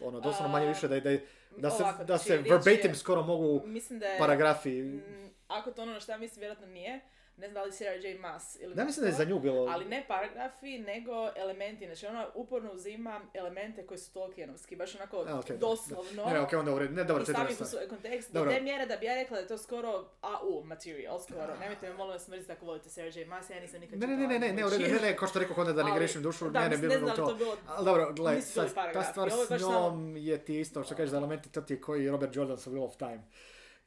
ono, 0.00 0.20
doslovno 0.20 0.48
manje 0.48 0.66
više, 0.66 0.88
da, 0.88 0.94
je, 0.94 1.00
da, 1.00 1.10
je- 1.10 1.26
da 1.52 1.70
se, 1.70 1.82
Ovako, 1.82 1.98
da 1.98 2.06
znači, 2.06 2.24
se 2.24 2.32
riječ 2.32 2.46
je- 2.46 2.58
verbatim 2.58 2.94
skoro 2.94 3.22
mogu 3.22 3.62
Mislim 3.66 3.98
da 3.98 4.06
je... 4.06 4.18
paragrafi... 4.18 4.82
Mm, 4.82 5.30
ako 5.48 5.70
to 5.70 5.82
ono 5.82 5.92
na 5.92 6.00
šta 6.00 6.12
ja 6.12 6.18
mislim, 6.18 6.40
vjerojatno 6.40 6.66
nije. 6.66 7.00
Ne 7.38 7.48
znam 7.48 7.54
da 7.54 7.62
li 7.62 7.72
Sarah 7.72 8.04
J. 8.04 8.18
Maas 8.18 8.56
ili 8.60 8.74
Da, 8.74 8.84
mislim 8.84 9.02
da 9.02 9.08
je 9.08 9.14
za 9.14 9.24
nju 9.24 9.38
bilo... 9.38 9.66
Ali 9.66 9.84
ne 9.84 10.04
paragrafi, 10.08 10.78
nego 10.78 11.30
elementi. 11.36 11.86
Znači 11.86 12.06
ona 12.06 12.26
uporno 12.34 12.72
uzima 12.72 13.20
elemente 13.34 13.86
koji 13.86 13.98
su 13.98 14.12
Tolkienovski, 14.12 14.76
baš 14.76 14.94
onako 14.94 15.16
A, 15.18 15.24
da, 15.48 15.56
doslovno. 15.56 16.24
Ne, 16.26 16.32
ne, 16.32 16.40
okej, 16.40 16.58
onda 16.58 16.74
u 16.74 16.78
redu. 16.78 16.94
Ne, 16.94 17.04
dobro, 17.04 17.22
I 17.22 17.26
to 17.26 17.42
je 17.42 17.54
svoj 17.54 17.88
kontekst 17.88 18.32
Dobro. 18.32 18.50
do 18.50 18.56
te 18.56 18.62
mjere 18.62 18.86
da 18.86 18.96
bi 18.96 19.06
ja 19.06 19.14
rekla 19.14 19.34
da 19.34 19.40
je 19.40 19.48
to 19.48 19.58
skoro 19.58 20.04
AU 20.20 20.62
material, 20.64 21.20
skoro. 21.20 21.56
Nemojte 21.60 21.88
me 21.88 21.94
molim 21.94 22.12
vas 22.12 22.28
mrziti 22.28 22.52
ako 22.52 22.66
volite 22.66 22.88
Sarah 22.90 23.16
J. 23.16 23.24
Maas, 23.24 23.50
ja 23.50 23.60
nisam 23.60 23.80
nikad 23.80 23.98
Ne, 23.98 24.06
ne, 24.06 24.16
ne, 24.16 24.26
ne, 24.26 24.38
ne, 24.38 24.52
ne, 24.52 24.66
u 24.66 24.70
redu, 24.70 24.84
ne, 24.84 25.00
ne, 25.00 25.16
ko 25.16 25.26
što 25.26 25.38
rekao 25.38 25.56
onda 25.58 25.72
da 25.72 25.82
ne 25.82 25.94
grešim 25.98 26.22
dušu, 26.22 26.50
da, 26.50 26.60
ne, 26.60 26.68
ne, 26.68 26.76
bilo 26.76 26.94
ne 26.94 27.00
da 27.00 27.12
li 27.12 27.16
to. 27.16 27.34
bilo- 27.34 27.56
Ali 27.66 27.84
dobro, 27.84 28.12
gledaj, 28.12 28.42
bili 28.54 28.92
ta 28.92 29.02
stvar 29.02 29.30
s 29.30 29.60
njom 29.60 30.16
je 30.16 30.44
ti 30.44 30.60
isto 30.60 30.84
što 30.84 30.94
kažeš 30.94 31.10
za 31.10 31.16
elementi, 31.16 31.52
to 31.52 31.60
ti 31.60 31.72
je 31.74 31.80
koji 31.80 32.10
Robert 32.10 32.36
Jordan 32.36 32.56
sa 32.58 32.70
Wheel 32.70 32.84
of 32.84 32.96
Time. 32.96 33.22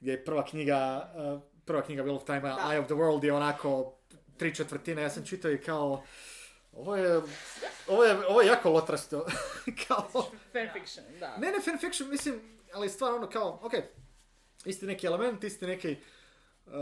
Gdje 0.00 0.12
je 0.12 0.24
prva 0.24 0.44
knjiga, 0.44 1.12
uh, 1.34 1.51
prva 1.64 1.82
knjiga 1.82 2.02
Wheel 2.02 2.16
of 2.16 2.24
Time, 2.24 2.40
Da. 2.40 2.48
Eye 2.70 2.78
of 2.80 2.86
the 2.86 2.94
World 2.94 3.24
je 3.24 3.32
onako 3.32 3.94
tri 4.36 4.54
četvrtine, 4.54 5.02
ja 5.02 5.10
sam 5.10 5.24
čitao 5.24 5.50
i 5.50 5.60
kao, 5.60 6.02
ovo 6.72 6.96
je, 6.96 7.20
ovo 7.88 8.04
je, 8.04 8.26
ovo 8.28 8.40
je 8.40 8.46
jako 8.48 8.70
lotrasto. 8.70 9.26
kao, 9.88 10.08
Fanfiction, 10.52 11.04
da. 11.20 11.36
ne, 11.36 11.52
ne 11.52 11.60
fanfiction, 11.64 12.10
mislim, 12.10 12.40
ali 12.74 12.88
stvar 12.88 13.14
ono 13.14 13.28
kao, 13.30 13.60
ok, 13.62 13.72
isti 14.64 14.86
neki 14.86 15.06
element, 15.06 15.44
isti 15.44 15.66
neki, 15.66 15.96
uh, 16.66 16.72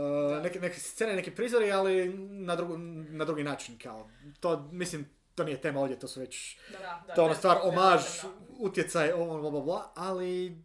neke, 0.43 0.59
neke 0.59 0.79
scene, 0.79 1.15
neki 1.15 1.31
prizori, 1.31 1.71
ali 1.71 2.13
na, 2.29 2.55
drugu, 2.55 2.77
na 3.09 3.25
drugi 3.25 3.43
način, 3.43 3.77
kao, 3.77 4.09
to, 4.39 4.69
mislim, 4.71 5.09
to 5.35 5.43
nije 5.43 5.61
tema 5.61 5.79
ovdje, 5.79 5.99
to 5.99 6.07
su 6.07 6.19
već, 6.19 6.57
Da, 6.71 7.03
da, 7.07 7.13
to 7.15 7.21
je 7.21 7.25
ono 7.25 7.33
da, 7.33 7.37
stvar, 7.39 7.57
da, 7.57 7.63
omaž, 7.63 8.01
da, 8.21 8.27
da. 8.27 8.35
utjecaj, 8.59 9.11
ovo, 9.11 9.41
bla, 9.41 9.51
bla, 9.51 9.61
bla, 9.61 9.91
ali 9.95 10.57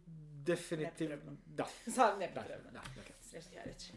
definitivno, 0.45 1.15
Nepotrebno. 1.15 1.37
da, 1.45 1.67
Sad 1.85 2.13
da, 2.13 2.17
nepotrebno. 2.17 2.71
da, 2.71 2.79
ok. 2.79 3.11
Smiješno 3.29 3.51
ja 3.55 3.63
reći. 3.63 3.91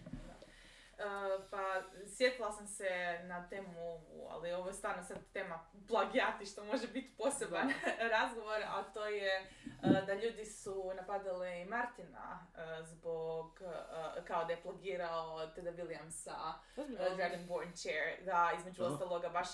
Uh, 1.01 1.45
pa 1.51 1.83
sjetila 2.17 2.53
sam 2.53 2.67
se 2.67 3.21
na 3.23 3.49
temu 3.49 3.91
ovu, 3.91 4.29
ali 4.31 4.53
ovo 4.53 4.69
je 4.69 4.75
stvarno 4.75 5.03
sad 5.03 5.19
tema 5.33 5.67
plagijati 5.89 6.47
što 6.47 6.65
može 6.65 6.87
biti 6.89 7.15
poseban 7.19 7.73
razgovor, 8.19 8.63
a 8.63 8.83
to 8.95 9.07
je 9.07 9.47
uh, 9.67 10.07
da 10.07 10.15
ljudi 10.15 10.45
su 10.45 10.93
napadali 10.97 11.65
Martina 11.65 12.47
uh, 12.55 12.87
zbog, 12.87 13.61
uh, 13.61 14.25
kao 14.25 14.45
da 14.45 14.53
je 14.53 14.63
plagirao 14.63 15.47
Teda 15.47 15.71
Williamsa 15.71 16.53
uh, 16.77 17.17
Dragonborn 17.17 17.73
Chair, 17.75 18.25
da 18.25 18.51
između 18.59 18.85
ostaloga 18.85 19.29
baš 19.29 19.49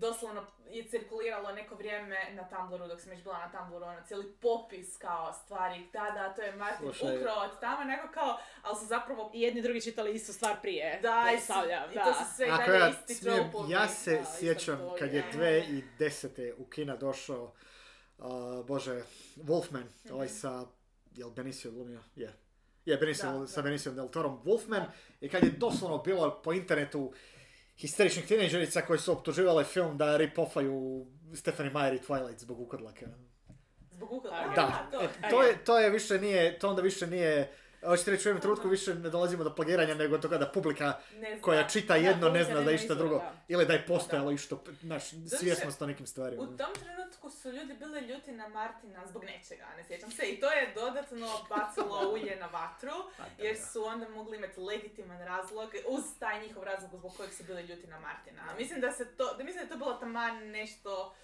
doslovno 0.00 0.46
je 0.70 0.88
cirkuliralo 0.88 1.52
neko 1.52 1.74
vrijeme 1.74 2.16
na 2.32 2.48
Tumblru, 2.48 2.88
dok 2.88 3.00
sam 3.00 3.10
već 3.10 3.22
bila 3.22 3.38
na 3.38 3.50
Tumblru, 3.58 3.84
ono 3.84 4.00
cijeli 4.06 4.32
popis 4.40 4.96
kao 4.96 5.32
stvari, 5.32 5.86
da, 5.92 6.10
da, 6.14 6.34
to 6.34 6.42
je 6.42 6.56
Martin 6.56 6.86
Slušaj. 6.92 7.16
ukrao 7.18 7.44
od 7.44 7.60
tamo, 7.60 7.84
nego 7.84 8.08
kao, 8.14 8.38
ali 8.62 8.76
su 8.78 8.86
zapravo 8.86 9.30
I 9.34 9.40
jedni 9.40 9.60
i 9.60 9.62
drugi 9.62 9.80
čitali 9.80 10.14
istu 10.14 10.32
stvar 10.32 10.56
prije. 10.62 10.98
da, 11.02 11.30
i, 11.36 11.40
stavljam, 11.40 11.90
i 11.92 11.94
da. 11.94 12.04
to 12.04 12.14
su 12.14 12.24
sve 12.36 12.46
i 12.46 12.50
Ako 12.50 12.62
dalje 12.70 12.78
ja 12.78 12.88
isti 12.88 13.14
smijem, 13.14 13.50
tropovi. 13.50 13.72
ja 13.72 13.88
se 13.88 14.16
da, 14.16 14.24
sjećam 14.24 14.78
kad 14.98 15.12
je. 15.12 15.16
je 15.18 15.84
2010. 15.98 16.52
u 16.58 16.64
Kina 16.64 16.96
došao, 16.96 17.52
uh, 18.18 18.26
bože, 18.66 19.02
Wolfman, 19.36 19.84
ovaj 20.12 20.28
sa, 20.28 20.66
jel 21.14 21.30
Benicio 21.30 21.70
glumio? 21.70 22.00
Je. 22.16 22.32
Je, 22.84 22.96
Benicio. 22.96 23.38
Da, 23.38 23.46
sa 23.46 23.56
da. 23.56 23.62
Benicio 23.62 23.92
del 23.92 24.08
Torom, 24.08 24.42
Wolfman, 24.44 24.84
i 25.20 25.28
kad 25.28 25.44
je 25.44 25.50
doslovno 25.50 25.98
bilo 25.98 26.40
po 26.44 26.52
internetu 26.52 27.12
histeričnih 27.78 28.26
tinejdžerica 28.26 28.80
koji 28.82 28.98
su 28.98 29.12
optuživale 29.12 29.64
film 29.64 29.98
da 29.98 30.18
rip-offaju 30.18 31.06
Stephanie 31.34 31.72
Meyer 31.72 31.94
i 31.94 32.00
Twilight 32.08 32.38
zbog 32.38 32.60
ukadlaka. 32.60 33.06
Zbog 33.90 34.08
Google. 34.08 34.30
A, 34.34 34.54
Da, 34.54 34.88
to. 34.92 35.00
e, 35.02 35.08
to, 35.30 35.42
je, 35.42 35.64
to 35.64 35.78
je 35.78 35.90
više 35.90 36.18
nije, 36.20 36.58
to 36.58 36.68
onda 36.68 36.82
više 36.82 37.06
nije, 37.06 37.52
hoćete 37.86 38.10
reći 38.10 38.28
u 38.28 38.30
jednom 38.30 38.40
trenutku 38.42 38.68
više 38.68 38.94
ne 38.94 39.10
dolazimo 39.10 39.44
do 39.44 39.54
plagiranja 39.54 39.94
nego 39.94 40.18
toga 40.18 40.38
da 40.38 40.46
publika 40.46 40.94
ne 41.14 41.40
koja 41.40 41.68
čita 41.68 41.94
Da, 41.94 42.00
jedno 42.00 42.28
ne 42.28 42.44
zna 42.44 42.60
da 42.60 42.70
išta 42.72 42.94
drugo. 42.94 43.18
da. 43.18 43.32
Ili 43.48 43.66
da 43.66 43.72
je 43.72 43.86
postojalo 43.86 44.30
išto, 44.30 44.64
Zato 44.82 45.36
svjesnost 45.36 45.82
o 45.82 45.86
nekim 45.86 46.06
stvarima. 46.06 46.42
U 46.42 46.46
tom 46.46 46.74
trenutku 46.82 47.30
su 47.30 47.50
ljudi 47.52 47.74
bili 47.74 48.00
ljuti 48.00 48.32
na 48.32 48.48
Martina 48.48 49.06
zbog 49.06 49.24
nečega, 49.24 49.66
ne 49.76 49.84
sjećam 49.84 50.10
se. 50.10 50.22
I 50.26 50.40
to 50.40 50.50
je 50.52 50.72
dodatno 50.74 51.28
bacilo 51.48 52.08
ulje 52.14 52.36
na 52.36 52.46
vatru, 52.46 52.92
jer 53.38 53.56
su 53.72 53.84
onda 53.84 54.08
mogli 54.08 54.36
imati 54.36 54.60
legitiman 54.60 55.18
razlog 55.18 55.70
uz 55.88 56.04
taj 56.18 56.40
njihov 56.40 56.62
razlog 56.64 56.90
zbog 56.96 57.16
kojeg 57.16 57.32
su 57.32 57.44
bili 57.44 57.62
ljuti 57.62 57.86
na 57.86 58.00
Martina. 58.00 58.42
Mislim 58.58 58.80
da 58.80 58.92
se 58.92 59.16
to, 59.16 59.34
da 59.34 59.44
mislim 59.44 59.56
da 59.56 59.62
je 59.62 59.68
to 59.68 59.76
bilo 59.84 59.94
taman 59.94 60.50
nešto 60.50 61.14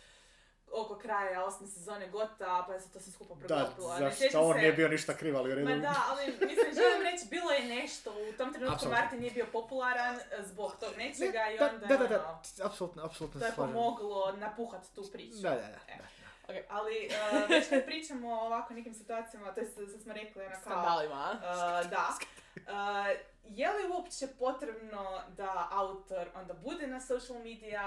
oko 0.72 0.98
kraja 0.98 1.44
osme 1.44 1.66
sezone 1.66 2.08
Gota, 2.08 2.64
pa 2.68 2.80
se 2.80 2.92
to 2.92 3.00
sve 3.00 3.12
skupa 3.12 3.34
Da, 3.34 3.40
preklopilo. 3.40 3.98
Ne 3.98 4.10
zašto 4.10 4.40
on 4.40 4.54
se- 4.54 4.60
nije 4.60 4.72
bio 4.72 4.88
ništa 4.88 5.14
kriv, 5.14 5.36
ali 5.36 5.52
u 5.52 5.54
redu. 5.54 5.68
Ma 5.70 5.76
da, 5.76 5.94
ali 6.10 6.26
mislim, 6.26 6.74
želim 6.74 7.02
reći, 7.02 7.26
bilo 7.30 7.50
je 7.50 7.64
nešto, 7.64 8.10
u 8.30 8.32
tom 8.32 8.52
trenutku. 8.52 8.88
Martin 8.88 9.20
nije 9.20 9.30
bio 9.30 9.46
popularan 9.52 10.18
zbog 10.38 10.76
tog 10.80 10.96
nečega 10.96 11.50
i 11.54 11.58
da, 11.58 11.66
onda 11.66 11.86
da, 11.86 11.96
da, 11.96 12.04
ono, 12.04 12.08
da, 12.56 12.66
apsolutno, 12.66 13.04
apsolutno 13.04 13.40
to 13.40 13.46
je 13.46 13.52
pomoglo 13.56 14.32
napuhat 14.32 14.82
tu 14.94 15.04
priču. 15.12 15.36
Da, 15.36 15.50
da, 15.50 15.56
da. 15.56 15.92
E. 15.92 15.96
da. 15.98 16.23
Ok. 16.48 16.54
Ali 16.68 17.08
uh, 17.08 17.50
već 17.50 17.68
kad 17.68 17.84
pričamo 17.84 18.28
o 18.34 18.46
ovako 18.46 18.74
nekim 18.74 18.94
situacijama, 18.94 19.54
to 19.54 19.60
jest 19.60 19.74
sad 19.74 20.02
smo 20.02 20.12
rekli 20.12 20.42
ono 20.42 20.50
kao, 20.50 20.60
Skandalima. 20.60 21.30
uh, 21.32 21.90
da, 21.90 22.08
uh, 22.56 23.20
je 23.44 23.68
li 23.72 23.88
uopće 23.92 24.26
potrebno 24.38 25.20
da 25.36 25.68
autor 25.70 26.28
onda 26.34 26.54
bude 26.54 26.86
na 26.86 27.00
social 27.00 27.38
media, 27.38 27.82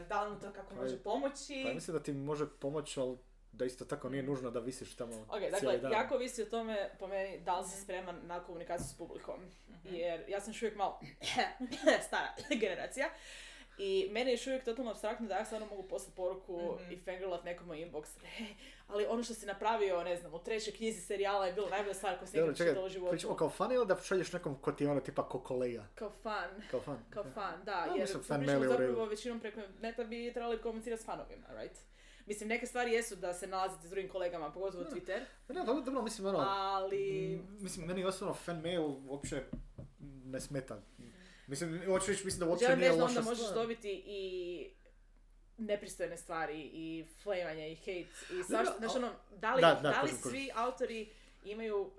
uh, 0.00 0.06
da 0.08 0.24
li 0.24 0.30
mu 0.30 0.40
to 0.40 0.52
kako 0.52 0.74
Pa 0.74 0.82
može 0.82 1.02
pomoći? 1.02 1.62
Pa 1.66 1.74
mislim 1.74 1.96
da 1.96 2.02
ti 2.02 2.12
može 2.12 2.46
pomoći, 2.60 3.00
ali 3.00 3.16
da 3.52 3.64
isto 3.64 3.84
tako 3.84 4.08
nije 4.08 4.22
nužno 4.22 4.50
da 4.50 4.60
visiš 4.60 4.96
tamo 4.96 5.16
Ok, 5.22 5.38
cijeli 5.38 5.50
dakle, 5.50 5.78
dan. 5.78 5.92
jako 5.92 6.14
ovisi 6.14 6.42
o 6.42 6.46
tome, 6.46 6.90
po 6.98 7.06
meni, 7.06 7.38
da 7.38 7.60
li 7.60 7.68
si 7.68 7.82
spreman 7.82 8.20
na 8.22 8.44
komunikaciju 8.44 8.86
s 8.88 8.98
publikom. 8.98 9.40
Jer 9.84 10.24
ja 10.28 10.40
sam 10.40 10.50
još 10.50 10.62
uvijek 10.62 10.76
malo 10.76 11.00
stara 12.06 12.34
generacija. 12.60 13.08
I 13.78 14.08
meni 14.10 14.30
je 14.30 14.34
još 14.34 14.46
uvijek 14.46 14.64
totalno 14.64 14.90
abstraktno 14.90 15.26
da 15.26 15.34
ja 15.34 15.44
stvarno 15.44 15.66
mogu 15.66 15.82
poslati 15.82 16.16
poruku 16.16 16.60
Mhm. 16.74 16.92
i 16.92 16.96
fangirlat 16.96 17.44
nekom 17.44 17.68
inbox. 17.68 18.04
"E, 18.38 18.44
ali 18.88 19.06
ono 19.06 19.22
što 19.22 19.34
si 19.34 19.46
napravio, 19.46 20.04
ne 20.04 20.16
znam, 20.16 20.34
u 20.34 20.38
trećoj 20.38 20.72
knjizi 20.72 21.00
serijala 21.00 21.46
je 21.46 21.52
bilo 21.52 21.68
najbolja 21.68 21.94
stvar 21.94 22.18
koju 22.18 22.28
Dobro, 22.28 22.44
ikad 22.44 22.56
čekaj, 22.56 22.70
čitala 22.70 22.86
u 22.86 22.90
životu. 22.90 23.10
pričamo 23.10 23.36
kao 23.36 23.50
fan 23.50 23.72
ili 23.72 23.86
da 23.86 23.96
šalješ 23.98 24.32
nekom 24.32 24.54
ko 24.56 24.72
ti 24.72 24.84
je 24.84 24.90
ono 24.90 25.00
tipa 25.00 25.22
ko 25.22 25.40
kolega? 25.40 25.84
Kao 25.94 26.10
fan. 26.12 26.48
Kao 26.70 26.80
fan? 26.80 26.98
Kao 27.10 27.24
fan, 27.24 27.52
da, 27.56 27.64
Da, 27.64 27.84
jer 27.86 28.00
mislim, 28.00 28.22
sam 28.24 28.40
redu. 28.42 28.68
zapravo 28.68 29.04
većinom 29.06 29.40
preko 29.40 29.60
neta 29.80 30.04
bi 30.04 30.30
trebali 30.32 30.58
komunicirati 30.58 31.02
s 31.02 31.06
fanovima, 31.06 31.46
right? 31.50 31.76
Mislim, 32.26 32.48
neke 32.48 32.66
stvari 32.66 32.92
jesu 32.92 33.16
da 33.16 33.34
se 33.34 33.46
nalazite 33.46 33.86
s 33.86 33.90
drugim 33.90 34.10
kolegama, 34.10 34.52
pogotovo 34.52 34.84
Da. 34.84 34.90
Twitter, 34.90 35.20
Ne, 35.48 35.54
dobro, 35.56 35.82
dobro, 35.82 36.02
mislim, 36.02 36.26
ono, 36.26 36.38
ali... 36.48 37.36
Mm, 37.38 37.62
Mislim, 37.62 37.86
meni 37.86 38.04
osobno 38.04 38.34
fan 38.34 38.60
mail 38.60 38.82
uopće 39.06 39.42
ne 40.24 40.40
smeta. 40.40 40.78
Mislim, 41.46 41.82
hoću 41.86 42.10
reći, 42.10 42.24
mislim 42.24 42.40
da 42.40 42.46
uopće 42.46 42.64
Želim 42.64 42.78
nije 42.80 42.92
loša 42.92 43.04
onda 43.04 43.20
možeš 43.20 43.44
stvar. 43.46 43.54
dobiti 43.62 44.02
i 44.06 44.70
nepristojne 45.58 46.16
stvari 46.16 46.60
i 46.72 47.06
flamanje 47.22 47.72
i 47.72 47.76
hate 47.76 48.00
i 48.40 48.44
svašta. 48.48 48.72
da, 48.72 48.78
Znači 48.78 48.98
ono, 48.98 49.12
da 49.36 49.54
li, 49.54 49.60
Da, 49.60 49.74
da, 49.82 49.90
da, 49.90 50.02
li 50.02 50.10
svi 50.12 50.50
autori 50.54 51.12
imaju 51.44 51.80
uh, 51.80 51.90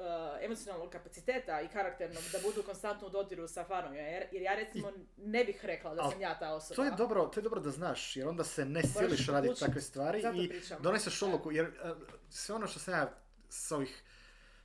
emocionalnog 0.41 0.89
kapaciteta 0.91 1.61
i 1.61 1.67
karakternog 1.67 2.23
da 2.31 2.39
budu 2.43 2.63
konstantno 2.63 3.07
u 3.07 3.09
dodiru 3.09 3.47
sa 3.47 3.63
fanom, 3.63 3.95
jer, 3.95 4.23
jer 4.31 4.41
ja 4.41 4.55
recimo 4.55 4.91
ne 5.17 5.43
bih 5.45 5.65
rekla 5.65 5.95
da 5.95 6.09
sam 6.11 6.21
ja 6.21 6.39
ta 6.39 6.53
osoba. 6.53 6.75
To 6.75 6.83
je 6.83 6.91
dobro, 6.97 7.25
to 7.25 7.39
je 7.39 7.43
dobro 7.43 7.59
da 7.61 7.71
znaš, 7.71 8.15
jer 8.15 8.27
onda 8.27 8.43
se 8.43 8.65
ne 8.65 8.83
siliš 8.83 9.27
raditi 9.27 9.59
takve 9.59 9.81
stvari 9.81 10.21
Zato 10.21 10.41
i 10.41 10.49
pričam. 10.49 10.81
doneseš 10.81 11.21
odluku, 11.21 11.51
jer 11.51 11.65
uh, 11.65 11.97
sve 12.29 12.55
ono 12.55 12.67
što 12.67 12.79
sam 12.79 12.93
ja 12.93 13.13
s 13.49 13.71
ovih 13.71 14.03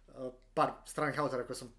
uh, 0.09 0.33
par 0.55 0.71
stranih 0.87 1.21
autora 1.21 1.47
koje 1.47 1.57
sam 1.57 1.75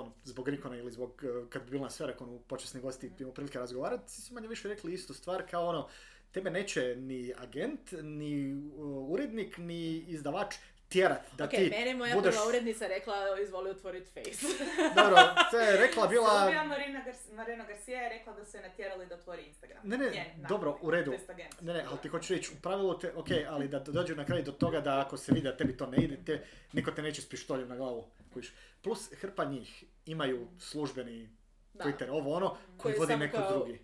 ono, 0.00 0.12
zbog 0.24 0.48
Rikona 0.48 0.76
ili 0.76 0.90
zbog, 0.90 1.22
uh, 1.22 1.48
kad 1.48 1.64
bi 1.64 1.70
bilo 1.70 1.84
na 1.84 1.90
Sverekonu 1.90 2.38
počasni 2.38 2.80
gosti 2.80 3.10
imao 3.18 3.34
prilike 3.34 3.58
razgovarati, 3.58 4.12
svi 4.12 4.22
su 4.22 4.34
manje 4.34 4.48
više 4.48 4.68
rekli 4.68 4.92
istu 4.92 5.14
stvar 5.14 5.42
kao 5.50 5.66
ono, 5.66 5.88
tebe 6.32 6.50
neće 6.50 6.96
ni 6.96 7.32
agent, 7.36 7.92
ni 8.02 8.54
uh, 8.54 9.10
urednik, 9.10 9.58
ni 9.58 9.98
izdavač 9.98 10.54
tjerat 10.88 11.20
da 11.32 11.44
ok, 11.44 11.50
ti 11.50 11.68
mene 11.70 11.86
je 11.86 11.94
moja 11.94 12.14
budeš... 12.14 12.34
prva 12.34 12.48
urednica 12.48 12.86
rekla 12.86 13.14
izvoli 13.42 13.70
otvoriti 13.70 14.10
face. 14.10 14.46
Dobro, 14.96 15.16
to 15.50 15.60
je 15.60 15.76
rekla 15.76 16.06
bila... 16.06 16.40
Silvija 16.40 16.64
Marina, 16.64 17.04
Gar- 17.04 17.34
Marina 17.34 17.64
Garcia 17.64 18.00
je 18.00 18.08
rekla 18.08 18.32
da 18.32 18.44
su 18.44 18.56
je 18.56 18.62
natjerali 18.62 19.06
da 19.06 19.14
otvori 19.14 19.42
Instagram. 19.42 19.78
Ne, 19.84 19.98
ne, 19.98 20.10
Njen 20.10 20.46
dobro, 20.48 20.78
u 20.82 20.90
redu. 20.90 21.12
Ne, 21.60 21.72
ne, 21.74 21.84
ali 21.88 21.98
ti 22.02 22.08
hoću 22.08 22.34
reći, 22.34 22.50
u 22.52 22.62
pravilu 22.62 22.98
te, 22.98 23.12
ok, 23.14 23.26
ali 23.48 23.68
da 23.68 23.78
dođe 23.78 24.14
na 24.14 24.24
kraj 24.24 24.42
do 24.42 24.52
toga 24.52 24.80
da 24.80 25.00
ako 25.00 25.16
se 25.16 25.32
vidi 25.32 25.44
da 25.44 25.56
tebi 25.56 25.76
to 25.76 25.86
ne 25.86 25.96
ide, 25.96 26.16
te, 26.26 26.44
niko 26.72 26.90
te 26.90 27.02
neće 27.02 27.22
s 27.22 27.28
pištoljem 27.28 27.68
na 27.68 27.76
glavu. 27.76 28.04
kužiš. 28.32 28.52
Plus, 28.82 29.10
hrpa 29.12 29.44
njih 29.44 29.84
imaju 30.06 30.48
službeni 30.58 31.36
Da. 31.74 31.84
Twitter, 31.84 32.10
ovo 32.10 32.34
ono, 32.34 32.48
koji 32.48 32.94
Koji 32.94 32.98
vodi 32.98 33.16
neko 33.16 33.36
kao- 33.36 33.50
drugi. 33.50 33.80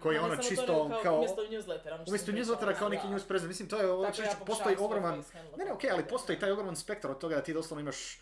Koji 0.00 0.14
je 0.14 0.20
ono 0.20 0.36
čisto 0.36 0.88
ne- 0.88 1.02
kao... 1.02 1.16
Umjesto 1.16 1.42
newslettera. 1.42 1.94
ono 1.94 2.04
Umjesto 2.08 2.32
newslettera 2.32 2.78
kao 2.78 2.88
neki 2.88 3.06
da. 3.06 3.10
news 3.10 3.24
present. 3.24 3.48
Mislim, 3.48 3.68
to 3.68 3.76
je, 3.76 3.86
hoću 3.86 4.22
ja 4.22 4.28
pokušavam 4.28 4.46
postoji 4.46 4.76
ogroman... 4.78 5.24
Ne, 5.58 5.64
ne, 5.64 5.72
ok, 5.72 5.80
tako 5.80 5.94
ali 5.94 6.08
postoji 6.08 6.38
taj 6.38 6.50
ogroman 6.50 6.76
spektar 6.76 7.10
od 7.10 7.18
toga 7.18 7.34
da 7.34 7.42
ti 7.42 7.52
doslovno 7.52 7.80
imaš 7.80 8.20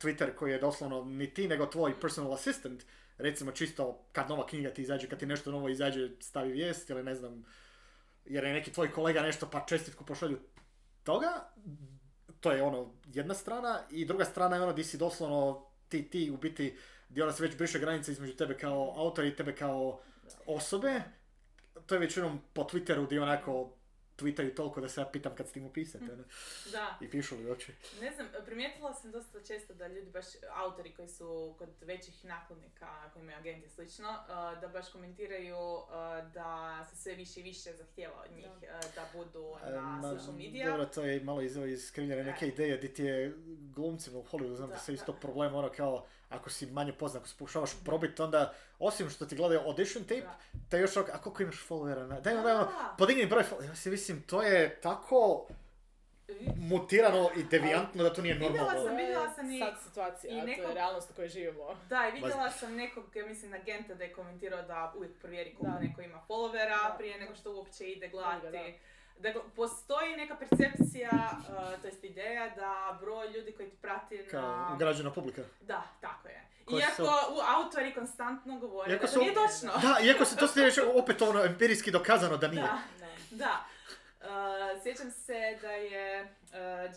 Twitter 0.00 0.34
koji 0.34 0.52
je 0.52 0.58
doslovno 0.58 1.04
ni 1.04 1.34
ti 1.34 1.48
nego 1.48 1.66
tvoj 1.66 2.00
personal 2.00 2.32
assistant. 2.32 2.84
Recimo 3.18 3.52
čisto 3.52 4.04
kad 4.12 4.28
nova 4.28 4.46
knjiga 4.46 4.70
ti 4.70 4.82
izađe, 4.82 5.08
kad 5.08 5.18
ti 5.18 5.26
nešto 5.26 5.50
novo 5.50 5.68
izađe 5.68 6.10
stavi 6.20 6.52
vijest 6.52 6.90
ili 6.90 7.02
ne 7.02 7.14
znam, 7.14 7.44
jer 8.24 8.44
je 8.44 8.52
neki 8.52 8.72
tvoj 8.72 8.92
kolega 8.92 9.22
nešto 9.22 9.50
pa 9.50 9.64
čestitku 9.66 10.04
pošalju 10.04 10.38
toga. 11.02 11.52
To 12.40 12.52
je 12.52 12.62
ono 12.62 12.94
jedna 13.06 13.34
strana 13.34 13.80
i 13.90 14.04
druga 14.04 14.24
strana 14.24 14.56
je 14.56 14.62
ono 14.62 14.72
di 14.72 14.84
si 14.84 14.98
doslovno 14.98 15.66
ti, 15.88 16.10
ti 16.10 16.30
u 16.30 16.36
biti 16.36 16.76
gdje 17.08 17.22
ona 17.22 17.32
se 17.32 17.42
već 17.42 17.56
briše 17.56 17.78
granica 17.78 18.12
između 18.12 18.36
tebe 18.36 18.58
kao 18.58 18.94
autora 18.96 19.26
i 19.26 19.36
tebe 19.36 19.54
kao 19.54 20.00
osobe. 20.46 21.02
To 21.86 21.94
je 21.94 21.98
većinom 21.98 22.40
po 22.52 22.62
Twitteru 22.62 23.06
gdje 23.06 23.22
onako 23.22 23.72
tweetaju 24.18 24.54
toliko 24.54 24.80
da 24.80 24.88
se 24.88 25.00
ja 25.00 25.06
pitam 25.12 25.34
kad 25.36 25.48
stignu 25.48 25.72
pisati. 25.72 26.04
ono. 26.12 26.24
Da. 26.72 26.98
I 27.00 27.10
pišu 27.10 27.36
li 27.36 27.46
uopće. 27.48 27.72
Ne 28.00 28.12
znam, 28.12 28.28
primijetila 28.44 28.94
sam 28.94 29.10
dosta 29.10 29.40
često 29.42 29.74
da 29.74 29.86
ljudi 29.86 30.10
baš, 30.10 30.24
autori 30.54 30.94
koji 30.94 31.08
su 31.08 31.54
kod 31.58 31.68
većih 31.80 32.24
nakladnika, 32.24 33.10
koji 33.12 33.22
imaju 33.22 33.38
agenti 33.38 33.68
slično, 33.68 34.08
uh, 34.08 34.60
da 34.60 34.68
baš 34.68 34.92
komentiraju 34.92 35.56
uh, 35.56 35.88
da 36.32 36.80
se 36.90 36.96
sve 36.96 37.14
više 37.14 37.40
i 37.40 37.42
više 37.42 37.72
zahtjeva 37.72 38.22
od 38.24 38.36
njih 38.36 38.46
uh, 38.46 38.94
da 38.94 39.06
budu 39.12 39.54
E, 39.66 39.70
na 39.70 39.80
ma, 39.80 40.18
social 40.18 40.32
media. 40.36 40.70
Dobro, 40.70 40.86
to 40.86 41.02
je 41.04 41.20
malo 41.20 41.42
iz, 41.42 41.56
iskrivljene 41.56 42.24
neke 42.24 42.46
Da. 42.46 42.52
ideje 42.52 42.76
di 42.76 42.94
ti 42.94 43.02
je 43.04 43.34
glumcima 43.74 44.18
u 44.18 44.24
Hollywoodu, 44.24 44.56
znam 44.56 44.68
da, 44.68 44.74
Da, 44.74 44.80
se 44.80 44.94
isto 44.94 45.12
da. 45.12 45.18
problem, 45.18 45.54
ono 45.54 45.68
kao, 45.76 46.06
ako 46.30 46.50
si 46.50 46.66
manje 46.66 46.92
poznat, 46.92 47.20
ako 47.20 47.28
se 47.28 47.34
pokušavaš 47.38 47.70
probiti, 47.84 48.22
onda, 48.22 48.40
osim 48.78 49.10
što 49.10 49.26
ti 49.26 49.36
gledaju 49.36 49.60
audition 49.60 50.02
tape, 50.04 50.20
Da. 50.20 50.36
te 50.70 50.78
još 50.78 50.96
a 50.96 51.18
koliko 51.18 51.42
imaš 51.42 51.66
followera? 51.68 52.06
Na, 52.06 52.20
daj, 52.20 52.34
daj, 52.34 52.52
ono, 52.52 52.68
podigni 52.98 53.26
broj 53.26 53.42
followera. 53.44 53.64
Ja 53.64 53.74
si 53.74 53.90
mislim, 53.90 54.22
to 54.22 54.42
je 54.42 54.80
tako 54.80 55.46
mutirano 56.58 57.30
i 57.36 57.42
devijantno 57.44 58.02
da 58.02 58.12
to 58.12 58.22
nije 58.22 58.34
Vidjela 58.34 58.54
normalno. 58.56 58.78
sam- 58.78 58.86
To 58.86 58.92
je 58.92 58.96
vidjela 58.98 59.30
sam 59.30 59.50
i- 59.50 59.58
sad 59.58 59.74
situacija, 59.82 60.32
i 60.32 60.40
to 60.40 60.46
neko- 60.46 60.62
je 60.62 60.74
realnost 60.74 61.10
u 61.10 61.14
kojoj 61.14 61.28
živimo. 61.28 61.76
Da, 61.88 62.08
i 62.08 62.12
vidjela 62.12 62.50
sam 62.50 62.74
nekog, 62.74 63.16
ja 63.16 63.26
mislim, 63.26 63.52
agenta 63.54 63.94
da 63.94 64.04
je 64.04 64.12
komentirao 64.12 64.62
da 64.62 64.92
uvijek 64.96 65.12
provjeri 65.14 65.54
koliko 65.54 65.74
Da. 65.74 65.80
neko 65.80 66.00
ima 66.02 66.20
followera 66.28 66.68
Da. 66.82 66.94
prije 66.98 67.18
nego 67.18 67.34
što 67.34 67.52
uopće 67.52 67.84
ide 67.86 68.06
Da, 68.06 68.10
gledati. 68.10 68.74
Dakle, 69.18 69.40
postoji 69.56 70.16
neka 70.16 70.36
percepcija, 70.36 71.10
uh, 71.38 71.80
to 71.80 71.86
jest 71.86 72.04
ideja 72.04 72.54
da 72.56 72.98
broj 73.00 73.28
ljudi 73.28 73.52
koji 73.52 73.70
ti 73.70 73.76
prati 73.76 74.26
Kao 74.30 74.42
na... 74.42 74.70
ugrađena 74.74 75.12
publika. 75.12 75.42
Da, 75.60 75.82
tako 76.00 76.28
je. 76.28 76.48
Koji 76.64 76.80
Iako 76.80 77.02
u 77.02 77.38
autori 77.56 77.94
konstantno 77.94 78.58
govore 78.58 78.92
Iako 78.92 79.06
da 79.06 79.12
to 79.12 79.18
nije 79.18 79.34
točno. 79.34 79.72
Da, 79.82 79.98
iako 80.02 80.24
se 80.24 80.36
to 80.36 80.46
ste 80.46 80.62
već 80.62 80.78
opet 80.94 81.22
ono 81.22 81.44
empirijski 81.44 81.90
dokazano 81.90 82.36
da 82.36 82.48
nije. 82.48 82.62
Da, 82.62 82.78
Da. 83.00 83.06
da. 83.30 83.64
Uh, 84.20 84.82
sjećam 84.82 85.10
se 85.10 85.58
da 85.62 85.70
je 85.70 86.22
uh, 86.22 86.28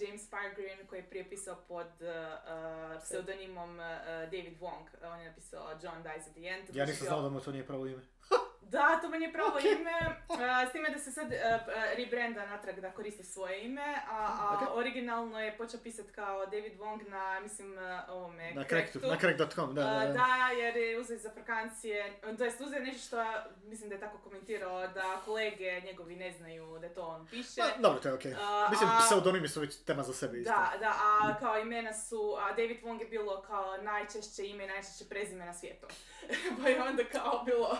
James 0.02 0.30
Pargreen 0.30 0.88
koji 0.88 1.00
je 1.00 1.10
prije 1.10 1.30
pisao 1.30 1.56
pod 1.68 1.88
uh, 1.88 3.02
pseudonimom 3.04 3.78
David 4.32 4.60
Wong, 4.60 5.12
on 5.14 5.20
je 5.20 5.30
napisao 5.30 5.70
John 5.84 6.04
Dies 6.04 6.28
at 6.28 6.34
the 6.34 6.48
End. 6.48 6.76
Ja 6.76 6.86
baš 6.86 6.90
nisam 6.90 7.08
znao 7.08 7.22
da 7.22 7.30
mu 7.30 7.40
to 7.40 7.52
nije 7.52 7.66
pravo 7.66 7.88
ime. 7.88 8.02
Da, 8.62 9.00
to 9.02 9.10
meni 9.10 9.26
je 9.26 9.34
pravo 9.34 9.50
Ok. 9.50 9.64
ime, 9.64 9.92
uh, 10.30 10.70
s 10.70 10.72
time 10.72 10.90
da 10.90 11.00
se 11.00 11.12
sad 11.12 11.26
uh, 11.26 11.32
uh, 11.32 11.74
rebranda 11.98 12.46
natrag 12.46 12.80
da 12.80 12.92
koristi 12.92 13.24
svoje 13.24 13.62
ime, 13.62 13.96
a, 14.10 14.28
a 14.40 14.58
Ok. 14.62 14.76
originalno 14.76 15.42
je 15.42 15.58
počeo 15.58 15.80
pisati 15.80 16.12
kao 16.12 16.46
David 16.46 16.74
Wong 16.74 17.10
na, 17.10 17.40
mislim, 17.40 17.74
uh, 17.74 17.80
ovome, 18.10 18.52
Na 18.52 18.64
Cracktu. 18.64 19.00
crack, 19.00 19.12
na 19.14 19.20
crack.com, 19.20 19.76
da, 19.76 19.84
da, 19.84 19.88
Uh, 19.90 20.02
da. 20.02 20.14
da, 20.14 20.28
jer 20.54 20.78
je 20.78 21.00
uzeo 21.00 21.18
za 21.18 21.32
frkancije, 21.32 22.14
to 22.38 22.44
jest 22.44 22.62
uzeo 22.62 22.80
nešto 22.80 23.08
što 23.08 23.24
mislim 23.64 23.90
da 23.90 23.96
je 23.96 24.02
tako 24.02 24.18
komentirao 24.18 24.88
da 24.88 25.22
kolege 25.26 25.82
njegovi 25.82 26.16
ne 26.16 26.32
znaju 26.32 26.80
da 26.80 26.90
to 26.90 27.02
on 27.02 27.28
piše. 27.28 27.62
Dobro, 27.80 28.00
to 28.00 28.08
je 28.08 28.14
okej. 28.14 28.34
A, 28.36 28.68
Mislim, 28.70 28.90
a- 28.90 29.00
pseudonimi 29.02 29.48
su 29.48 29.60
već 29.62 29.78
tema 29.78 30.04
za 30.04 30.14
sebe 30.14 30.38
isto. 30.38 30.54
Da, 30.54 30.72
da, 30.80 30.94
a 31.02 31.40
kao 31.40 31.60
imena 31.60 31.94
su, 31.94 32.36
a 32.40 32.50
David 32.50 32.78
Wong 32.84 33.00
je 33.02 33.08
bilo 33.08 33.42
kao 33.42 33.78
najčešće 33.78 34.46
ime 34.46 34.64
i 34.64 34.68
najčešće 34.68 35.06
prezime 35.10 35.46
na 35.46 35.54
svijetu. 35.54 35.88
pa 36.64 36.70
je 36.70 36.82
onda 36.82 37.04
kao 37.06 37.44
bilo... 37.46 37.78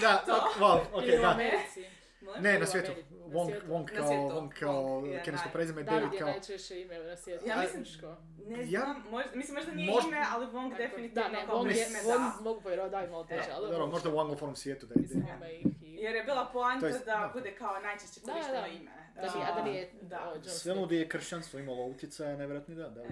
Da, 0.00 0.16
To. 0.26 0.32
ok, 0.34 0.60
wow, 0.60 1.20
da. 1.20 1.36
Ne, 2.40 2.58
na 2.58 2.66
svijetu. 2.66 2.92
Wong. 3.10 3.52
Wong 3.68 3.86
kao. 3.88 4.08
Wong 4.08 4.48
kao 4.50 4.74
Wong 4.74 5.06
je 5.06 5.22
kinesko 5.22 5.48
prezime, 5.52 5.82
David 5.82 6.00
David 6.00 6.12
je 6.12 6.18
kao... 6.18 6.28
najčešće 6.28 6.80
ime 6.80 6.98
na 6.98 7.16
svijetu. 7.16 7.44
Ja 7.46 7.56
mislim- 7.56 7.80
muško. 7.80 8.16
Ne 8.46 8.58
Ja- 8.60 8.80
znam, 8.80 9.04
možda, 9.10 9.30
mislim 9.34 9.54
možda 9.54 9.72
nije 9.72 9.90
Možda- 9.92 10.08
ime, 10.08 10.26
ali 10.30 10.46
Wong 10.46 10.76
definitivno 10.76 11.22
Da, 11.22 11.28
ne, 11.30 11.46
kao 11.46 11.56
Wong 11.56 11.66
je, 11.66 11.72
prezime, 11.72 11.98
Wong 12.00 12.36
da. 12.36 12.42
mogu 12.42 12.60
povjerovati 12.60 12.90
da 12.90 13.00
je 13.00 13.08
malo 13.08 13.24
teže, 13.24 13.48
ali 13.52 13.70
Dobro, 13.70 13.86
možda 13.86 14.08
u 14.10 14.20
anglofonom 14.20 14.56
svijetu 14.56 14.86
da 14.86 14.94
ide. 14.96 15.14
Jer 15.82 16.14
je 16.14 16.24
bila 16.24 16.46
poanta 16.46 16.88
da, 16.88 16.98
da. 16.98 17.30
bude 17.34 17.52
kao 17.52 17.80
najčešće 17.80 18.20
Da, 18.20 18.32
korišteno 18.32 18.60
da. 18.60 18.66
ime. 18.66 18.90
Da, 19.14 19.34
nije- 19.34 19.46
a 19.46 19.54
da 19.54 19.62
nije 19.62 19.90
Da. 20.02 20.42
Svemu 20.44 20.84
gdje 20.86 20.98
je 20.98 21.08
kršćanstvo 21.08 21.58
imalo 21.58 21.84
utjecaja, 21.84 22.36
nevjerojatni 22.36 22.74
da, 22.74 22.88
da. 22.88 23.02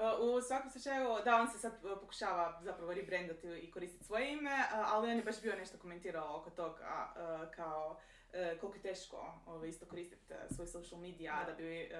E. 0.00 0.22
U 0.22 0.40
svakom 0.40 0.70
slučaju, 0.70 1.08
da, 1.24 1.36
on 1.36 1.48
se 1.48 1.58
sad 1.58 1.72
uh, 1.84 1.98
pokušava 2.00 2.60
zapravo 2.62 2.94
rebrandati 2.94 3.48
i 3.48 3.70
koristiti 3.70 4.04
svoje 4.04 4.32
ime, 4.32 4.50
uh, 4.54 4.92
ali 4.92 5.10
on 5.10 5.16
je 5.16 5.22
baš 5.24 5.42
bio 5.42 5.56
nešto 5.56 5.78
komentirao 5.78 6.36
oko 6.36 6.50
toga 6.50 7.12
uh, 7.16 7.50
kao 7.54 7.96
koliko 8.60 8.76
je 8.76 8.82
teško 8.82 9.34
ovo, 9.46 9.64
isto 9.64 9.86
koristiti 9.86 10.34
svoj 10.54 10.66
social 10.66 11.00
media 11.00 11.36
Da. 11.46 11.50
da 11.52 11.56
bi 11.56 11.90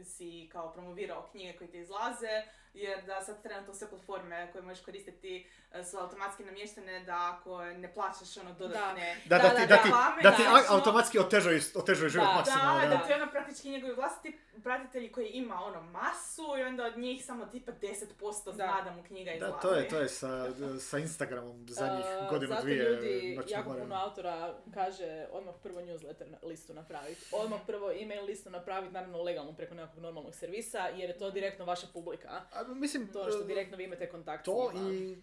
uh, 0.00 0.06
si 0.06 0.48
kao 0.52 0.72
promovirao 0.72 1.28
knjige 1.30 1.58
koje 1.58 1.70
ti 1.70 1.78
izlaze, 1.78 2.42
jer 2.74 3.04
da 3.04 3.20
sad 3.20 3.42
trenutno 3.42 3.74
sve 3.74 3.88
platforme 3.90 4.48
koje 4.52 4.62
možeš 4.62 4.84
koristiti 4.84 5.46
su 5.90 5.96
automatski 5.98 6.44
namještene 6.44 7.00
da 7.00 7.38
ako 7.38 7.64
ne 7.64 7.94
plaćaš 7.94 8.36
ono 8.36 8.52
dodatne 8.52 9.16
Da, 9.24 9.38
da, 9.38 9.42
Da, 9.42 9.54
ti, 9.54 9.66
da, 9.66 9.76
ti, 9.76 9.82
reklame, 9.84 10.22
da 10.22 10.30
ti 10.36 10.42
da, 10.42 10.48
a- 10.48 10.74
automatski 10.74 11.18
otežaju, 11.18 11.60
otežaju 11.74 12.08
život 12.10 12.26
Da, 12.28 12.34
maksimalno, 12.34 12.80
da, 12.80 12.86
da. 12.88 12.96
da 12.96 13.06
ti 13.06 13.12
ono 13.12 13.30
praktički 13.30 13.70
njegovi 13.70 13.94
vlastiti 13.94 14.38
pratitelji 14.66 15.12
koji 15.12 15.28
ima 15.28 15.54
ono 15.56 15.82
masu 15.82 16.42
i 16.58 16.62
onda 16.62 16.84
od 16.84 16.98
njih 16.98 17.24
samo 17.24 17.46
tipa 17.46 17.72
10% 17.72 18.06
zna 18.44 18.66
Da. 18.66 18.82
da 18.84 18.90
mu 18.92 19.02
knjiga 19.02 19.30
Da, 19.30 19.36
izlazi. 19.36 19.54
to 19.62 19.72
je, 19.72 19.88
to 19.88 19.98
je 19.98 20.08
sa, 20.10 20.48
sa 20.80 20.98
Instagramom 20.98 21.66
zadnjih 21.68 22.04
Uh, 22.22 22.30
godinu, 22.30 22.48
zato 22.48 22.62
dvije. 22.62 22.84
ljudi, 22.84 23.34
noćnog 23.36 23.50
jako 23.50 23.74
puno 23.74 23.94
autora 23.96 24.34
kaže 24.74 25.26
odmah 25.30 25.54
prvo 25.62 25.80
newsletter 25.80 26.14
listu 26.42 26.74
napraviti. 26.74 27.20
Odmah 27.32 27.60
prvo 27.66 27.90
email 27.92 28.24
listu 28.24 28.50
napraviti, 28.50 28.94
naravno 28.94 29.22
legalno 29.22 29.52
preko 29.52 29.74
nekakvog 29.74 30.02
normalnog 30.02 30.34
servisa, 30.34 30.78
jer 30.80 31.10
je 31.10 31.18
to 31.18 31.30
direktno 31.30 31.64
vaša 31.64 31.86
publika. 31.86 32.28
A, 32.52 32.64
mislim, 32.64 33.06
To 33.06 33.30
što 33.30 33.40
e, 33.40 33.46
direktno 33.46 33.76
vi 33.76 33.84
imate 33.84 34.08
kontakt 34.08 34.44
to 34.44 34.70
s 34.70 34.74
njima. 34.74 34.92
i 34.92 35.16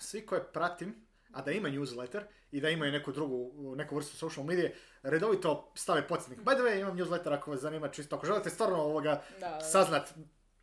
svi 0.00 0.26
koje 0.26 0.44
pratim, 0.44 1.06
a 1.34 1.42
da 1.42 1.50
ima 1.52 1.68
newsletter 1.68 2.20
i 2.52 2.60
da 2.60 2.70
imaju 2.70 2.92
neku 2.92 3.12
drugu, 3.12 3.52
neku 3.76 3.96
vrstu 3.96 4.16
social 4.16 4.46
medije, 4.46 4.74
redovito 5.02 5.72
stave 5.74 6.08
podsjetnik. 6.08 6.40
By 6.40 6.54
the 6.54 6.62
way, 6.62 6.80
imam 6.80 6.96
newsletter 6.98 7.32
ako 7.34 7.50
vas 7.50 7.60
zanima 7.60 7.88
čisto. 7.88 8.16
Ako 8.16 8.26
želite 8.26 8.50
stvarno 8.50 8.76
ovoga 8.76 9.22
Da, 9.40 9.60
saznat 9.60 10.14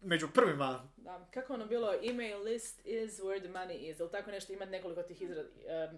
među 0.01 0.27
prvima, 0.33 0.89
da. 0.97 1.27
Kako 1.33 1.53
ono 1.53 1.65
bilo, 1.65 1.93
email 2.03 2.43
list 2.43 2.81
is 2.85 3.19
where 3.19 3.39
the 3.39 3.49
money 3.49 3.89
is, 3.91 3.99
ili 3.99 4.11
tako 4.11 4.31
nešto, 4.31 4.53
imati 4.53 4.71
nekoliko 4.71 5.03
tih 5.03 5.21
izra, 5.21 5.41
em, 5.67 5.97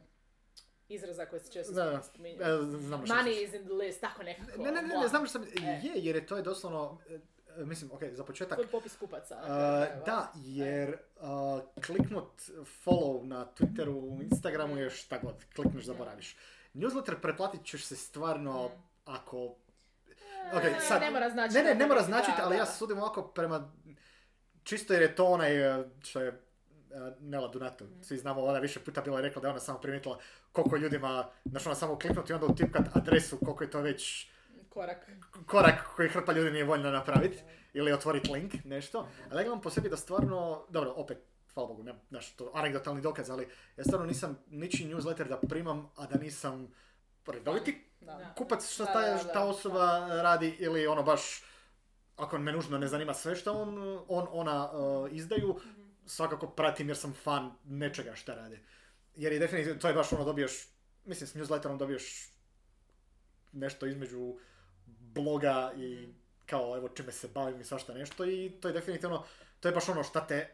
izraza 0.89 1.25
koje 1.25 1.39
se 1.39 1.51
često 1.51 1.73
Da, 1.73 2.01
spominju. 2.03 2.41
E, 2.41 2.45
Money 2.45 3.43
is 3.43 3.53
in 3.53 3.63
the 3.63 3.73
list, 3.73 4.01
tako 4.01 4.23
nekako. 4.23 4.51
Ne, 4.63 4.71
ne, 4.71 4.81
ne, 4.81 4.87
ne, 4.87 4.95
bla. 4.95 5.07
znam 5.07 5.25
što 5.25 5.31
sam, 5.31 5.43
E. 5.43 5.47
je, 5.83 5.91
jer 5.95 6.15
je 6.15 6.25
to 6.25 6.35
je 6.37 6.41
doslovno, 6.43 6.99
mislim, 7.57 7.91
ok, 7.91 8.01
za 8.11 8.23
početak, 8.23 8.57
To 8.57 8.61
je 8.61 8.67
popis 8.67 8.97
kupaca. 8.97 9.35
Uh, 9.41 10.05
da, 10.05 10.31
jer 10.35 10.97
uh, 11.15 11.61
kliknut 11.85 12.41
follow 12.85 13.23
na 13.23 13.47
Twitteru, 13.57 14.21
Instagramu 14.23 14.77
je 14.77 14.89
šta 14.89 15.19
god, 15.19 15.35
klikneš 15.55 15.85
zaboraviš. 15.85 16.37
Newsletter 16.73 17.19
pretplatit 17.21 17.65
ćeš 17.65 17.85
se 17.85 17.95
stvarno 17.95 18.71
ako... 19.05 19.55
Ok, 20.53 20.63
E, 20.63 20.79
sad, 20.87 21.01
ne 21.01 21.11
mora 21.11 21.29
značiti 21.29 21.63
ne, 21.63 21.63
ne, 21.63 21.75
ne 21.75 21.87
mora 21.87 22.01
značiti, 22.01 22.37
ali 22.41 22.57
ja 22.57 22.65
sudim 22.65 22.97
ovako 22.97 23.21
prema... 23.27 23.71
Čisto 24.63 24.93
jer 24.93 25.01
je 25.01 25.15
to 25.15 25.25
onaj, 25.25 25.51
što 26.03 26.21
je 26.21 26.41
Nela 27.19 27.47
Donato, 27.47 27.85
Mm. 27.85 28.03
svi 28.03 28.17
znamo, 28.17 28.41
ona 28.41 28.59
više 28.59 28.79
puta 28.79 29.01
bila 29.01 29.21
rekla 29.21 29.41
da 29.41 29.47
je 29.47 29.51
ona 29.51 29.59
samo 29.59 29.79
primijetila 29.79 30.19
koliko 30.51 30.77
ljudima, 30.77 31.29
znaš 31.45 31.65
ona 31.65 31.75
samo 31.75 31.99
kliknuti 31.99 32.31
i 32.31 32.33
onda 32.33 32.45
utipkat 32.45 32.95
adresu, 32.95 33.37
koliko 33.45 33.63
je 33.63 33.69
to 33.69 33.81
već 33.81 34.29
Korak. 34.73 35.09
korak 35.47 35.95
koji 35.95 36.09
hrpa 36.09 36.33
ljudi 36.33 36.51
nije 36.51 36.63
voljna 36.63 36.91
napraviti 36.91 37.37
ili 37.73 37.93
otvoriti 37.93 38.31
link, 38.31 38.53
nešto. 38.63 39.07
Ali 39.31 39.39
ja 39.39 39.43
gledam 39.43 39.61
po 39.61 39.69
sebi 39.69 39.89
da 39.89 39.97
stvarno, 39.97 40.65
dobro, 40.69 40.93
opet, 40.95 41.17
hvala 41.53 41.67
Bogu, 41.67 41.83
nemam, 41.83 42.01
znaš, 42.09 42.35
to 42.35 42.51
anegdotalni 42.53 43.01
dokaz, 43.01 43.29
ali 43.29 43.47
ja 43.77 43.83
stvarno 43.83 44.05
nisam 44.05 44.39
ničiji 44.47 44.93
newsletter 44.93 45.27
da 45.27 45.37
primam, 45.37 45.89
a 45.95 46.05
da 46.05 46.19
nisam 46.19 46.73
redoviti 47.27 47.83
kupac 48.37 48.73
što 48.73 48.85
ta, 48.85 49.01
da, 49.01 49.23
da. 49.23 49.33
ta 49.33 49.43
osoba 49.45 50.07
radi 50.21 50.55
ili 50.59 50.87
ono 50.87 51.03
baš, 51.03 51.43
ako 52.15 52.37
me 52.37 52.51
nužno 52.51 52.77
ne 52.77 52.87
zanima 52.87 53.13
sve 53.13 53.35
što 53.35 53.53
on, 53.53 53.99
on 54.07 54.27
ona 54.31 54.71
uh, 54.71 55.13
izdaju, 55.13 55.59
svakako 56.05 56.47
pratim 56.47 56.87
jer 56.87 56.97
sam 56.97 57.13
fan 57.13 57.51
nečega 57.63 58.15
šta 58.15 58.35
rade. 58.35 58.59
Jer 59.15 59.33
je 59.33 59.39
definitivno, 59.39 59.79
to 59.79 59.87
je 59.87 59.93
baš 59.93 60.13
ono 60.13 60.25
dobiješ, 60.25 60.67
mislim 61.05 61.27
s 61.27 61.35
newsletterom 61.35 61.77
dobiješ 61.77 62.29
nešto 63.51 63.85
između 63.85 64.35
bloga 64.99 65.73
i 65.77 66.07
kao 66.45 66.77
evo 66.77 66.89
čime 66.89 67.11
se 67.11 67.27
bavim 67.27 67.61
i 67.61 67.63
svašta 67.63 67.93
nešto 67.93 68.25
i 68.25 68.51
to 68.61 68.67
je 68.67 68.73
definitivno, 68.73 69.23
to 69.59 69.67
je 69.67 69.73
baš 69.73 69.89
ono 69.89 70.03
šta 70.03 70.27
te, 70.27 70.49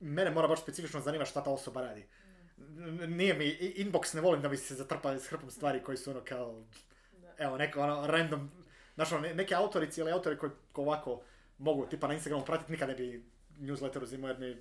mene 0.00 0.30
mora 0.30 0.48
baš 0.48 0.62
specifično 0.62 1.00
zanima 1.00 1.24
šta 1.24 1.44
ta 1.44 1.50
osoba 1.50 1.80
radi. 1.80 2.06
Nije 3.08 3.34
mi, 3.34 3.44
inbox 3.60 4.14
ne 4.14 4.20
volim 4.20 4.42
da 4.42 4.48
mi 4.48 4.56
se 4.56 4.74
zatrpa 4.74 5.18
s 5.18 5.26
hrpom 5.26 5.50
stvari 5.50 5.82
koji 5.82 5.96
su 5.96 6.10
ono 6.10 6.20
kao, 6.24 6.64
evo 7.38 7.56
neko 7.56 7.80
ono 7.80 8.06
random, 8.06 8.50
znaš 8.94 9.12
ono, 9.12 9.20
ne- 9.20 9.34
neke 9.34 9.54
autorici 9.54 10.00
ili 10.00 10.12
autori 10.12 10.38
koji 10.38 10.52
ko 10.72 10.82
ovako 10.82 11.22
mogu 11.58 11.86
tipa 11.86 12.08
na 12.08 12.14
Instagramu 12.14 12.44
pratiti, 12.44 12.72
nikad 12.72 12.88
ne 12.88 12.94
bi 12.94 13.24
newsletter 13.58 14.02
uzimao 14.02 14.28
jer 14.28 14.38
mi, 14.38 14.56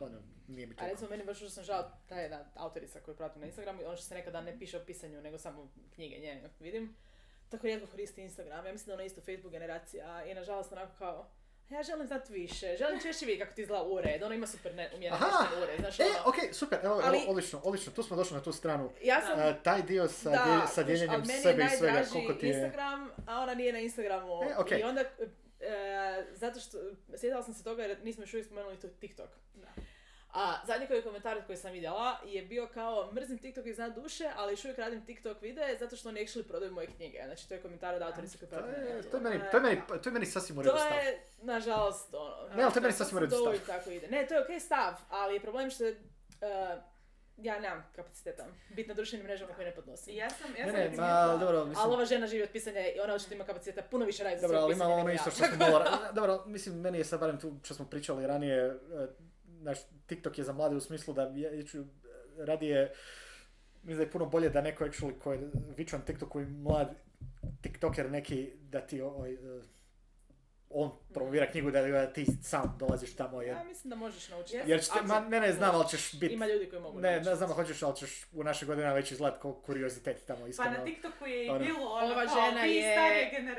ono, 0.00 0.18
nije 0.48 0.66
mi 0.66 0.76
to. 0.76 0.84
A 0.84 0.88
recimo 0.88 1.10
meni 1.10 1.24
baš 1.24 1.42
užasno 1.42 1.62
žao 1.62 1.90
ta 2.08 2.20
jedna 2.20 2.44
autorica 2.54 3.00
koju 3.00 3.16
pratim 3.16 3.40
na 3.40 3.46
Instagramu, 3.46 3.82
ono 3.86 3.96
što 3.96 4.06
se 4.06 4.14
nekada 4.14 4.40
ne 4.40 4.58
piše 4.58 4.76
o 4.76 4.84
pisanju, 4.86 5.22
nego 5.22 5.38
samo 5.38 5.68
knjige 5.94 6.18
njene 6.18 6.50
vidim. 6.60 6.94
Tako 7.50 7.66
rijetko 7.66 7.90
koristi 7.90 8.22
Instagram, 8.22 8.66
ja 8.66 8.72
mislim 8.72 8.86
da 8.86 8.94
ona 8.94 9.04
isto 9.04 9.20
Facebook 9.20 9.52
generacija 9.52 10.24
i 10.24 10.34
nažalost 10.34 10.72
onako 10.72 10.92
kao 10.98 11.26
ja 11.70 11.82
želim 11.82 12.06
znati 12.06 12.32
više, 12.32 12.76
želim 12.78 13.00
češće 13.00 13.26
vidjeti 13.26 13.44
kako 13.44 13.54
ti 13.54 13.62
izgleda 13.62 13.82
ured, 13.84 14.22
ono 14.22 14.34
ima 14.34 14.46
super 14.46 14.74
ne, 14.74 14.90
umjeren 14.94 15.18
ured, 15.62 15.80
znaš 15.80 16.00
E, 16.00 16.04
ono. 16.04 16.12
ok, 16.26 16.54
super, 16.54 16.78
evo, 16.82 17.00
Ali- 17.04 17.24
odlično, 17.28 17.60
odlično, 17.64 17.92
tu 17.92 18.02
smo 18.02 18.16
došli 18.16 18.36
na 18.36 18.42
tu 18.42 18.52
stranu. 18.52 18.90
Ja 19.02 19.20
sam, 19.20 19.38
A, 19.38 19.54
taj 19.54 19.82
dio 19.82 20.08
sa, 20.08 20.30
da, 20.30 20.36
dje- 20.38 20.66
sa 20.66 20.82
dijeljenjem 20.82 21.24
sebe 21.24 21.64
i 21.64 21.78
svega, 21.78 22.04
koliko 22.12 22.32
ti 22.32 22.46
je... 22.46 22.52
Instagram, 22.52 23.10
a 23.26 23.40
ona 23.40 23.54
nije 23.54 23.72
na 23.72 23.78
Instagramu. 23.78 24.42
E, 24.42 24.56
okej. 24.58 24.80
I 24.80 24.84
onda, 24.84 25.00
e, 25.00 25.06
zato 26.32 26.60
što, 26.60 26.78
sjetila 27.10 27.42
sam 27.42 27.54
se 27.54 27.64
toga 27.64 27.82
jer 27.82 28.04
nismo 28.04 28.22
još 28.22 28.34
uvijek 28.34 28.46
spomenuli 28.46 28.76
to 28.76 28.88
TikTok. 28.88 29.30
Da. 29.54 29.68
A 30.38 30.54
zadnji 30.66 30.86
koji 30.86 31.02
komentar 31.02 31.46
koji 31.46 31.56
sam 31.58 31.72
vidjela 31.72 32.16
je 32.24 32.42
bio 32.42 32.68
kao 32.68 33.12
mrzim 33.12 33.38
TikTok 33.38 33.66
iz 33.66 33.76
duše, 33.94 34.30
ali 34.36 34.52
još 34.52 34.64
uvijek 34.64 34.78
radim 34.78 35.06
TikTok 35.06 35.42
videe 35.42 35.76
zato 35.78 35.96
što 35.96 36.08
oni 36.08 36.20
actually 36.20 36.42
prodaju 36.42 36.72
moje 36.72 36.86
knjige. 36.86 37.22
Znači 37.24 37.48
to 37.48 37.54
je 37.54 37.60
komentar 37.60 37.94
od 37.94 38.02
autorice 38.02 38.38
koji 38.38 38.48
To 38.50 38.56
pratim. 38.56 38.82
je, 38.82 38.94
na 38.94 39.02
to 39.02 39.16
je 39.16 39.22
meni, 39.22 39.40
to 39.50 39.56
je 39.56 39.62
meni, 39.62 39.80
to 40.02 40.08
je 40.08 40.12
meni 40.12 40.26
sasvim 40.26 40.58
u 40.58 40.62
redu 40.62 40.72
To 40.72 40.78
stav. 40.78 40.92
je, 40.96 41.20
nažalost, 41.42 42.14
ono... 42.14 42.54
Ne, 42.56 42.62
ali 42.62 42.72
to 42.72 42.78
je 42.78 42.82
meni 42.82 42.92
sasvim 42.94 43.16
u 43.16 43.20
redu 43.20 43.30
to 43.32 43.54
stav. 43.54 43.66
tako 43.68 43.90
ide. 43.90 44.08
Ne, 44.08 44.26
to 44.26 44.34
je 44.34 44.42
okej 44.42 44.60
stav, 44.60 44.94
ali 45.10 45.34
je 45.34 45.40
problem 45.40 45.70
što 45.70 45.84
je, 45.84 45.90
e, 46.40 46.76
ja 47.38 47.60
nemam 47.60 47.86
kapaciteta 47.96 48.44
biti 48.70 48.88
na 48.88 48.94
društvenim 48.94 49.26
mrežama 49.26 49.54
koje 49.54 49.66
ne 49.66 49.74
podnosim. 49.74 50.14
Ja 50.14 50.30
sam, 50.30 50.50
ja 50.58 50.66
Ne, 50.66 50.72
sam 50.72 50.80
ne, 50.80 50.88
ma, 50.88 50.94
imala- 50.96 51.36
dobro, 51.36 51.64
mislim... 51.64 51.84
Ali 51.84 51.94
ova 51.94 52.04
žena 52.04 52.26
živi 52.26 52.42
od 52.42 52.50
pisanja 52.50 52.80
i 52.80 53.00
ona 53.00 53.14
očito 53.14 53.34
ima 53.34 53.44
kapaciteta 53.44 53.82
puno 53.82 54.04
više 54.04 54.24
raditi 54.24 54.40
za 54.40 54.46
Dobro, 54.46 54.60
ali 54.60 54.74
ima 54.74 54.84
ono 54.86 55.12
isto 55.12 55.30
što 55.30 55.44
smo 55.44 55.56
malo... 55.58 55.84
Dobro, 56.12 56.42
mislim, 56.46 56.74
meni 56.76 56.98
je 56.98 57.04
sad 57.04 57.20
barem 57.20 57.40
tu 57.40 57.54
što 57.62 57.74
smo 57.74 57.84
pričali 57.86 58.26
ranije, 58.26 58.58
e, 58.58 58.72
znaš, 59.66 59.78
TikTok 60.06 60.38
je 60.38 60.44
za 60.44 60.52
mlade 60.52 60.76
u 60.76 60.80
smislu 60.80 61.14
da 61.14 61.22
ja 61.22 61.62
ću 61.62 61.84
radije, 62.38 62.92
mislim 63.82 63.96
da 63.96 64.02
je 64.02 64.10
puno 64.10 64.26
bolje 64.26 64.50
da 64.50 64.60
neko 64.60 64.84
actually 64.84 65.18
ko 65.18 65.32
je 65.32 65.50
vičan 65.76 66.04
TikToku 66.06 66.40
i 66.40 66.46
mlad 66.46 66.94
TikToker 67.62 68.10
neki, 68.10 68.52
da 68.70 68.80
ti 68.80 69.00
ovaj, 69.00 69.32
e, 69.32 69.62
on 70.70 70.90
promovira 71.16 71.46
knjigu 71.46 71.70
da, 71.70 71.82
da 71.82 72.06
ti 72.06 72.26
sam 72.42 72.76
dolaziš 72.78 73.16
tamo 73.16 73.42
jer, 73.42 73.56
Ja 73.56 73.64
mislim 73.64 73.90
da 73.90 73.96
možeš 73.96 74.28
naučiti. 74.28 74.60
Jer 74.66 74.82
ćete, 74.82 75.02
ma, 75.02 75.20
ne, 75.20 75.40
ne, 75.40 75.52
znam, 75.52 75.74
ali 75.74 75.88
ćeš 75.88 76.14
biti, 76.14 76.34
Ima 76.34 76.46
ljudi 76.46 76.66
koji 76.70 76.82
mogu 76.82 77.00
ne, 77.00 77.10
naučiti. 77.10 77.28
ne 77.30 77.36
znam, 77.36 77.50
hoćeš, 77.50 77.82
ali 77.82 77.96
ćeš 77.96 78.26
u 78.32 78.44
naše 78.44 78.66
godina 78.66 78.92
već 78.92 79.10
izgledat 79.10 79.42
kao 79.42 79.52
kuriozitet 79.54 80.26
tamo, 80.26 80.40
Pa 80.40 80.48
iskreno. 80.48 80.70
na 80.70 80.84
TikToku 80.84 81.26
je 81.26 81.46
i 81.46 81.50
Ono. 81.50 81.58
bilo 81.58 81.84
ono 81.86 82.06
Ova 82.06 82.26
žena 82.26 82.64
je-. 82.64 82.96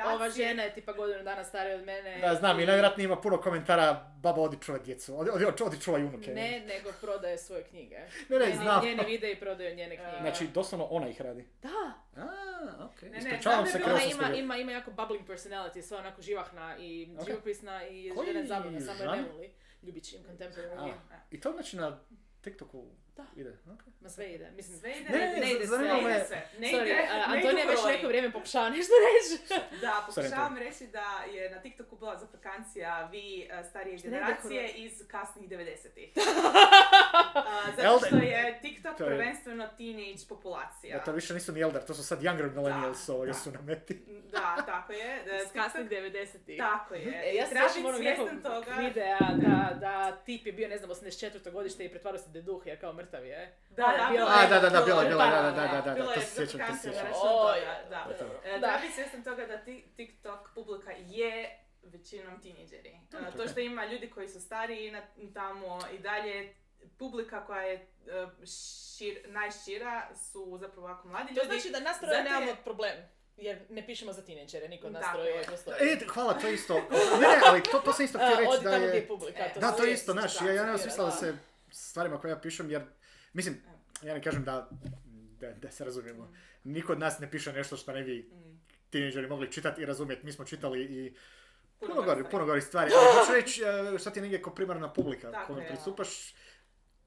Ova 0.06 0.30
žena 0.30 0.64
je 0.64 0.74
tipa 0.74 0.94
godinu 0.94 1.24
dana 1.24 1.44
starija 1.44 1.76
od 1.76 1.84
mene. 1.86 2.18
Da, 2.20 2.36
znam, 2.36 2.60
i 2.60 2.66
najvjerojatnije 2.66 3.06
ima 3.06 3.22
puno 3.22 3.38
komentara, 3.38 4.12
baba 4.18 4.42
odi 4.42 4.58
čuvaj 4.62 4.82
djecu, 4.82 5.20
odi, 5.20 5.30
odi, 5.30 5.64
odi 5.64 5.82
čuvaj 5.82 6.04
unuke. 6.04 6.32
Ne, 6.34 6.60
nego 6.62 6.92
prodaje 7.02 7.38
svoje 7.38 7.64
knjige. 7.64 7.96
ne, 8.30 8.40
ne, 8.40 8.46
Njeni- 8.46 8.56
znam. 8.56 8.86
Njene 8.86 9.04
videe 9.04 9.40
prodaju 9.40 9.76
njene 9.76 9.96
knjige. 9.98 10.18
Znači, 10.22 10.48
doslovno 10.48 10.86
ona 10.86 11.10
ih 11.10 11.22
radi. 11.22 11.46
Da, 11.62 11.94
A, 12.18 12.86
okej. 12.86 13.10
Ne, 13.10 13.18
ne, 13.22 13.40
znam 13.42 13.66
se 13.68 13.82
ona 13.86 14.04
ima, 14.04 14.36
ima, 14.36 14.58
ima 14.58 14.72
jako 14.72 14.92
bubbling 14.92 15.28
personality, 15.28 15.82
sva 15.82 15.98
onako 15.98 16.22
živahna 16.22 16.78
i 16.80 17.08
Ok. 17.20 17.28
Živopisna 17.48 17.88
i 17.88 18.12
žena 18.26 18.46
zabavna, 18.46 18.80
samo 18.80 19.04
je 19.04 19.10
ne 19.10 19.16
žanr? 19.16 19.32
voli. 19.34 19.52
Ljubit 19.84 20.14
im 20.14 20.24
contemporary. 20.24 20.94
A, 21.12 21.16
I 21.32 21.42
to 21.42 21.52
znači 21.52 21.76
na 21.78 22.00
TikToku 22.42 22.86
Da. 23.18 23.26
ide. 23.36 23.50
okej. 23.66 23.94
Ma 24.02 24.10
sve 24.10 24.34
ide, 24.34 24.52
mislim, 24.52 24.78
Sve 24.78 24.92
ide, 24.92 25.10
Ne, 25.10 25.18
ne, 25.20 25.40
ne, 25.40 25.52
ide 25.52 25.68
sve, 25.68 25.78
me- 25.78 26.02
ide 26.02 26.26
sve. 26.28 26.50
Ne 26.60 26.68
Sorry, 26.68 26.82
ide, 26.82 26.94
ne 26.94 27.24
Antonija 27.28 27.66
već 27.66 27.80
neko 27.88 28.08
vrijeme 28.08 28.32
pokušava 28.32 28.70
nešto 28.78 28.94
reći. 29.08 29.54
Da, 29.82 30.04
pokušavam 30.08 30.58
reći 30.58 30.88
da 30.88 31.06
je 31.32 31.50
na 31.50 31.62
TikToku 31.62 31.96
bila 31.96 32.18
zaprkancija 32.18 33.10
vi 33.12 33.48
eh, 33.52 33.64
starije 33.64 33.96
ne 33.96 34.02
generacije 34.02 34.70
iz 34.70 35.04
kasnih 35.08 35.50
90-ih. 35.50 36.10
A, 37.36 37.42
zato 37.78 38.00
što 38.00 38.16
je 38.16 38.60
TikTok 38.62 39.00
je- 39.00 39.06
prvenstveno 39.06 39.68
teenage 39.68 40.24
populacija. 40.30 40.98
Da, 40.98 41.04
to 41.04 41.12
više 41.12 41.34
nisu 41.34 41.52
ni 41.52 41.62
elder, 41.62 41.86
to 41.86 41.94
su 41.94 42.04
sad 42.04 42.22
younger 42.22 42.54
millennials, 42.54 43.10
ovoga 43.10 43.28
da. 43.28 43.34
su 43.34 43.52
na 43.52 43.62
meti. 43.62 43.94
Da, 44.32 44.64
tako 44.66 44.94
je. 44.94 45.08
Eh, 45.28 45.42
Iz 45.46 45.52
kasnih 45.54 45.90
90-ih. 45.90 46.58
Tako 46.58 46.94
je. 46.94 47.22
E, 47.24 47.36
ja 47.36 47.48
se 47.48 47.56
sjećam 47.56 47.86
onog 47.86 48.02
nekog 48.02 48.30
toga. 48.44 48.72
videa 48.74 49.18
da, 49.20 49.74
da 49.76 50.18
tip 50.18 50.46
je 50.46 50.54
bio, 50.54 50.68
ne 50.68 50.78
znam, 50.78 50.90
84. 50.90 51.52
godište 51.52 51.86
i 51.86 51.90
pretvario 51.90 52.20
se 52.20 52.30
da 52.30 52.40
je 52.40 52.44
duh, 52.44 52.62
jer 52.66 52.80
kao 52.80 52.94
mrtav 53.08 53.26
je. 53.26 53.54
Da, 53.70 53.76
da, 53.76 53.92
Bilo 53.94 54.10
bilo 54.10 54.30
je- 54.32 54.40
je- 54.40 54.46
A, 54.46 54.50
da, 54.50 54.60
da, 54.60 54.70
da, 54.70 54.82
bila 54.82 55.02
je, 55.02 55.10
bila 55.10 55.26
je, 55.26 55.32
da, 55.32 55.42
Da, 55.42 55.52
da, 55.52 55.82
da, 55.82 55.94
da, 55.94 56.06
to 56.06 56.12
je 56.12 56.22
se 56.22 56.36
sjećam, 56.38 56.60
to 56.62 56.74
se 56.74 56.82
sjećam. 56.84 57.08
da. 57.90 58.08
E, 58.44 58.52
Da. 58.52 58.60
Treba 58.60 58.78
biti 58.78 58.94
svjestan 58.94 59.24
toga 59.24 59.46
da 59.46 59.58
ti- 59.58 59.86
TikTok 59.96 60.50
publika 60.56 60.92
je 60.94 61.60
većinom 61.84 62.42
tineđeri. 62.42 62.90
E, 62.90 63.38
To 63.38 63.48
što 63.48 63.60
ima 63.60 63.86
ljudi 63.86 64.10
koji 64.10 64.28
su 64.28 64.42
stariji 64.42 64.92
na, 64.92 65.02
tamo 65.34 65.80
i 65.92 66.00
dalje 66.00 66.54
publika 66.98 67.46
koja 67.46 67.62
je 67.62 67.74
e, 67.74 67.86
šir, 68.98 69.22
najšira 69.28 70.08
su 70.16 70.58
zapravo 70.58 70.88
ovako 70.88 71.08
mladi 71.08 71.28
To 71.28 71.34
ljudi. 71.36 71.48
znači 71.50 71.70
da 71.70 71.80
nas 71.82 72.00
troje 72.00 72.18
je- 72.18 72.24
nemamo 72.24 72.56
problem. 72.56 72.96
Jer 73.38 73.66
ne 73.70 73.86
pišemo 73.86 74.14
za 74.14 74.22
tineđere, 74.22 74.68
niko 74.68 74.90
nas 74.90 75.06
troje 75.14 75.28
je. 75.28 75.34
ovaj 75.34 75.46
postoji. 75.46 75.76
E, 75.84 75.98
hvala, 76.08 76.34
to 76.34 76.48
je 76.48 76.54
isto. 76.54 76.74
Ne, 76.74 76.80
ne, 77.20 77.40
ali 77.46 77.64
to, 77.64 77.80
to 77.80 77.94
sam 77.94 78.06
isto 78.06 78.18
htio 78.20 78.36
reći 78.38 78.50
odi 78.50 78.64
da 78.64 78.72
tamo 78.72 78.78
gdje 78.80 78.88
je 78.90 78.96
je... 78.96 79.08
publika. 79.08 79.40
E, 79.40 79.52
Da, 79.56 79.72
to 79.72 79.84
je 79.84 79.94
isto, 79.94 80.12
znaš, 80.12 80.42
ja, 80.42 80.48
ja 80.50 80.64
nemam 80.64 80.78
smisla 80.80 81.06
da 81.06 81.12
se 81.12 81.36
stvarima 81.72 82.20
koje 82.20 82.32
ja 82.32 82.38
pišem, 82.38 82.72
jer, 82.72 82.82
mislim, 83.38 83.62
ja 84.04 84.14
ne 84.14 84.22
kažem 84.22 84.44
da, 84.44 84.70
da, 85.40 85.54
da 85.54 85.72
se 85.72 85.86
razumijemo, 85.86 86.34
niko 86.64 86.92
od 86.94 87.00
nas 87.00 87.20
ne 87.20 87.32
piše 87.32 87.54
nešto 87.54 87.78
što 87.78 87.94
ne 87.94 88.04
bi 88.04 88.30
Mm, 88.32 88.60
tineđeri 88.90 89.28
mogli 89.28 89.52
čitati 89.52 89.82
i 89.82 89.86
razumjeti. 89.86 90.26
Mi 90.26 90.32
smo 90.32 90.46
čitali 90.46 90.84
i 90.84 91.14
puno 91.80 91.94
puno 91.94 92.06
gori, 92.06 92.24
puno 92.32 92.46
gori 92.46 92.62
stvari, 92.62 92.92
ali 92.96 93.20
hoću 93.20 93.34
reći 93.34 93.62
e, 93.96 94.00
šta 94.00 94.12
ti 94.12 94.20
je 94.20 94.22
negdje 94.22 94.42
kao 94.42 94.56
primarna 94.56 94.94
publika 94.94 95.46
kojom 95.48 95.62
je. 95.62 95.68
pristupaš, 95.68 96.36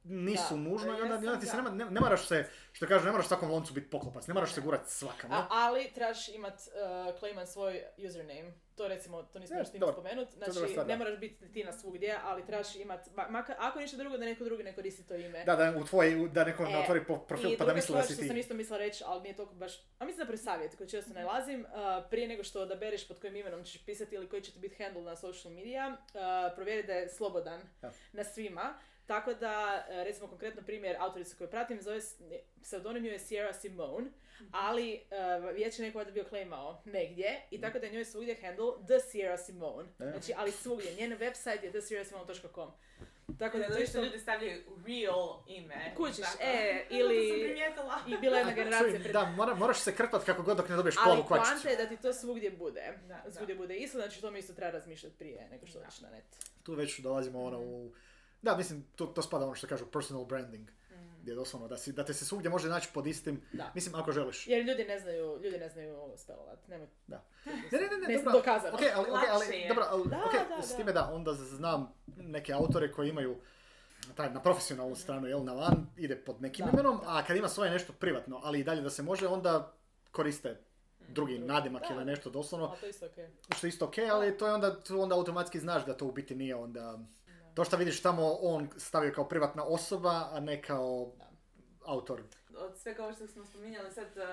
nisu 0.05 0.55
Da. 0.55 0.57
nužno 0.57 0.87
i 0.89 0.99
Ja 0.99 1.03
onda, 1.03 1.15
onda 1.15 1.41
ti 1.41 1.47
se 1.47 1.57
nema, 1.57 1.71
ne, 1.71 1.85
ne 1.85 2.01
moraš 2.01 2.27
se, 2.27 2.45
što 2.73 2.87
kažu, 2.87 3.05
ne 3.05 3.11
moraš 3.11 3.27
svakom 3.29 3.51
loncu 3.51 3.73
biti 3.75 3.91
poklopac, 3.91 4.27
ne 4.27 4.35
moraš 4.35 4.53
se 4.53 4.61
gurat 4.61 4.89
svakamo. 4.89 5.35
A, 5.35 5.47
ali 5.51 5.91
trebaš 5.95 6.29
imat 6.29 6.55
uh, 6.55 7.19
claiman 7.19 7.47
svoj 7.47 7.83
username. 7.99 8.53
To 8.77 8.89
recimo, 8.89 9.23
to 9.23 9.39
nismo 9.39 9.57
još 9.59 9.69
stigli 9.69 9.81
dobro. 9.81 9.95
spomenut. 9.95 10.29
je 10.29 10.39
dobra 10.47 10.69
Znači, 10.69 10.89
ne 10.89 10.97
moraš 10.97 11.19
biti 11.19 11.53
ti 11.53 11.65
na 11.65 11.73
svugdje, 11.73 12.19
ali 12.25 12.47
trebaš 12.47 12.77
imat, 12.77 13.07
ma- 13.09 13.31
makar, 13.31 13.57
ako 13.59 13.79
ništa 13.79 13.97
drugo, 13.97 14.17
da 14.19 14.25
neko 14.25 14.45
drugi 14.45 14.63
ne 14.63 14.75
koristi 14.75 15.07
to 15.07 15.15
ime. 15.15 15.45
Da, 15.45 15.57
da, 15.57 15.75
u 15.77 15.85
tvoj, 15.85 16.29
da 16.33 16.45
neko 16.45 16.63
E, 16.65 16.67
ne 16.67 16.79
otvori 16.79 17.05
profil 17.29 17.51
I 17.51 17.57
pa 17.57 17.65
da 17.65 17.75
misli 17.75 17.95
da 17.95 18.03
si 18.03 18.13
što 18.13 18.23
ti. 18.23 18.29
sam 18.29 18.37
isto 18.37 18.55
mislila 18.55 18.79
reći, 18.79 19.05
ali 19.07 19.23
nije 19.23 19.37
toliko 19.37 19.55
baš, 19.55 19.73
a 19.99 20.05
mislim 20.05 20.27
da 20.27 20.37
savjet 20.37 20.77
koji 20.77 20.89
često 20.89 21.15
nalazim, 21.15 21.61
uh, 21.61 21.69
prije 22.11 22.29
nego 22.29 22.45
što 22.45 22.61
odabereš 22.63 23.09
pod 23.09 23.21
kojim 23.21 23.37
imenom 23.37 23.65
ćeš 23.65 23.85
pisati 23.85 24.15
ili 24.15 24.29
koji 24.29 24.43
će 24.43 24.53
ti 24.53 24.59
biti 24.59 24.83
handle 24.83 25.03
na 25.03 25.17
social 25.17 25.55
media, 25.55 25.89
uh, 25.89 26.21
provjeri 26.55 26.87
da 26.87 26.93
je 26.93 27.09
slobodan 27.09 27.61
Da. 27.83 27.93
na 28.13 28.25
svima. 28.25 28.75
Tako 29.11 29.35
da, 29.35 29.87
e, 29.89 30.05
recimo 30.05 30.29
konkretno 30.29 30.63
primjer 30.63 30.97
autorice 30.99 31.37
koju 31.37 31.51
pratim, 31.51 31.83
zove, 31.83 32.01
ne, 32.31 32.39
pseudonim 32.63 33.05
joj 33.05 33.13
je 33.13 33.19
Sierra 33.19 33.53
Simone, 33.53 34.11
ali 34.51 35.01
uh, 35.11 35.45
već 35.55 35.79
je 35.79 35.87
neko 35.87 35.99
valjda 35.99 36.11
bio 36.11 36.25
claimao 36.25 36.83
negdje 36.85 37.41
i 37.51 37.61
tako 37.61 37.79
da 37.79 37.87
je 37.87 37.93
njoj 37.93 38.05
svugdje 38.05 38.37
handle 38.43 38.67
The 38.87 39.01
Sierra 39.11 39.37
Simone. 39.37 39.89
E. 40.01 40.11
Znači, 40.11 40.33
ali 40.37 40.53
svugdje. 40.53 40.95
Njen 40.95 41.13
website 41.19 41.65
je 41.65 41.71
thesierrasimone.com. 41.71 42.71
Tako 43.39 43.59
da 43.59 43.69
to 43.69 43.79
da 43.79 43.87
što 43.87 44.03
ljudi 44.03 44.19
stavljaju 44.19 44.63
real 44.87 45.43
ime. 45.47 45.93
Tako. 45.97 46.41
e, 46.41 46.85
To 46.89 46.95
ili-. 46.97 47.63
I 48.09 48.17
bila 48.21 48.37
je 48.37 48.41
jedna 48.41 48.55
generacija 48.55 49.01
pred 49.01 49.13
Da, 49.13 49.25
mora, 49.25 49.55
moraš 49.55 49.81
se 49.81 49.95
krpat 49.95 50.25
kako 50.25 50.43
god 50.43 50.57
dok 50.57 50.69
ne 50.69 50.77
dobiješ 50.77 50.95
Ali 50.99 51.05
plavu 51.05 51.27
kvačicu. 51.29 51.51
poanta 51.51 51.69
je 51.69 51.77
da 51.77 51.87
ti 51.87 52.03
to 52.03 52.13
svugdje 52.13 52.51
bude. 52.51 52.99
Da, 53.09 53.23
da. 53.25 53.33
svugdje 53.33 53.55
bude 53.55 53.77
isto, 53.77 53.99
znači 53.99 54.21
tome 54.21 54.39
isto 54.39 54.53
treba 54.53 54.71
razmišljati 54.71 55.17
prije 55.19 55.49
nego 55.51 55.67
što 55.67 55.79
Da. 55.79 55.85
odeš 55.85 56.01
na 56.01 56.11
net. 56.11 56.25
Tu 56.63 56.75
već 56.75 57.01
dolazimo 57.01 57.43
ono 57.43 57.61
u... 57.61 57.93
Da, 58.43 58.57
mislim, 58.57 58.87
to, 58.97 59.07
to 59.07 59.23
spada 59.23 59.45
ono 59.45 59.55
što 59.55 59.67
kažu 59.67 59.87
personal 59.87 60.25
branding. 60.25 60.71
Mm. 60.71 61.23
Gdje 61.23 61.35
doslovno 61.35 61.69
da, 61.69 61.77
si, 61.77 61.93
da 61.93 62.05
te 62.05 62.15
se 62.15 62.25
svugdje 62.25 62.51
može 62.51 62.69
naći 62.69 62.89
pod 62.95 63.07
istim... 63.07 63.43
Da. 63.53 63.73
Mislim, 63.75 63.95
ako 63.95 64.13
želiš. 64.13 64.47
Jer 64.47 64.65
ljudi 64.67 64.85
ne 64.85 65.01
znaju, 65.01 65.41
ljudi 65.43 65.59
ne 65.59 65.69
znaju 65.69 65.99
spelovat. 66.17 66.69
Nemoj. 66.69 66.87
Da. 67.07 67.25
Ne, 67.47 67.53
ne, 67.53 67.79
ne, 67.79 67.99
ne, 67.99 68.09
Ne, 68.09 68.17
dobro. 68.17 68.33
dokazano. 68.33 68.75
Ok, 68.75 68.81
ali, 68.95 69.09
ok, 69.11 69.15
Lakše 69.15 69.31
ali, 69.31 69.65
dobro, 69.69 69.85
ali, 69.89 70.09
Da, 70.09 70.17
ok, 70.27 70.49
da, 70.57 70.63
s 70.63 70.77
time 70.77 70.93
da, 70.93 71.11
onda 71.13 71.35
znam 71.35 71.93
neke 72.17 72.53
autore 72.53 72.93
koji 72.93 73.09
imaju 73.09 73.37
taj, 74.15 74.31
na 74.31 74.43
profesionalnu 74.43 74.97
stranu, 74.97 75.27
jel, 75.29 75.45
na 75.45 75.53
van, 75.53 75.87
ide 75.97 76.17
pod 76.17 76.43
nekim 76.43 76.67
Da, 76.67 76.73
imenom, 76.73 77.01
a 77.07 77.25
kad 77.25 77.37
ima 77.37 77.49
svoje 77.49 77.71
nešto 77.71 77.93
privatno, 77.93 78.41
ali 78.43 78.61
i 78.61 78.65
dalje 78.65 78.83
da 78.83 78.91
se 78.91 79.03
može, 79.03 79.29
onda 79.29 79.73
koriste 80.11 80.61
drugi 81.09 81.35
Drugi. 81.35 81.39
nadimak 81.39 81.83
Da. 81.89 81.95
ili 81.95 82.05
nešto 82.05 82.31
doslovno, 82.31 82.67
A 82.67 82.77
to 82.77 82.87
je 82.87 82.91
isto 82.91 83.07
okej. 83.07 83.29
što 83.57 83.67
je 83.67 83.69
isto 83.69 83.85
ok, 83.85 83.95
ali 84.13 84.39
to 84.39 84.47
je 84.47 84.55
onda, 84.55 84.81
tu 84.81 85.01
onda 85.01 85.15
automatski 85.15 85.59
znaš 85.59 85.87
da 85.87 85.97
to 85.97 86.07
u 86.07 86.13
biti 86.13 86.35
nije 86.35 86.57
onda... 86.57 86.99
To 87.55 87.65
što 87.65 87.77
vidiš 87.77 88.03
tamo 88.03 88.39
on 88.41 88.69
stavio 88.77 89.13
kao 89.13 89.29
privatna 89.29 89.65
osoba, 89.65 90.29
a 90.33 90.41
ne 90.41 90.63
kao 90.63 91.13
autor. 91.87 92.23
Od 92.61 92.79
svega 92.79 93.05
ovo 93.05 93.13
što 93.13 93.27
smo 93.27 93.45
spominjali 93.45 93.91
sad, 93.93 94.07
uh, 94.09 94.25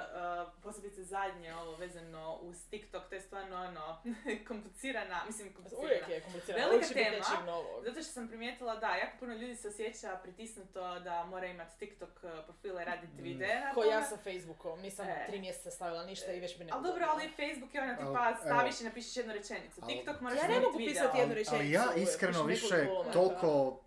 posebice 0.63 1.03
zadnje 1.03 1.55
ovo 1.55 1.75
vezano 1.75 2.37
uz 2.41 2.69
TikTok, 2.69 3.09
to 3.09 3.15
je 3.15 3.21
stvarno 3.21 3.55
ono, 3.57 4.01
komplicirana, 4.47 5.21
mislim 5.25 5.53
komplicirana. 5.53 5.85
Uvijek 5.85 6.09
je 6.09 6.21
komplicirano. 6.21 6.67
Velika 6.67 6.87
tema. 6.87 7.45
novog. 7.45 7.83
Zato 7.83 7.95
što 7.95 8.11
sam 8.11 8.27
primijetila 8.27 8.75
da, 8.75 8.87
jako 8.87 9.17
puno 9.19 9.33
ljudi 9.33 9.55
se 9.55 9.67
osjeća 9.67 10.19
pritisnuto 10.23 10.99
da 10.99 11.25
mora 11.25 11.45
imati 11.47 11.79
TikTok 11.79 12.09
uh, 12.23 12.29
profile, 12.45 12.85
raditi 12.85 13.13
Mm. 13.13 13.23
videe 13.23 13.59
na 13.59 13.73
Ko 13.73 13.83
ja 13.83 14.03
sa 14.03 14.17
Facebookom, 14.17 14.79
nisam 14.81 15.07
E. 15.07 15.25
tri 15.27 15.39
mjeseca 15.39 15.71
stavila 15.71 16.05
ništa 16.05 16.31
i 16.31 16.39
već 16.39 16.57
mi 16.59 16.65
ne 16.65 16.71
Ali 16.73 16.83
dobro, 16.83 17.05
ali 17.09 17.29
Facebook 17.29 17.75
je 17.75 17.81
ona 17.81 17.95
tipa 17.97 18.37
staviš 18.41 18.81
i 18.81 18.83
napišeš 18.83 19.17
jednu 19.17 19.33
rečenicu. 19.33 19.81
Al- 19.81 19.87
TikTok 19.87 20.21
moraš 20.21 20.39
Ja 20.39 20.47
ne 20.47 20.59
mogu 20.59 20.77
pisati 20.77 21.17
jednu 21.17 21.33
Ali 21.33 21.35
rečenicu. 21.35 21.71
ja 21.71 21.83
uvijek, 21.85 22.09
iskreno 22.09 22.43
više 22.43 22.87
toliko 23.13 23.79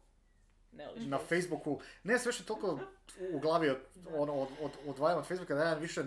Na 0.73 1.18
Facebook. 1.18 1.51
Facebooku, 1.61 1.81
ne 2.05 2.18
sve 2.18 2.33
što 2.33 2.45
toliko 2.45 2.79
u 3.33 3.39
glavi 3.39 3.71
od, 3.71 3.79
ono, 4.14 4.35
od, 4.35 4.49
od, 4.62 4.71
odvajam 4.87 5.18
od 5.18 5.27
Facebooka 5.27 5.55
da 5.55 5.64
ja 5.64 5.75
više, 5.75 6.05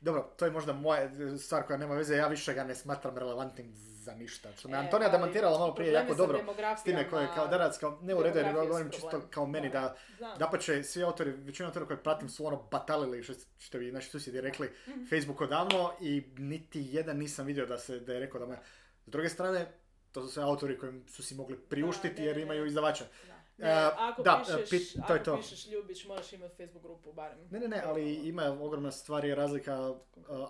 dobro, 0.00 0.22
to 0.36 0.44
je 0.44 0.50
možda 0.50 0.72
moja 0.72 1.10
stvar 1.38 1.66
koja 1.66 1.76
nema 1.76 1.94
veze, 1.94 2.16
ja 2.16 2.28
više 2.28 2.54
ga 2.54 2.64
ne 2.64 2.74
smatram 2.74 3.18
relevantnim 3.18 3.72
za 3.76 4.14
ništa. 4.14 4.52
Što 4.56 4.68
me 4.68 4.76
E, 4.76 4.80
Antonija 4.80 5.10
demantirala 5.10 5.58
malo 5.58 5.74
prije 5.74 5.92
jako 5.92 6.14
dobro. 6.14 6.38
S 6.80 6.82
time 6.82 7.10
koje 7.10 7.28
kao 7.34 7.48
darac, 7.48 7.78
kao 7.78 7.98
ne 8.02 8.14
u 8.14 8.22
redu, 8.22 8.38
jer 8.38 8.52
govorim 8.52 8.90
čisto 8.90 9.22
kao 9.30 9.46
meni 9.46 9.70
da, 9.70 9.96
Znam. 10.18 10.38
da 10.38 10.48
pa 10.48 10.58
će 10.58 10.82
svi 10.82 11.02
autori, 11.02 11.30
većina 11.30 11.68
autora 11.68 11.86
koje 11.86 12.02
pratim 12.02 12.28
su 12.28 12.46
ono 12.46 12.68
batalili, 12.70 13.22
što, 13.22 13.32
što 13.58 13.78
bi 13.78 13.92
naši 13.92 14.10
susjedi 14.10 14.40
rekli, 14.40 14.70
Facebook 15.10 15.40
odavno 15.40 15.92
i 16.00 16.22
niti 16.38 16.86
jedan 16.90 17.18
nisam 17.18 17.46
vidio 17.46 17.66
da 17.66 17.78
se 17.78 18.00
da 18.00 18.12
je 18.12 18.20
rekao 18.20 18.40
da 18.40 18.46
me... 18.46 18.58
S 19.06 19.10
druge 19.10 19.28
strane, 19.28 19.66
to 20.12 20.22
su 20.22 20.28
sve 20.28 20.42
autori 20.42 20.78
koji 20.78 21.02
su 21.08 21.22
si 21.22 21.34
mogli 21.34 21.56
priuštiti 21.58 22.22
jer 22.22 22.38
imaju 22.38 22.66
izdavača. 22.66 23.04
Da. 23.26 23.33
E, 23.54 23.62
Ne, 23.64 23.72
ako 23.88 24.22
da, 24.22 24.42
pišeš, 24.46 24.70
pit- 24.70 24.94
to 24.96 25.02
ako 25.02 25.12
je 25.14 25.22
to. 25.22 25.36
pišeš 25.36 25.66
Ljubić, 25.66 26.04
moraš 26.04 26.32
imati 26.32 26.54
Facebook 26.56 26.82
grupu 26.82 27.12
barem. 27.12 27.38
Ne, 27.50 27.60
ne, 27.60 27.68
ne, 27.68 27.82
ali 27.84 28.14
ima 28.14 28.58
ogromna 28.60 28.90
stvar 28.92 29.24
je 29.24 29.34
razlika 29.34 29.90
uh, 29.90 29.98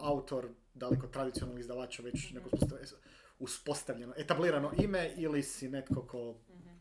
autor, 0.01 0.45
daleko 0.75 1.07
tradicionalni 1.07 1.61
izdavača 1.61 2.03
već 2.03 2.31
neko 2.31 2.49
uspostav- 2.49 2.95
uspostavljeno, 3.39 4.15
etablirano 4.17 4.73
ime 4.75 5.11
ili 5.17 5.43
si 5.43 5.69
netko 5.69 6.03
ko, 6.03 6.19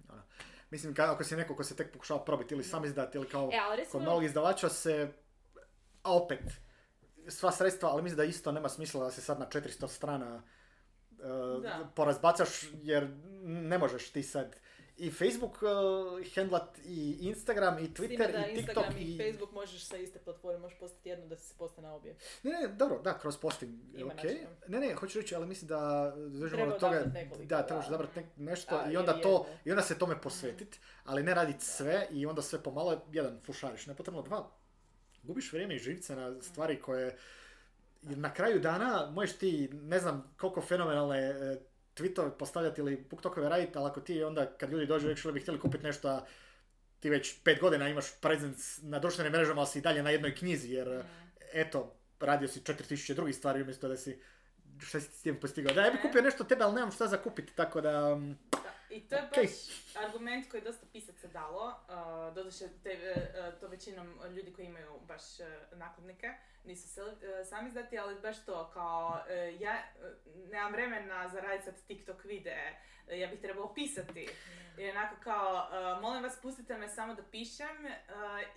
ono, 0.08 0.24
mislim 0.70 0.94
ka- 0.96 1.04
ako 1.06 1.24
si 1.24 1.36
neko 1.36 1.56
ko 1.56 1.64
se 1.64 1.76
tek 1.76 1.92
pokušava 1.92 2.20
probiti 2.22 2.54
ili 2.54 2.64
sam 2.64 2.86
izdati 2.86 3.18
ili 3.18 3.28
kao 3.28 3.50
E, 3.54 3.58
ali 3.60 3.78
recimo... 3.78 3.92
kod 3.92 4.04
novog 4.04 4.24
izdavača 4.24 4.70
se, 4.70 5.12
a 6.04 6.16
opet, 6.16 6.40
sva 7.28 7.52
sredstva, 7.52 7.90
ali 7.90 8.02
mislim 8.04 8.18
da 8.18 8.24
isto 8.24 8.52
nema 8.52 8.70
smisla 8.70 9.04
da 9.04 9.12
se 9.12 9.22
sad 9.22 9.40
na 9.40 9.46
400 9.48 9.88
strana 9.88 10.44
uh, 11.12 11.64
porazbacaš 11.96 12.50
jer 12.74 13.08
ne 13.44 13.78
možeš 13.78 14.10
ti 14.10 14.24
sad 14.24 14.56
i 15.04 15.12
Facebook 15.12 15.62
uh, 15.62 16.36
handlat 16.36 16.80
i 16.86 17.18
Instagram 17.22 17.80
i 17.80 17.88
Twitter 17.88 18.32
da 18.32 18.48
i 18.48 18.56
TikTok 18.56 18.86
Instagram 18.86 18.98
i 18.98 19.18
Facebook 19.18 19.52
možeš 19.52 19.86
sa 19.86 19.98
iste 19.98 20.20
platforme, 20.20 20.60
možeš 20.60 20.80
postati 20.80 21.10
jedno 21.10 21.26
da 21.28 21.38
se 21.38 21.54
poste 21.58 21.82
na 21.82 21.94
obje. 21.94 22.16
Ne, 22.44 22.52
ne, 22.52 22.68
dobro, 22.68 23.02
da, 23.02 23.18
kroz 23.20 23.38
posting, 23.38 23.74
ok. 23.96 24.16
načina. 24.16 24.50
Ne, 24.68 24.80
ne, 24.80 24.94
hoću 24.94 25.20
reći, 25.20 25.36
ali 25.36 25.48
mislim 25.48 25.68
da 25.68 26.14
držimo 26.16 26.64
od 26.64 26.80
toga, 26.80 27.06
nekoliko, 27.14 27.46
da, 27.46 27.66
trebaš 27.68 27.88
odabrati 27.88 28.20
nek- 28.20 28.38
nešto 28.38 28.76
A, 28.76 28.92
i 28.92 28.98
onda 28.98 29.22
to, 29.22 29.30
jedno. 29.30 29.46
i 29.66 29.72
onda 29.72 29.84
se 29.84 29.98
tome 29.98 30.22
posvetiti, 30.22 30.80
ali 31.04 31.24
ne 31.24 31.34
raditi 31.34 31.66
sve 31.66 32.08
i 32.12 32.26
onda 32.26 32.42
sve 32.42 32.64
pomalo, 32.64 33.02
jedan, 33.12 33.40
fušariš, 33.46 33.88
nepotrebno, 33.88 34.22
dva, 34.22 34.50
gubiš 35.24 35.54
vrijeme 35.54 35.76
i 35.76 35.80
živce 35.80 36.16
na 36.16 36.42
stvari 36.42 36.80
koje, 36.82 37.18
jer 38.02 38.18
na 38.18 38.34
kraju 38.34 38.60
dana 38.60 39.12
možeš 39.12 39.38
ti, 39.38 39.70
ne 39.74 40.00
znam 40.00 40.36
koliko 40.38 40.62
fenomenalne 40.62 41.20
e, 41.20 41.58
tweetove 41.96 42.38
postavljati 42.38 42.82
ili 42.82 43.06
booktokove 43.10 43.50
raditi, 43.50 43.78
ali 43.78 43.88
ako 43.88 44.02
ti 44.02 44.24
onda, 44.24 44.46
kad 44.46 44.72
ljudi 44.72 44.86
dođu, 44.86 45.08
rekli 45.08 45.32
bi 45.32 45.40
htjeli 45.40 45.60
kupiti 45.60 45.84
nešto, 45.84 46.10
a 46.10 46.26
ti 47.00 47.10
već 47.10 47.36
pet 47.44 47.60
godina 47.60 47.90
imaš 47.90 48.06
presence 48.22 48.82
na 48.82 49.00
društvenim 49.00 49.32
mrežama, 49.34 49.62
ali 49.62 49.68
si 49.68 49.80
i 49.80 49.82
dalje 49.82 50.04
na 50.04 50.10
jednoj 50.10 50.36
knjizi, 50.36 50.74
jer 50.74 51.04
eto, 51.54 51.96
radio 52.20 52.48
si 52.48 52.60
4000 52.60 53.14
drugih 53.14 53.36
stvari 53.36 53.62
umjesto 53.62 53.88
da 53.88 53.98
si 53.98 54.20
šta 54.80 55.00
si 55.00 55.12
s 55.12 55.22
tim 55.22 55.40
postigao. 55.40 55.74
Da, 55.74 55.82
ja 55.82 55.92
bih 55.92 56.00
Ne. 56.04 56.10
kupio 56.10 56.22
nešto 56.22 56.44
tebe, 56.44 56.64
ali 56.64 56.76
nemam 56.76 56.92
šta 56.92 57.08
za 57.08 57.18
kupiti, 57.18 57.56
tako 57.56 57.82
da... 57.82 58.16
mm, 58.16 58.38
Da, 58.52 58.63
I 58.94 59.08
to 59.08 59.16
je 59.16 59.22
baš 59.36 59.50
argument 59.98 60.50
koji 60.52 60.62
je 60.62 60.66
dosta 60.66 60.86
pisaca 60.92 61.28
dalo, 61.28 61.68
uh, 61.68 62.34
doduše 62.36 62.66
te, 62.84 63.00
uh, 63.54 63.60
to 63.60 63.68
većinom 63.68 64.20
ljudi 64.30 64.54
koji 64.54 64.66
imaju 64.66 65.00
baš 65.02 65.40
uh, 65.40 65.46
nakladnike, 65.78 66.34
nisu 66.64 66.88
se 66.88 67.04
uh, 67.04 67.10
sami 67.46 67.68
izdati, 67.68 67.98
ali 67.98 68.22
baš 68.22 68.46
to 68.46 68.70
kao 68.70 69.20
uh, 69.20 69.62
ja 69.62 69.84
uh, 69.96 70.50
nemam 70.50 70.72
vremena 70.72 71.30
za 71.30 71.40
raditi 71.40 71.66
sad 71.66 71.76
TikTok 71.88 72.24
videe, 72.24 72.80
uh, 73.08 73.20
ja 73.20 73.28
bih 73.28 73.42
trebao 73.42 73.74
pisati. 73.74 74.30
I 74.78 74.90
onako 74.90 75.16
kao, 75.18 75.68
uh, 75.96 76.02
molim 76.02 76.24
vas 76.24 76.42
pustite 76.42 76.78
me 76.78 76.90
samo 76.90 77.14
da 77.16 77.24
pišem 77.24 77.86
uh, 77.86 77.92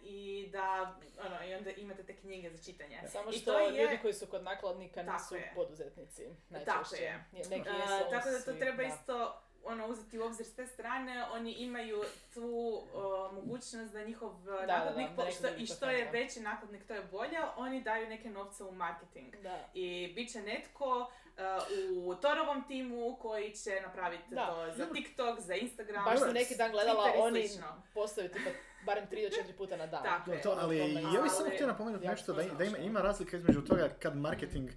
i 0.03 0.49
da, 0.53 0.97
ono, 1.19 1.45
i 1.45 1.55
onda 1.55 1.71
imate 1.71 2.03
te 2.03 2.17
knjige 2.17 2.51
za 2.51 2.63
čitanje. 2.65 3.01
Samo 3.07 3.31
I 3.31 3.33
što 3.33 3.53
to 3.53 3.59
je- 3.61 3.83
ljudi 3.83 3.99
koji 4.03 4.15
su 4.15 4.27
kod 4.27 4.43
nakladnika 4.43 5.01
Tako 5.01 5.13
nisu 5.15 5.35
je. 5.37 5.53
poduzetnici. 5.55 6.23
Tako 6.65 6.79
Najčešće. 6.79 7.05
je. 7.05 7.25
Neki 7.33 7.71
Uh, 7.71 8.11
tako 8.11 8.31
da 8.31 8.41
to 8.43 8.53
treba 8.53 8.77
da. 8.77 8.83
isto 8.85 9.43
ono, 9.67 9.87
uzeti 9.87 10.19
u 10.19 10.25
obzir 10.25 10.47
s 10.47 10.55
te 10.55 10.67
strane, 10.67 11.25
oni 11.33 11.53
imaju 11.53 12.03
tu 12.35 12.47
uh, 12.47 13.33
mogućnost 13.35 13.93
da 13.93 14.05
njihov 14.05 14.31
uh, 14.31 14.47
da, 14.47 14.67
nakladnik, 14.67 15.11
da, 15.17 15.25
da 15.25 15.31
što, 15.31 15.49
i 15.49 15.67
to 15.67 15.75
što 15.75 15.91
je 15.91 16.11
veći 16.13 16.41
nakladnik, 16.41 16.87
to 16.87 16.95
je 16.95 17.03
bolje, 17.03 17.39
oni 17.57 17.83
daju 17.83 18.09
neke 18.09 18.31
novce 18.31 18.65
u 18.65 18.73
marketing. 18.73 19.37
Da. 19.43 19.69
I 19.75 20.13
bit 20.15 20.33
će 20.33 20.43
netko 20.43 21.01
uh, 21.01 22.07
u 22.07 22.15
Torovom 22.15 22.65
timu 22.69 23.17
koji 23.21 23.53
će 23.53 23.81
napraviti 23.83 24.35
Da. 24.35 24.47
to 24.47 24.73
za 24.77 24.87
TikTok, 24.95 25.41
za 25.41 25.55
Instagram, 25.55 26.05
Baš 26.05 26.19
sam 26.19 26.33
neki 26.33 26.57
dan 26.57 26.71
gledala, 26.71 27.05
Twitter 27.05 27.23
oni 27.23 27.49
postaju 27.95 28.29
tipa 28.29 28.51
barem 28.87 29.05
3 29.11 29.31
do 29.31 29.37
4 29.53 29.57
puta 29.57 29.77
na 29.77 29.87
dan. 29.87 30.03
Tako 30.03 30.33
je. 30.33 30.43
To, 30.43 30.57
ali 30.61 30.79
ja 31.15 31.23
bih 31.23 31.33
samo 31.33 31.51
htio 31.55 31.67
napomenuti 31.67 32.07
nešto, 32.07 32.33
da, 32.33 32.43
da 32.43 32.65
ima, 32.65 32.79
ima 32.79 33.01
razlika 33.01 33.37
između 33.37 33.61
toga 33.61 33.89
kad 33.89 34.17
marketing 34.17 34.71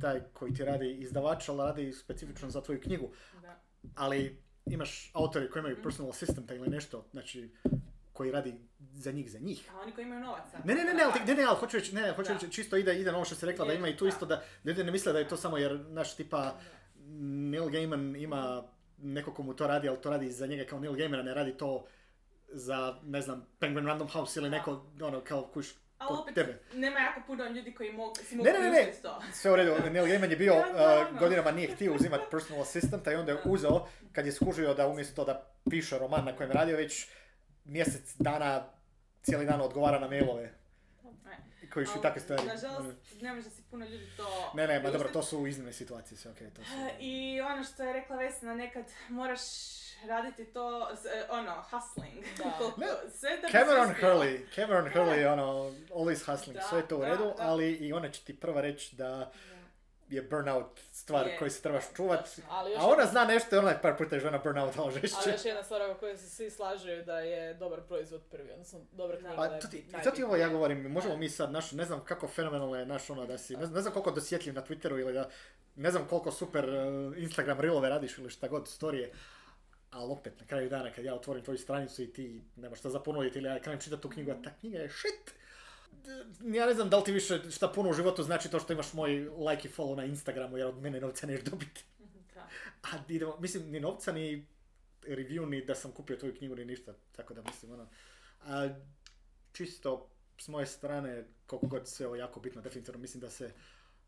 taj 0.00 0.20
koji 0.32 0.54
ti 0.54 0.64
radi 0.64 0.96
izdavač, 1.00 1.48
ali 1.48 1.58
radi 1.58 1.92
specifično 1.92 2.50
za 2.50 2.60
tvoju 2.60 2.80
knjigu. 2.80 3.10
Ali 3.96 4.42
imaš 4.66 5.10
autori 5.14 5.50
koji 5.50 5.62
Mhm. 5.62 5.70
imaju 5.70 5.82
personal 5.82 6.10
assistanta 6.10 6.54
ili 6.54 6.68
nešto, 6.68 7.04
znači 7.12 7.50
koji 8.12 8.30
radi 8.30 8.54
za 8.92 9.12
njih, 9.12 9.30
za 9.30 9.38
njih. 9.38 9.70
A 9.74 9.80
oni 9.80 9.92
koji 9.92 10.04
imaju 10.04 10.20
novaca. 10.20 10.58
Ne, 10.64 10.74
ne, 10.74 10.84
ne, 10.84 10.94
ne, 10.94 11.02
ali, 11.02 11.20
ne, 11.26 11.34
ne, 11.34 11.42
ali 11.44 11.56
hoću 11.56 11.76
reći, 11.76 11.94
ne, 11.94 12.02
ne, 12.02 12.12
hoću 12.12 12.32
reći, 12.32 12.52
čisto 12.52 12.76
ide, 12.76 13.00
ide 13.00 13.10
na 13.12 13.16
ovo 13.16 13.24
što 13.24 13.34
si 13.34 13.46
rekla, 13.46 13.66
da 13.66 13.72
ima 13.72 13.88
i 13.88 13.96
tu 13.96 14.04
da. 14.04 14.08
isto 14.08 14.26
da, 14.26 14.36
da 14.64 14.70
ljudi 14.70 14.84
ne 14.84 14.90
misle 14.92 15.12
da 15.12 15.18
je 15.18 15.28
to 15.28 15.36
samo 15.36 15.56
jer, 15.58 15.80
naš 15.88 16.16
tipa, 16.16 16.54
Neil 17.50 17.68
Gaiman 17.68 18.16
ima 18.16 18.62
neko 18.98 19.34
ko 19.34 19.42
mu 19.42 19.54
to 19.54 19.66
radi, 19.66 19.88
ali 19.88 20.00
to 20.00 20.10
radi 20.10 20.30
za 20.32 20.46
njega 20.46 20.64
kao 20.64 20.80
Neil 20.80 20.94
Gaiman, 20.94 21.20
a 21.20 21.22
ne 21.22 21.34
radi 21.34 21.56
to 21.56 21.86
za, 22.48 22.98
ne 23.04 23.22
znam, 23.22 23.46
Penguin 23.58 23.86
Random 23.86 24.08
House 24.08 24.40
ili 24.40 24.50
neko, 24.50 24.86
ono, 25.02 25.20
kao 25.20 25.42
kuš, 25.54 25.74
Ali 25.98 26.18
opet, 26.18 26.34
tebe. 26.34 26.58
nema 26.74 26.98
jako 27.00 27.20
puno 27.26 27.48
ljudi 27.48 27.74
koji 27.74 27.92
mogu, 27.92 28.14
si 28.14 28.36
mogu 28.36 28.48
Ne, 28.50 28.58
ne, 28.58 28.70
ne, 28.70 28.92
to. 29.02 29.22
Sve 29.32 29.52
u 29.52 29.56
redu, 29.56 29.74
Neil 29.90 30.06
Gaiman 30.06 30.30
je 30.30 30.36
bio, 30.36 30.54
Ja, 30.54 31.08
uh, 31.12 31.18
godinama 31.18 31.50
nije 31.50 31.74
htio 31.74 31.94
uzimati 31.94 32.24
personal 32.30 32.62
assistanta 32.62 33.12
i 33.12 33.14
onda 33.14 33.32
je 33.32 33.38
uzeo, 33.44 33.86
kad 34.12 34.26
je 34.26 34.32
skužio 34.32 34.74
da 34.74 34.86
umjesto 34.86 35.24
da 35.24 35.50
piše 35.70 35.98
roman 35.98 36.24
na 36.24 36.36
kojem 36.36 36.50
je 36.50 36.54
radio, 36.54 36.76
već 36.76 37.08
mjesec 37.64 38.14
dana, 38.18 38.64
cijeli 39.22 39.46
dan 39.46 39.60
odgovara 39.60 39.98
na 39.98 40.08
mailove. 40.08 40.52
Koji 41.70 41.86
su 41.86 42.00
takve 42.02 42.20
stvari. 42.20 42.42
Nažalost, 42.46 42.96
ne 43.20 43.34
može 43.34 43.50
si 43.50 43.62
puno 43.70 43.84
ljudi 43.84 44.06
to... 44.16 44.52
Ne, 44.54 44.66
ne, 44.66 44.80
ma 44.80 44.90
dobro, 44.90 45.08
to 45.08 45.22
su 45.22 45.46
iznimne 45.46 45.72
situacije, 45.72 46.18
sve 46.18 46.30
okej, 46.30 46.50
to 46.50 46.64
su... 46.64 46.70
I 47.00 47.40
ono 47.40 47.64
što 47.64 47.82
je 47.82 47.92
rekla 47.92 48.16
Vesna, 48.16 48.54
nekad 48.54 48.84
moraš 49.08 49.40
raditi 50.08 50.44
to, 50.44 50.88
e, 50.90 51.26
ono, 51.30 51.64
hustling. 51.70 52.24
Da. 52.38 52.58
Ne, 52.86 52.86
sve 53.10 53.30
da 53.36 53.46
bi 53.46 53.52
Cameron. 53.52 53.94
Hurley, 54.00 54.54
Cameron 54.54 54.90
Hurley, 54.92 55.32
ono, 55.32 55.72
always 55.94 56.32
hustling, 56.32 56.58
Da, 56.58 56.62
sve 56.62 56.78
je 56.78 56.88
to 56.88 56.96
u 56.96 57.00
da, 57.00 57.06
redu, 57.08 57.24
da. 57.24 57.34
ali 57.38 57.72
i 57.72 57.92
ona 57.92 58.10
će 58.10 58.20
ti 58.24 58.36
prva 58.40 58.60
reći 58.60 58.96
da 58.96 59.08
Da. 59.08 59.55
Je 60.08 60.22
burnout 60.22 60.80
stvar 60.92 61.26
Je, 61.26 61.38
koju 61.38 61.50
se 61.50 61.62
trebaš 61.62 61.88
da, 61.88 61.94
čuvat. 61.96 62.24
točno. 62.24 62.44
Ali 62.50 62.70
još, 62.72 62.80
A 62.80 62.86
ona 62.86 63.06
zna 63.06 63.24
nešto 63.24 63.56
i 63.56 63.58
ona 63.58 63.70
je 63.70 63.82
par 63.82 63.96
puta 63.96 64.14
je 64.14 64.20
žena 64.20 64.38
burnout 64.38 64.74
ovo 64.74 64.84
ali 64.84 64.92
žešće. 64.92 65.30
još 65.30 65.44
jedna 65.44 65.62
stvar 65.62 65.82
oko 65.82 66.00
koje 66.00 66.16
se 66.16 66.30
svi 66.30 66.50
slažu 66.50 66.86
da 67.06 67.18
je 67.18 67.54
dobar 67.54 67.80
proizvod 67.82 68.22
prvi, 68.22 68.52
odnosno 68.52 68.80
dobra 68.92 69.16
knjiga 69.16 69.34
da 69.36 69.42
A 69.42 69.44
je 69.46 69.60
to 69.60 69.68
ti, 69.68 69.84
to 70.04 70.10
ti 70.10 70.22
ovo 70.22 70.36
ja 70.36 70.48
govorim, 70.48 70.82
možemo 70.82 71.16
mi 71.16 71.28
sad, 71.28 71.52
naš, 71.52 71.72
ne 71.72 71.84
znam 71.84 72.04
kako 72.04 72.28
fenomenalno 72.28 72.76
je 72.76 72.86
naš 72.86 73.10
ono 73.10 73.26
da 73.26 73.38
si, 73.38 73.56
ne, 73.56 73.64
znam- 73.64 73.74
ne 73.74 73.80
znam 73.80 73.92
koliko 73.92 74.10
dosjetljiv 74.10 74.54
na 74.54 74.62
Twitteru 74.62 75.00
ili 75.00 75.12
da, 75.12 75.28
ne 75.76 75.90
znam 75.90 76.06
koliko 76.06 76.30
super 76.32 76.64
uh, 76.68 77.18
Instagram 77.18 77.60
reelove 77.60 77.88
radiš 77.88 78.18
ili 78.18 78.30
šta 78.30 78.48
god, 78.48 78.68
storije, 78.68 79.12
ali 79.90 80.12
opet 80.12 80.40
na 80.40 80.46
kraju 80.46 80.70
dana 80.70 80.90
kad 80.92 81.04
ja 81.04 81.14
otvorim 81.14 81.44
tvoju 81.44 81.58
stranicu 81.58 82.02
i 82.02 82.12
ti 82.12 82.42
nemaš 82.56 82.78
šta 82.78 82.90
za 82.90 83.00
ponuditi 83.00 83.38
ili 83.38 83.48
ja 83.48 83.60
krenem 83.60 83.80
čitati 83.80 84.02
tu 84.02 84.10
knjigu, 84.10 84.30
a 84.30 84.42
ta 84.44 84.50
knjiga 84.60 84.78
je 84.78 84.88
shit. 84.90 85.34
Ja 86.44 86.66
ne 86.66 86.74
znam 86.74 86.90
da 86.90 86.98
li 86.98 87.04
ti 87.04 87.12
više 87.12 87.50
šta 87.50 87.68
puno 87.68 87.90
u 87.90 87.92
životu 87.92 88.22
znači 88.22 88.50
to 88.50 88.60
što 88.60 88.72
imaš 88.72 88.92
moj 88.92 89.10
like 89.50 89.68
i 89.68 89.70
follow 89.70 89.96
na 89.96 90.04
Instagramu 90.04 90.56
jer 90.56 90.66
od 90.66 90.82
mene 90.82 91.00
novca 91.00 91.26
neš 91.26 91.40
dobiti. 91.40 91.84
Da. 92.34 92.48
A 92.82 92.88
idemo, 93.08 93.36
mislim, 93.40 93.70
ni 93.70 93.80
novca, 93.80 94.12
ni 94.12 94.46
review, 95.02 95.48
ni 95.48 95.64
da 95.64 95.74
sam 95.74 95.92
kupio 95.92 96.16
tvoju 96.16 96.36
knjigu, 96.36 96.54
ni 96.54 96.64
ništa. 96.64 96.94
Tako 97.12 97.34
da 97.34 97.42
mislim, 97.42 97.72
ono... 97.72 97.88
A, 98.44 98.68
čisto 99.52 100.10
s 100.38 100.48
moje 100.48 100.66
strane, 100.66 101.24
koliko 101.46 101.66
god 101.66 101.88
sve 101.88 102.06
ovo 102.06 102.16
jako 102.16 102.40
bitno, 102.40 102.62
definitivno 102.62 103.00
mislim 103.00 103.20
da 103.20 103.30
se, 103.30 103.52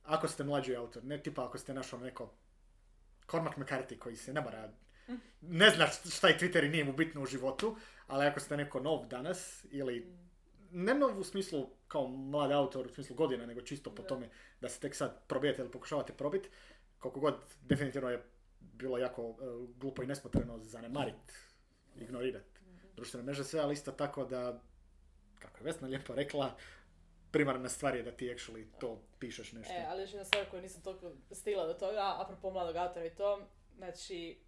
ako 0.05 0.29
ste 0.29 0.45
mlađi 0.45 0.77
autor, 0.77 1.05
ne 1.05 1.23
tipa 1.23 1.45
ako 1.45 1.59
ste 1.59 1.75
našao 1.75 2.01
neko 2.01 2.35
Cormac 3.31 3.55
McCarthy 3.57 3.99
koji 3.99 4.17
se 4.17 4.33
ne 4.33 4.41
mora, 4.41 4.73
ne 5.41 5.71
zna 5.71 5.87
šta 5.87 6.29
je 6.29 6.39
Twitter 6.39 6.67
i 6.67 6.69
nije 6.69 6.85
mu 6.85 6.93
bitno 6.93 7.23
u 7.23 7.27
životu, 7.27 7.77
ali 8.07 8.27
ako 8.27 8.41
ste 8.41 8.57
neko 8.57 8.81
nov 8.81 9.07
danas, 9.07 9.65
ili 9.71 10.15
ne 10.71 10.95
nov 10.95 11.19
u 11.19 11.25
smislu 11.25 11.71
kao 11.89 12.09
mlad 12.09 12.53
autor, 12.53 12.87
u 12.87 12.95
smislu 12.95 13.17
godina, 13.17 13.47
nego 13.47 13.61
čisto 13.61 13.95
po 13.95 14.03
tome 14.03 14.29
da 14.61 14.69
se 14.69 14.81
tek 14.81 14.95
sad 14.95 15.27
probijete 15.27 15.63
ili 15.63 15.71
pokušavate 15.71 16.13
probiti, 16.13 16.49
koliko 16.99 17.21
god 17.21 17.35
definitivno 17.63 18.11
je 18.11 18.23
bilo 18.61 18.99
jako 18.99 19.23
e, 19.23 19.35
glupo 19.77 20.03
i 20.03 20.07
nesmotreno 20.07 20.59
zanemarit, 20.59 21.33
ignorirat 21.97 22.59
društvene 22.99 23.25
mreže 23.25 23.45
sve, 23.45 23.61
ali 23.61 23.73
isto 23.73 23.93
tako 23.93 24.25
da, 24.25 24.61
kako 25.39 25.59
je 25.59 25.65
Vesna 25.65 25.89
lijepo 25.89 26.15
rekla, 26.15 26.57
primarna 27.31 27.69
stvar 27.69 27.97
je 27.97 28.03
da 28.03 28.11
ti 28.11 28.29
actually 28.29 28.65
to 28.81 29.03
pišeš 29.19 29.53
nešto. 29.53 29.73
E, 29.73 29.87
ali 29.89 30.03
još 30.03 30.11
jedna 30.11 30.25
stvar 30.25 30.51
koju 30.51 30.63
nisam 30.63 30.83
toliko 30.83 31.13
stigla 31.31 31.67
do 31.67 31.75
toga, 31.75 32.17
apropo 32.19 32.51
mladog 32.51 32.77
autora 32.77 33.07
i 33.07 33.15
to, 33.15 33.47
znači, 33.77 34.39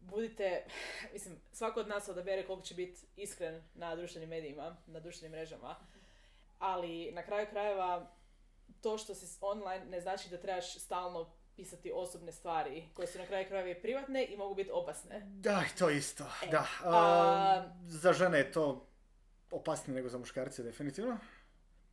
budite, 0.00 0.64
mislim, 1.12 1.40
svako 1.52 1.80
od 1.80 1.88
nas 1.88 2.08
odabere 2.08 2.46
koliko 2.46 2.64
će 2.64 2.74
biti 2.74 3.00
iskren 3.16 3.62
na 3.74 3.96
društvenim 3.96 4.28
medijima, 4.28 4.76
na 4.86 5.00
društvenim 5.00 5.32
mrežama, 5.32 5.76
ali 6.58 7.12
na 7.12 7.22
kraju 7.22 7.46
krajeva 7.50 8.10
to 8.80 8.98
što 8.98 9.14
si 9.14 9.38
online 9.40 9.84
ne 9.84 10.00
znači 10.00 10.28
da 10.28 10.38
trebaš 10.38 10.74
stalno 10.74 11.30
pisati 11.56 11.92
osobne 11.94 12.32
stvari 12.32 12.88
koje 12.94 13.08
su 13.08 13.18
na 13.18 13.26
kraju 13.26 13.48
krajeva 13.48 13.80
privatne 13.80 14.24
i 14.24 14.36
mogu 14.36 14.54
biti 14.54 14.70
opasne. 14.72 15.20
Da, 15.24 15.62
to 15.78 15.90
isto, 15.90 16.24
E, 16.42 16.46
da. 16.46 16.66
a- 16.84 16.88
A, 16.88 17.68
za 17.80 18.12
žene 18.12 18.38
je 18.38 18.52
to 18.52 18.86
opasnije 19.50 19.94
nego 19.94 20.08
za 20.08 20.18
muškarce, 20.18 20.62
definitivno. 20.62 21.18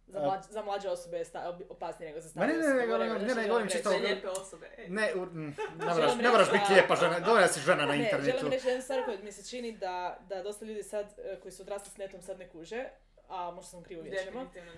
Za, 0.07 0.19
mlađe, 0.21 0.43
za 0.49 0.61
mlađe 0.61 0.89
osobe 0.89 1.17
je 1.17 1.25
sta, 1.25 1.39
opasnije 1.69 2.09
nego 2.09 2.21
za 2.21 2.25
ne, 2.25 2.31
starije 2.31 2.47
ne, 2.49 2.59
ne, 2.59 2.65
osobe. 2.65 2.81
nego- 2.81 2.93
Whatever, 2.93 3.03
ne, 3.03 3.19
znači, 3.19 3.25
ne, 3.25 3.33
želim 3.33 3.47
govorim 3.47 3.69
čisto- 3.69 3.89
Za 3.89 3.95
lijepe 3.97 4.27
osobe. 4.29 4.69
Ne, 4.87 5.11
u- 5.15 5.25
ne, 5.25 5.53
moraš, 5.77 5.95
Želim 5.97 6.17
ne 6.17 6.29
moraš 6.29 6.51
biti 6.51 6.63
da- 6.63 6.73
lijepa 6.73 6.95
žena, 6.95 7.19
dovoljno 7.19 7.41
da 7.41 7.47
si 7.47 7.59
žena 7.61 7.85
na 7.85 7.91
Ne, 7.91 7.97
internetu. 7.97 8.31
želim 8.31 8.51
reći 8.51 8.67
jednu 8.67 8.81
stvar 8.81 9.05
koju 9.05 9.17
mi 9.19 9.31
se 9.31 9.49
čini 9.49 9.71
da, 9.73 10.19
da 10.21 10.43
dosta 10.43 10.65
ljudi 10.65 10.83
sad, 10.83 11.05
e, 11.19 11.39
koji 11.39 11.51
su 11.51 11.61
odrasli 11.61 11.91
s 11.91 11.97
netom 11.97 12.21
sad 12.21 12.39
ne 12.39 12.49
kuže, 12.49 12.85
a 13.29 13.51
možda 13.51 13.63
sam 13.63 13.83
krivo 13.83 14.03
ne 14.03 14.09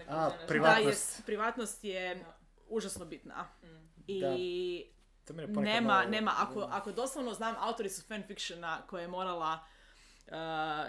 A, 0.07 0.29
privatnost. 0.47 0.83
Da, 0.83 0.89
jest, 0.89 1.25
privatnost 1.25 1.83
je 1.83 2.15
Da. 2.15 2.21
užasno 2.69 3.05
bitna. 3.05 3.47
Mm. 3.63 3.67
I 4.07 4.85
ponekad 5.27 5.55
nema, 5.55 5.87
malo- 5.89 6.09
nema, 6.09 6.31
ako, 6.39 6.67
ako 6.71 6.91
doslovno 6.91 7.33
znam, 7.33 7.55
autori 7.59 7.89
su 7.89 8.01
fanfictiona 8.03 8.81
koje 8.81 9.01
je 9.01 9.07
morala 9.07 9.59
uh, 10.27 10.33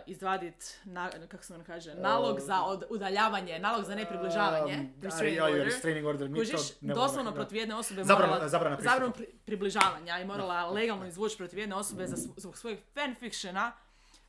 izvadit, 0.06 0.54
na, 0.84 1.10
kako 1.28 1.44
se 1.44 1.54
on 1.54 1.64
kaže, 1.64 1.94
nalog 1.94 2.40
za 2.40 2.62
od, 2.62 2.84
udaljavanje, 2.90 3.58
nalog 3.58 3.84
za 3.84 3.94
nepribližavanje, 3.94 4.74
Um, 4.74 4.92
restraining 5.02 5.42
order. 5.42 5.64
restraining 5.64 6.06
order, 6.06 6.28
mi 6.28 6.34
to 6.34 6.40
Kužiš, 6.40 6.80
ne 6.80 6.94
doslovno 6.94 7.32
protiv 7.32 7.56
jedne 7.56 7.74
osobe 7.74 8.02
Zabrana- 8.02 8.28
morala, 8.28 8.48
zabrana 8.48 8.76
pristupa. 8.76 8.94
zabranu 8.94 9.12
pri- 9.14 9.26
približavanja 9.46 10.18
i 10.18 10.24
morala 10.24 10.66
legalno 10.66 11.06
izvući 11.06 11.36
protiv 11.36 11.58
jedne 11.58 11.76
osobe 11.76 12.06
za, 12.06 12.16
zbog 12.36 12.58
svojeg 12.58 12.78
fanfictiona, 12.94 13.72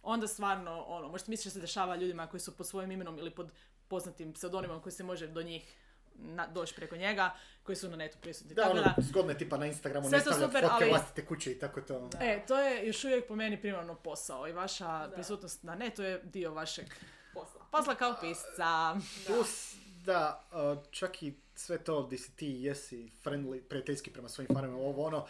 onda 0.04 0.28
stvarno, 0.28 0.82
ono, 0.82 1.08
možete 1.08 1.32
misliti 1.32 1.44
što 1.44 1.54
se 1.54 1.62
dešava 1.62 1.96
ljudima 1.96 2.28
koji 2.28 2.42
su 2.42 2.58
pod 2.58 2.68
svojim 2.68 2.92
imenom 2.92 3.18
ili 3.18 3.30
pod 3.32 3.52
poznatim 3.88 4.34
pseudonimom 4.34 4.82
koji 4.82 4.94
se 4.94 5.04
može 5.04 5.28
do 5.28 5.42
njih 5.42 5.74
na, 6.20 6.48
doći 6.48 6.76
preko 6.76 6.96
njega, 6.96 7.32
koji 7.64 7.76
su 7.76 7.90
na 7.90 7.96
netu 7.96 8.18
prisutni. 8.22 8.56
Da, 8.56 8.62
Tako 8.62 8.72
ono, 8.72 8.82
da, 8.82 8.96
zgodno 9.00 9.32
je 9.32 9.38
tipa 9.38 9.58
na 9.58 9.66
Instagramu 9.66 10.10
ne 10.10 10.20
stavljati 10.20 10.46
super, 10.46 10.62
fotke 10.62 10.76
ali- 10.76 10.90
vlastite 10.90 11.26
kuće 11.26 11.52
i 11.52 11.60
tako 11.60 11.82
to. 11.82 12.10
E, 12.22 12.46
to 12.48 12.60
je 12.60 12.88
još 12.88 13.04
uvijek 13.04 13.28
po 13.28 13.36
meni 13.36 13.62
primarno 13.62 13.96
posao 13.96 14.48
i 14.48 14.52
vaša 14.52 15.08
Da. 15.08 15.14
prisutnost 15.14 15.64
na 15.64 15.76
netu 15.76 16.02
je 16.04 16.22
dio 16.24 16.54
vašeg 16.54 16.86
Posla. 17.34 17.62
posla 17.72 17.96
kao 17.96 18.16
pisca. 18.22 18.96
Plus 19.28 19.76
da, 20.06 20.48
čak 20.92 21.24
i 21.24 21.34
sve 21.56 21.78
to 21.78 22.04
gdje 22.04 22.18
si 22.18 22.36
ti 22.36 22.48
jesi 22.50 23.10
friendly, 23.24 23.62
prijateljski 23.62 24.12
prema 24.12 24.30
svojim 24.30 24.48
fanovima, 24.54 24.80
ovo 24.80 25.06
ono, 25.06 25.28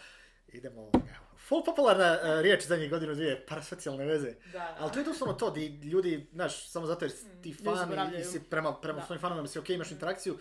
idemo, 0.48 0.90
full 1.38 1.64
popularna 1.64 2.12
uh, 2.14 2.40
riječ 2.40 2.66
zadnjih 2.66 2.90
godinu 2.90 3.14
dvije, 3.14 3.46
parasocijalne 3.46 4.04
veze. 4.04 4.34
Da, 4.44 4.52
da. 4.52 4.76
Ali 4.78 4.92
to 4.92 4.98
je 4.98 5.04
doslovno 5.04 5.34
to, 5.34 5.50
di 5.50 5.66
ljudi, 5.66 6.28
znaš, 6.32 6.68
samo 6.68 6.86
zato 6.86 7.04
jer 7.04 7.12
ti 7.42 7.48
Ljudi 7.48 7.64
fan 7.64 8.14
i, 8.14 8.24
si 8.24 8.40
prema, 8.40 8.74
prema 8.74 8.98
Da. 9.00 9.06
svojim 9.06 9.20
fanovima 9.20 9.48
si 9.48 9.58
ok, 9.58 9.70
imaš 9.70 9.90
interakciju, 9.90 10.38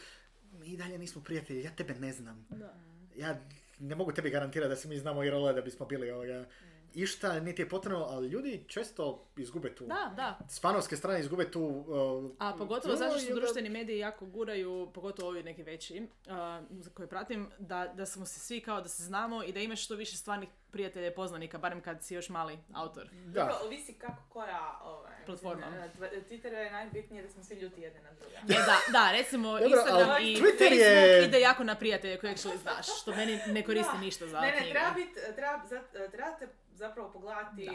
mi 0.59 0.67
i 0.67 0.77
dalje 0.77 0.97
nismo 0.97 1.21
prijatelji, 1.21 1.63
ja 1.63 1.71
tebe 1.71 1.93
ne 1.93 2.13
znam. 2.13 2.47
Ja 3.15 3.39
ne 3.79 3.95
mogu 3.95 4.11
tebi 4.11 4.29
garantirati 4.29 4.69
da 4.69 4.75
se 4.75 4.87
mi 4.87 4.97
znamo 4.97 5.23
i 5.23 5.29
da 5.53 5.61
bismo 5.61 5.85
bili 5.85 6.11
ovoga. 6.11 6.45
Išta 6.95 7.39
niti 7.39 7.61
je 7.61 7.69
potrebno, 7.69 7.99
ali 8.01 8.27
ljudi 8.27 8.63
često 8.67 9.25
izgube 9.37 9.75
tu. 9.75 9.85
Da, 9.85 10.13
da. 10.15 10.39
S 10.49 10.61
fanovske 10.61 10.95
strane 10.95 11.19
izgube 11.19 11.51
tu... 11.51 11.61
uh, 11.61 12.31
A 12.39 12.53
pogotovo 12.57 12.95
zato 12.95 13.19
što 13.19 13.35
društveni 13.35 13.69
mediji 13.69 13.99
jako 13.99 14.25
guraju, 14.25 14.91
pogotovo 14.93 15.29
ovi 15.29 15.43
neki 15.43 15.63
veći, 15.63 16.01
uh, 16.25 16.31
za 16.73 16.89
koje 16.89 17.07
pratim, 17.07 17.51
da, 17.59 17.87
da 17.87 18.05
smo 18.05 18.25
se 18.25 18.39
svi 18.39 18.61
kao 18.61 18.81
da 18.81 18.87
se 18.87 19.03
znamo 19.03 19.43
i 19.43 19.51
da 19.51 19.59
imaš 19.59 19.85
što 19.85 19.95
više 19.95 20.17
stvarnih 20.17 20.49
prijatelja 20.71 21.07
i 21.07 21.15
poznanika, 21.15 21.57
barem 21.57 21.81
kad 21.81 22.03
si 22.03 22.15
još 22.15 22.29
mali 22.29 22.59
autor. 22.73 23.09
Da. 23.11 23.39
Dobro, 23.39 23.55
ovisi 23.65 23.93
kako 23.93 24.23
koja 24.29 24.79
ovaj, 24.83 25.25
Platforma. 25.25 25.65
Twitter 26.29 26.53
je 26.53 26.71
najbitnije 26.71 27.23
da 27.23 27.29
smo 27.29 27.43
svi 27.43 27.55
ljuti 27.55 27.81
jedne 27.81 28.01
na 28.01 28.09
druga. 28.11 28.35
E, 28.35 28.65
da, 28.65 28.77
da, 28.91 29.11
recimo 29.11 29.51
Dobro, 29.51 29.65
Instagram 29.67 30.21
i 30.21 30.25
Twitter 30.25 30.41
Facebook 30.59 30.79
je- 30.79 31.25
ide 31.25 31.39
jako 31.39 31.63
na 31.63 31.75
prijatelje 31.75 32.19
koje 32.19 32.35
actually 32.35 32.57
znaš, 32.57 33.01
što 33.01 33.11
meni 33.11 33.39
ne 33.47 33.63
koristi 33.63 33.93
Da. 33.93 33.99
ništa 33.99 34.27
za 34.27 34.41
Ne, 34.41 34.51
ne, 34.51 34.69
treba 34.71 34.91
bit, 34.91 35.09
treba, 35.35 35.61
za- 35.69 36.09
trebate 36.11 36.47
zapravo 36.79 37.11
pogledati 37.11 37.65
Da. 37.65 37.71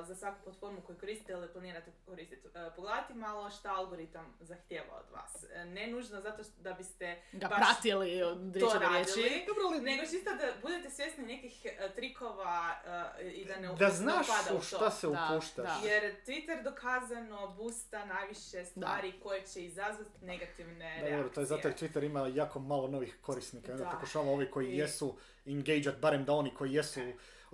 uh, 0.00 0.06
za 0.06 0.14
svaku 0.14 0.44
platformu 0.44 0.80
koju 0.80 0.98
koristite 0.98 1.32
ili 1.32 1.48
planirate 1.48 1.92
koristiti. 2.06 2.46
Uh, 2.48 2.54
pogledati 2.76 3.14
malo 3.14 3.50
šta 3.50 3.72
algoritam 3.72 4.36
zahtjeva 4.40 4.94
od 4.96 5.10
vas. 5.12 5.34
Uh, 5.44 5.64
Ne 5.66 5.86
nužno 5.86 6.20
zato 6.20 6.44
što- 6.44 6.52
da 6.58 6.72
biste 6.72 7.22
Ga 7.32 7.48
baš 7.48 7.58
pratili 7.58 8.20
to 8.60 8.78
radili, 8.78 9.44
Dobro, 9.46 9.80
nego 9.80 10.02
čisto 10.02 10.30
da 10.32 10.52
budete 10.62 10.90
svjesni 10.90 11.26
nekih 11.26 11.66
trikova 11.96 12.76
uh, 13.16 13.32
i 13.32 13.44
da 13.44 13.56
ne 13.56 13.68
Da 13.68 13.88
znaš 13.90 14.26
upada 14.28 14.58
u 14.58 14.62
šta 14.62 14.90
se 14.90 15.06
Da, 15.08 15.28
upuštaš. 15.30 15.64
da. 15.82 15.88
Jer 15.88 16.14
Twitter 16.26 16.62
dokazano 16.64 17.48
boosta 17.48 18.04
najviše 18.06 18.64
stvari 18.64 19.12
koje 19.20 19.42
će 19.42 19.60
izazvati 19.62 19.94
negativne 20.22 20.74
Da, 20.78 20.94
reakcije. 20.94 21.16
dobro, 21.16 21.28
to 21.28 21.40
je 21.40 21.46
zato 21.46 21.68
jer 21.68 21.76
Twitter 21.76 22.04
ima 22.04 22.26
jako 22.28 22.58
malo 22.58 22.88
novih 22.88 23.18
korisnika. 23.20 23.72
Onda 23.72 23.84
Da. 23.84 23.90
pokušava 23.90 24.24
ovi 24.26 24.50
koji 24.50 24.66
I- 24.66 24.78
jesu 24.78 25.16
engageat, 25.46 25.96
barem 25.96 26.24
da 26.24 26.32
oni 26.32 26.50
koji 26.50 26.72
jesu 26.72 27.00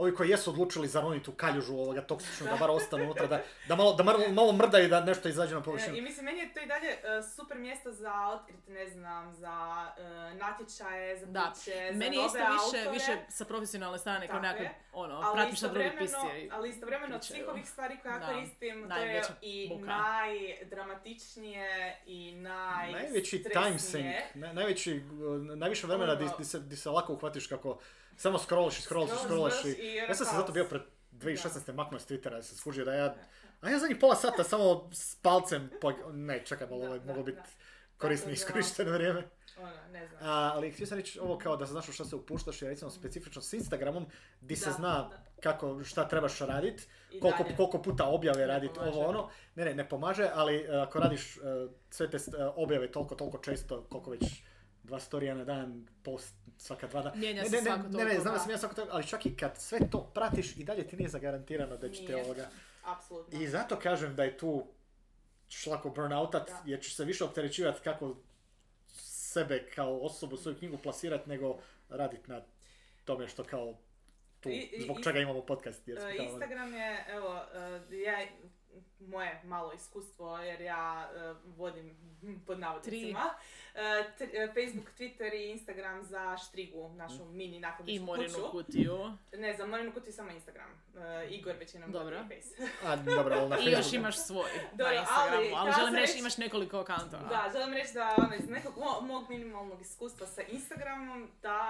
Ovi 0.00 0.14
koji 0.14 0.28
jesu 0.28 0.50
odlučili 0.50 0.88
zaroniti 0.88 1.30
u 1.30 1.34
kaljužu 1.34 1.74
ovoga 1.74 2.00
toksičnu, 2.02 2.46
da 2.46 2.56
bar 2.56 2.70
ostanu 2.70 3.04
unutra, 3.04 3.26
da, 3.26 3.42
da, 3.68 3.76
malo, 3.76 3.94
da 3.94 4.02
malo, 4.02 4.18
malo 4.30 4.52
mrdaju 4.52 4.88
da 4.88 5.00
nešto 5.02 5.28
izađe 5.28 5.54
na 5.54 5.60
E, 5.60 5.62
površinu. 5.62 5.96
I 5.96 6.00
mislim, 6.00 6.24
meni 6.24 6.40
je 6.40 6.54
to 6.54 6.60
i 6.60 6.66
dalje 6.66 6.88
e, 6.88 6.98
super 7.26 7.58
mjesto 7.58 7.92
za 7.92 8.12
otkriti, 8.28 8.70
ne 8.70 8.88
znam, 8.88 9.32
za 9.32 9.86
e, 9.98 10.02
natječaje, 10.34 11.18
za 11.18 11.26
Da. 11.26 11.52
priče, 11.54 11.90
Meni 11.94 12.16
za 12.16 12.20
je 12.20 12.26
isto 12.26 12.38
više, 12.38 12.78
autore. 12.78 12.90
više 12.90 13.16
sa 13.28 13.44
profesionalne 13.44 13.98
strane 13.98 14.28
kao 14.28 14.40
nekako, 14.40 14.64
ono, 14.92 15.14
Ali 15.16 15.34
pratiš 15.34 15.58
šta 15.58 15.68
drugi 15.68 15.90
pisci. 15.98 16.16
ali 16.52 16.68
istovremeno 16.68 17.16
od 17.16 17.24
svih 17.24 17.44
ovih 17.48 17.68
stvari 17.68 17.96
koje 18.02 18.12
ja 18.12 18.18
Da. 18.18 18.26
koristim, 18.26 18.88
to 18.88 18.96
je 18.96 19.22
i 19.42 19.68
buka. 19.70 19.86
najdramatičnije 19.86 21.68
i 22.06 22.32
naj 22.34 22.92
Najveći 22.92 23.42
time 23.44 23.78
sink, 23.80 24.14
naj, 24.34 24.54
najveći, 24.54 24.94
uh, 24.96 25.02
najviše 25.56 25.86
vremena 25.86 26.14
di, 26.14 26.24
Ono- 26.24 26.36
di, 26.38 26.44
se, 26.44 26.60
di 26.60 26.76
se 26.76 26.90
lako 26.90 27.12
uhvatiš 27.12 27.46
kako 27.46 27.78
samo 28.20 28.38
scrollaš 28.38 28.78
i 28.78 28.82
scrollaš 28.82 29.10
i 29.10 29.24
Scrollaš, 29.24 29.64
i 29.64 29.68
i... 29.68 29.94
Ja 29.94 30.14
sam 30.14 30.26
se 30.26 30.36
zato 30.36 30.52
bio 30.52 30.64
pred 30.64 30.82
2016. 31.12 31.72
maknuo 31.74 32.00
s 32.00 32.08
Twittera, 32.08 32.30
da 32.30 32.42
se 32.42 32.56
skužio 32.56 32.84
da 32.84 32.94
ja... 32.94 33.14
A 33.60 33.70
ja 33.70 33.78
zadnjih 33.78 33.98
pola 34.00 34.16
sata 34.16 34.44
samo 34.44 34.90
s 34.92 35.14
palcem, 35.14 35.70
pog... 35.80 35.94
ne 36.12 36.44
čekaj 36.44 36.66
malo, 36.66 36.84
ovo 36.84 36.94
je 36.94 37.00
moglo 37.00 37.22
biti 37.22 37.40
korisno 37.96 38.32
iskorišteno 38.32 38.92
vrijeme. 38.92 39.28
Ono, 39.58 39.72
ne 39.92 40.08
znam. 40.08 40.22
A, 40.22 40.52
ali 40.54 40.70
htio 40.70 40.86
sam 40.86 40.98
reći 40.98 41.20
ovo 41.20 41.38
kao 41.38 41.56
da 41.56 41.66
znaš 41.66 41.88
u 41.88 41.92
što 41.92 42.04
se 42.04 42.16
upuštaš, 42.16 42.62
jer 42.62 42.70
recimo 42.70 42.90
specifično 42.90 43.42
s 43.42 43.52
Instagramom, 43.52 44.06
di 44.40 44.56
se 44.56 44.70
Da, 44.70 44.72
zna 44.72 45.08
da. 45.08 45.24
kako, 45.40 45.84
šta 45.84 46.08
trebaš 46.08 46.38
radit, 46.38 46.88
I 47.10 47.20
koliko, 47.20 47.44
koliko 47.56 47.82
puta 47.82 48.06
objave 48.06 48.46
radit 48.46 48.78
ovo 48.78 49.06
ono. 49.06 49.28
Ne, 49.54 49.64
ne, 49.64 49.74
ne 49.74 49.88
pomaže, 49.88 50.30
ali 50.34 50.56
e, 50.56 50.76
ako 50.76 50.98
radiš 50.98 51.36
e, 51.36 51.40
sve 51.90 52.10
te 52.10 52.16
e, 52.16 52.20
objave 52.56 52.92
toliko, 52.92 53.14
toliko 53.14 53.38
često, 53.38 53.86
koliko 53.90 54.10
već 54.10 54.42
dva 54.82 55.00
storija 55.00 55.34
na 55.34 55.44
dan, 55.44 55.86
post 56.02 56.34
svaka 56.58 56.86
dva 56.86 57.02
dana. 57.02 57.16
Mijenja 57.16 57.42
ne, 57.42 57.48
se 57.48 57.56
ne, 57.56 57.62
ne, 57.62 57.66
svako 57.66 57.82
ne, 57.82 57.88
ne, 57.88 57.92
toliko, 57.94 58.22
znam 58.22 58.34
da 58.34 58.40
sam 58.40 58.50
ja 58.50 58.58
svako 58.58 58.74
toliko, 58.74 58.94
ali 58.94 59.06
čak 59.06 59.26
i 59.26 59.36
kad 59.36 59.56
sve 59.56 59.78
to 59.90 60.00
pratiš 60.04 60.56
i 60.56 60.64
dalje 60.64 60.86
ti 60.86 60.96
nije 60.96 61.08
zagarantirano 61.08 61.76
da 61.76 61.88
će 61.88 61.96
te 61.98 62.12
Nije. 62.12 62.24
ovoga. 62.24 62.48
Apsolutno. 62.84 63.40
I 63.40 63.48
zato 63.48 63.78
kažem 63.78 64.16
da 64.16 64.24
je 64.24 64.38
tu 64.38 64.66
šlako 65.48 65.90
burnoutat, 65.90 66.48
Da. 66.48 66.62
jer 66.66 66.80
ćeš 66.80 66.96
se 66.96 67.04
više 67.04 67.24
opterećivati 67.24 67.80
kako 67.80 68.16
sebe 69.04 69.66
kao 69.66 69.98
osobu, 69.98 70.36
svoju 70.36 70.58
knjigu 70.58 70.78
plasirati, 70.78 71.28
nego 71.28 71.58
raditi 71.88 72.30
na 72.30 72.40
tome 73.04 73.28
što 73.28 73.44
kao 73.44 73.74
tu, 74.40 74.48
i- 74.48 74.80
zbog 74.80 75.00
i- 75.00 75.02
čega 75.02 75.18
imamo 75.18 75.42
podcast. 75.42 75.88
Jer 75.88 75.98
E, 75.98 76.16
kao- 76.16 76.24
Instagram 76.24 76.74
je, 76.74 77.04
evo, 77.08 77.42
e, 77.90 77.96
ja, 77.96 78.26
moje 79.00 79.40
malo 79.44 79.72
iskustvo, 79.72 80.38
jer 80.38 80.60
ja 80.60 81.10
e, 81.14 81.18
vodim 81.46 81.96
pod 82.46 82.58
navodnicima, 82.60 83.34
t- 84.18 84.30
e, 84.32 84.46
Facebook, 84.48 84.88
Twitter 84.90 85.34
i 85.36 85.50
Instagram 85.50 86.02
za 86.02 86.36
Štrigu, 86.38 86.88
našu 86.88 87.24
mini 87.24 87.56
I 87.56 87.60
nakladničku 87.60 88.04
Morinu 88.06 88.34
kuću. 88.34 88.50
kutiju. 88.50 89.12
Ne, 89.32 89.54
za 89.54 89.66
Morinu 89.66 89.92
kutiju 89.92 90.12
samo 90.12 90.30
Instagram. 90.30 90.70
E, 90.96 91.28
Igor 91.28 91.56
većinom 91.56 91.92
Dobro. 91.92 92.24
A, 92.84 92.96
dobro, 92.96 93.34
ali 93.34 93.48
na 93.50 93.58
I 93.58 93.70
još 93.70 93.92
imaš 93.92 94.18
svoj 94.18 94.50
Dobro, 94.72 94.86
na 94.86 95.00
Instagramu, 95.00 95.36
ali 95.36 95.52
ali, 95.56 95.72
želim 95.72 95.94
reći 95.94 96.06
reći- 96.06 96.18
imaš 96.18 96.36
nekoliko 96.38 96.78
akantova. 96.78 97.22
Da, 97.22 97.50
želim 97.52 97.74
reći 97.74 97.94
da 97.94 98.14
ono, 98.18 98.34
iz 98.34 98.48
nekog 98.48 98.74
mo- 98.76 99.00
mog 99.02 99.30
minimalnog 99.30 99.80
iskustva 99.80 100.26
sa 100.26 100.42
Instagramom, 100.42 101.30
da 101.42 101.60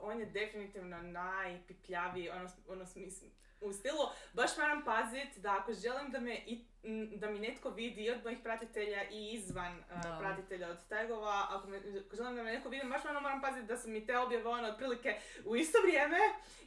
on 0.00 0.20
je 0.20 0.26
definitivno 0.26 1.02
najpipljaviji, 1.02 2.30
ono, 2.30 2.48
ono 2.68 2.84
smis- 2.86 3.22
u 3.60 3.72
stilu, 3.72 3.98
baš 4.32 4.56
moram 4.56 4.84
pazit 4.84 5.36
da 5.36 5.56
ako 5.56 5.72
želim 5.82 6.10
da 6.10 6.20
me 6.20 6.34
i, 6.36 6.64
da 7.12 7.26
mi 7.28 7.38
netko 7.40 7.70
vidi 7.70 8.02
i 8.02 8.10
od 8.10 8.24
mojih 8.24 8.38
pratitelja 8.40 9.02
i 9.04 9.28
izvan 9.28 9.82
Da. 9.92 10.16
pratitelja 10.20 10.68
od 10.68 10.78
tagova, 10.86 11.46
ako, 11.50 11.68
me, 11.68 11.76
ako 12.06 12.16
želim 12.16 12.36
da 12.36 12.42
me 12.42 12.52
netko 12.52 12.68
vidi, 12.68 12.86
baš 12.86 13.04
ono 13.04 13.20
moram 13.20 13.40
pazit 13.40 13.64
da 13.64 13.76
su 13.76 13.88
mi 13.88 14.06
te 14.06 14.18
objave 14.18 14.44
ono 14.46 14.68
otprilike 14.68 15.14
u 15.44 15.56
isto 15.56 15.78
vrijeme, 15.80 16.18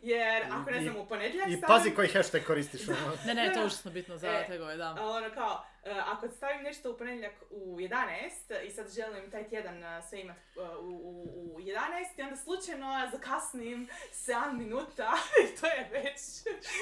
jer 0.01 0.43
ako 0.51 0.71
ne 0.71 0.77
I- 0.77 0.83
znam 0.83 0.95
u 0.97 1.05
ponedjeljak 1.05 1.47
I 1.47 1.51
stavim- 1.51 1.67
pazi 1.69 1.91
koji 1.91 2.07
hashtag 2.09 2.41
koristiš. 2.43 2.87
ono. 2.89 2.97
Ne, 3.25 3.33
ne, 3.35 3.53
to 3.53 3.59
je 3.59 3.65
užasno 3.65 3.91
bitno 3.91 4.17
za 4.17 4.27
E, 4.29 4.45
tegove, 4.47 4.77
da. 4.77 4.91
Ono 4.93 5.29
kao, 5.31 5.65
ako 6.05 6.27
stavim 6.27 6.63
nešto 6.63 6.91
u 6.91 6.97
ponedjeljak 6.97 7.33
u 7.49 7.77
11 7.79 8.65
i 8.67 8.71
sad 8.71 8.93
želim 8.93 9.31
taj 9.31 9.49
tjedan 9.49 9.83
e, 9.83 10.01
sve 10.09 10.21
imat 10.21 10.37
e, 10.37 10.61
u, 10.77 10.89
u, 10.89 11.55
u 11.55 11.59
11 11.59 11.75
i 12.17 12.21
onda 12.21 12.35
slučajno 12.35 13.09
zakasnim 13.11 13.89
7 14.11 14.53
minuta 14.57 15.11
i 15.43 15.59
to 15.59 15.65
je 15.67 15.89
već 15.91 16.19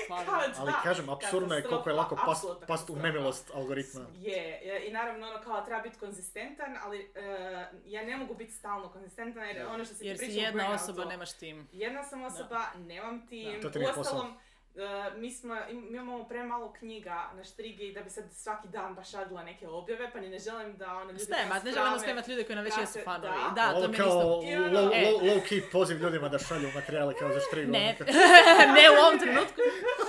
Stvarno. 0.03 0.31
kao 0.31 0.41
da, 0.47 0.53
Ali 0.57 0.73
kažem, 0.83 1.09
apsurdno 1.09 1.55
je 1.55 1.63
koliko 1.63 1.89
je 1.89 1.95
lako 1.95 2.15
past, 2.25 2.45
past 2.67 2.89
u 2.89 2.95
nemilost 2.95 3.51
algoritma. 3.53 4.05
Je, 4.13 4.41
je, 4.41 4.87
i 4.87 4.91
naravno 4.91 5.27
ono 5.27 5.41
kao 5.41 5.61
treba 5.61 5.81
biti 5.81 5.99
konzistentan, 5.99 6.77
ali 6.83 7.11
e, 7.15 7.65
ja 7.85 8.03
ne 8.03 8.17
mogu 8.17 8.35
biti 8.35 8.51
stalno 8.51 8.89
konzistentan 8.89 9.43
jer 9.47 9.55
Da. 9.55 9.69
ono 9.69 9.85
što 9.85 9.95
si 9.95 10.05
Jer 10.05 10.17
ti 10.17 10.25
si 10.25 10.31
pričao 10.31 10.43
o 10.43 10.47
jedna 10.47 10.73
osoba, 10.73 11.05
nemaš 11.05 11.33
tim. 11.33 11.67
Jedna 11.71 12.03
sam 12.03 12.23
osoba, 12.23 12.61
nemam 12.75 13.27
tim. 13.27 13.53
Da, 13.53 13.61
to 13.61 13.69
ti 13.69 13.79
nije 13.79 13.93
posao. 13.93 14.33
Uostalom, 14.75 15.07
e, 15.07 15.17
mi, 15.17 15.31
smo, 15.31 15.55
im- 15.65 15.81
mi 15.83 15.97
imamo 15.97 16.23
premalo 16.23 16.73
knjiga 16.73 17.29
na 17.33 17.43
štrigi 17.43 17.91
da 17.91 18.01
bi 18.01 18.09
sad 18.09 18.23
svaki 18.33 18.67
dan 18.67 18.95
baš 18.95 19.11
radila 19.11 19.43
neke 19.43 19.67
objave, 19.69 20.11
pa 20.11 20.19
ni 20.19 20.29
ne 20.29 20.39
želim 20.39 20.77
da 20.77 20.93
ono 20.93 21.05
ljudi... 21.05 21.19
Stemat, 21.19 21.49
nas 21.49 21.63
ne 21.63 21.71
želimo 21.71 21.99
stemat 21.99 22.27
ljude 22.27 22.43
koji 22.43 22.55
nam 22.55 22.65
već 22.65 22.73
jesu 22.77 22.99
fanovi. 23.01 23.27
da. 23.45 23.51
Da, 23.57 23.71
to 23.71 23.77
Ovo 23.77 23.87
mi 23.87 23.93
je 23.93 23.97
kao 23.97 24.07
isto. 24.07 24.41
I 24.43 24.55
ono- 24.55 24.67
low, 24.81 24.91
E. 24.93 25.05
low, 25.05 25.21
low 25.23 25.41
key 25.41 25.71
poziv 25.71 25.97
ljudima 25.97 26.29
da 26.29 26.39
šalju 26.39 26.71
materijale 26.75 27.13
kao 27.13 27.29
za 27.29 27.39
štrigu. 27.41 27.71
Ne, 27.71 27.97
ono 27.99 28.11
ne 28.73 28.89
u 28.91 29.05
ovom 29.05 29.19
trenutku, 29.19 29.61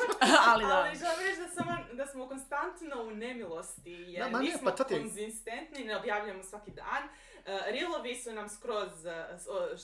ali 0.48 0.64
da. 0.64 0.76
Ali 0.78 0.96
želim 0.96 1.18
reći 1.20 1.40
da, 1.40 1.48
sam, 1.48 1.66
da 1.92 2.06
smo 2.06 2.28
konstantno 2.28 3.02
u 3.02 3.10
nemilosti, 3.12 3.90
jer 4.08 4.30
Da, 4.30 4.38
nismo 4.40 4.60
pa 4.64 4.70
to 4.72 4.84
ti 4.84 4.94
je- 4.94 5.00
konzistentni, 5.00 5.84
ne 5.84 5.96
objavljujemo 5.96 6.42
svaki 6.42 6.70
dan. 6.70 7.02
Uh, 7.04 7.50
Reelovi 7.66 8.14
su 8.16 8.32
nam 8.32 8.48
skroz, 8.48 9.04
uh, 9.04 9.12
uh, 9.48 9.78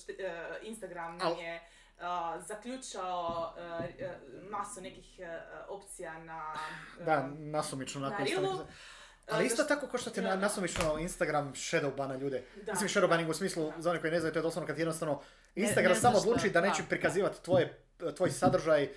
Instagram 0.63 1.17
nam 1.17 1.29
Al- 1.29 1.39
je 1.39 1.61
uh, 2.01 2.45
zaključao 2.47 3.53
uh, 3.57 4.51
masu 4.51 4.81
nekih 4.81 5.19
uh, 5.19 5.27
opcija 5.69 6.19
na... 6.19 6.55
uh, 6.99 7.05
Da, 7.07 7.29
nasumično 7.39 8.01
na 8.01 8.17
Uh, 8.61 9.35
Ali 9.35 9.47
isto 9.47 9.65
tako 9.65 9.87
ko 9.87 9.99
što 9.99 10.11
ti 10.11 10.21
na, 10.21 10.37
nasumično 10.37 10.99
Instagram 10.99 11.53
shadowbana 11.55 12.21
ljude. 12.21 12.45
Da. 12.67 12.73
Mislim 12.73 12.89
shadowbanning 12.89 13.31
u 13.31 13.35
smislu, 13.35 13.73
Da. 13.77 13.83
za 13.83 13.91
one 13.91 14.01
koji 14.01 14.11
ne 14.11 14.21
znaju, 14.21 14.33
to 14.33 14.39
je 14.39 14.43
doslovno 14.43 14.67
kad 14.67 14.79
jednostavno 14.79 15.23
Instagram 15.55 15.93
ne 15.93 16.01
samo 16.01 16.19
odluči 16.19 16.51
da 16.51 16.61
neće 16.61 16.83
prikazivati 16.89 17.43
tvoje, 17.43 17.79
tvoj 18.17 18.31
sadržaj 18.31 18.89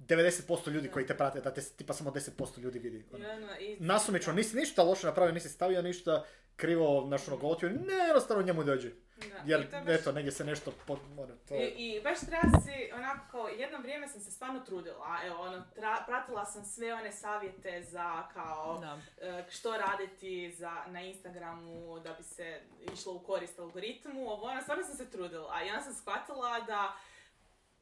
90% 0.00 0.70
ljudi 0.70 0.88
koji 0.88 1.06
te 1.06 1.16
prate, 1.16 1.40
da 1.40 1.54
te 1.54 1.62
tipa 1.62 1.92
samo 1.92 2.10
10% 2.10 2.58
ljudi 2.58 2.78
vidi. 2.78 3.04
Ono. 3.12 3.28
ono, 3.28 3.46
Nasumično, 3.78 4.32
nisi 4.32 4.56
ništa 4.56 4.82
loše 4.82 5.06
napravio, 5.06 5.34
nisi 5.34 5.48
stavio 5.48 5.82
ništa 5.82 6.24
krivo, 6.56 7.06
naš 7.08 7.28
ono 7.28 7.36
gotio, 7.36 7.68
ne, 7.68 7.94
jednostavno 8.06 8.42
njemu 8.42 8.64
dođe. 8.64 8.90
Da, 9.16 9.42
Jer, 9.46 9.66
baš- 9.72 10.00
eto, 10.00 10.12
negdje 10.12 10.32
se 10.32 10.44
nešto 10.44 10.72
pod, 10.86 10.98
ono, 11.18 11.36
to... 11.48 11.54
I, 11.54 11.66
I 11.76 12.00
baš 12.02 12.20
treba 12.20 12.60
si, 12.60 12.92
onako, 12.94 13.26
kao, 13.30 13.48
jedno 13.48 13.78
vrijeme 13.78 14.08
sam 14.08 14.20
se 14.20 14.30
stvarno 14.30 14.60
trudila, 14.60 15.18
evo, 15.26 15.40
ono, 15.40 15.64
tra- 15.76 16.06
pratila 16.06 16.44
sam 16.44 16.64
sve 16.64 16.94
one 16.94 17.12
savjete 17.12 17.82
za, 17.82 18.28
kao, 18.28 18.78
Da. 18.80 18.98
e, 19.20 19.44
što 19.50 19.76
raditi 19.78 20.52
za, 20.52 20.84
na 20.86 21.00
Instagramu 21.02 22.00
da 22.00 22.12
bi 22.12 22.22
se 22.22 22.60
išlo 22.92 23.12
u 23.14 23.18
korist 23.18 23.58
algoritmu, 23.58 24.20
ovo, 24.22 24.44
ono, 24.44 24.62
stvarno 24.62 24.84
sam 24.84 24.96
se 24.96 25.10
trudila 25.10 25.62
i 25.62 25.70
onda 25.70 25.82
sam 25.82 25.94
shvatila 25.94 26.60
da, 26.60 26.96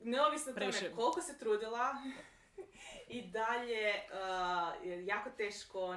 neovisno 0.01 0.53
o 0.53 0.55
tome 0.55 0.71
Previše. 0.71 0.95
koliko 0.95 1.21
se 1.23 1.39
trudila, 1.39 1.95
i 3.09 3.23
dalje 3.23 3.95
uh, 4.11 4.87
je 4.87 5.07
jako 5.07 5.31
teško 5.31 5.87
uh, 5.87 5.97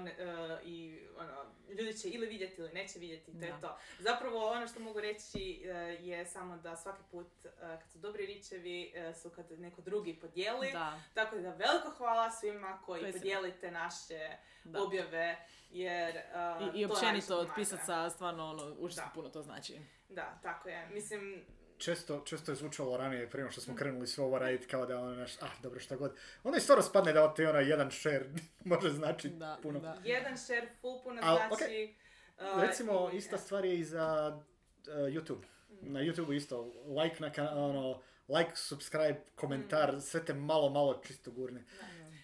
i 0.63 0.99
ono, 1.17 1.45
ljudi 1.69 1.97
će 1.97 2.09
ili 2.09 2.27
vidjeti 2.27 2.61
ili 2.61 2.69
neće 2.73 2.99
vidjeti, 2.99 3.39
to 3.39 3.45
je 3.45 3.51
Da. 3.51 3.59
to. 3.59 3.77
Zapravo 3.99 4.49
ono 4.49 4.67
što 4.67 4.79
mogu 4.79 4.99
reći 5.01 5.61
uh, 5.65 6.05
je 6.05 6.25
samo 6.25 6.57
da 6.57 6.75
svaki 6.75 7.01
put 7.11 7.27
uh, 7.45 7.51
kad 7.79 7.91
su 7.91 7.97
dobri 7.99 8.25
ričevi 8.25 8.93
uh, 9.09 9.15
su 9.15 9.29
kad 9.29 9.59
neko 9.59 9.81
drugi 9.81 10.19
podijeli. 10.19 10.71
Da, 10.71 10.99
Tako 11.13 11.35
da 11.37 11.49
veliko 11.49 11.89
hvala 11.97 12.31
svima 12.31 12.81
koji 12.85 13.01
je 13.03 13.11
sve. 13.11 13.19
podijelite 13.19 13.71
naše 13.71 14.37
da. 14.63 14.83
objave 14.83 15.45
jer 15.69 16.15
uh, 16.59 16.75
I, 16.75 16.81
I 16.81 16.87
to 16.87 16.93
općenito 16.93 17.37
od 17.37 17.47
pisaca 17.55 18.09
stvarno 18.09 18.49
ono, 18.49 18.75
užasno 18.79 19.11
puno 19.15 19.29
to 19.29 19.41
znači. 19.41 19.79
Da, 20.09 20.39
tako 20.43 20.69
je. 20.69 20.87
Mislim, 20.93 21.45
često, 21.81 22.21
često 22.21 22.51
je 22.51 22.55
zvučalo 22.55 22.97
ranije, 22.97 23.29
prije 23.29 23.51
što 23.51 23.61
smo 23.61 23.75
krenuli 23.75 24.07
sve 24.07 24.23
ovo 24.23 24.39
raditi, 24.39 24.67
kao 24.67 24.85
da 24.85 24.97
ono 24.97 25.15
naš, 25.15 25.37
ah, 25.37 25.61
dobro, 25.61 25.79
šta 25.79 25.95
god. 25.95 26.13
Onda 26.43 26.57
i 26.57 26.61
stvarno 26.61 26.83
spadne 26.83 27.13
da 27.13 27.33
ti 27.33 27.45
ono 27.45 27.59
jedan 27.59 27.91
share 27.91 28.25
može 28.65 28.89
značiti 28.89 29.35
Da, 29.35 29.57
puno. 29.63 29.79
da. 29.79 29.97
jedan 30.03 30.37
share 30.37 30.67
full 30.81 31.03
puno 31.03 31.21
Al, 31.23 31.37
znači... 31.49 31.95
uh, 32.55 32.61
Recimo, 32.61 33.09
i- 33.13 33.17
ista 33.17 33.37
stvar 33.37 33.65
je 33.65 33.79
i 33.79 33.83
za 33.83 34.37
uh, 34.79 34.93
YouTube. 34.93 35.43
Na 35.81 35.99
YouTube 35.99 36.35
isto, 36.35 36.73
like 36.95 37.15
na 37.19 37.29
kana- 37.29 37.55
ono, 37.55 38.01
like, 38.29 38.51
subscribe, 38.55 39.21
komentar, 39.35 39.95
Mm. 39.95 40.01
sve 40.01 40.25
te 40.25 40.33
malo, 40.33 40.69
malo 40.69 41.01
čisto 41.07 41.31
gurne. 41.31 41.63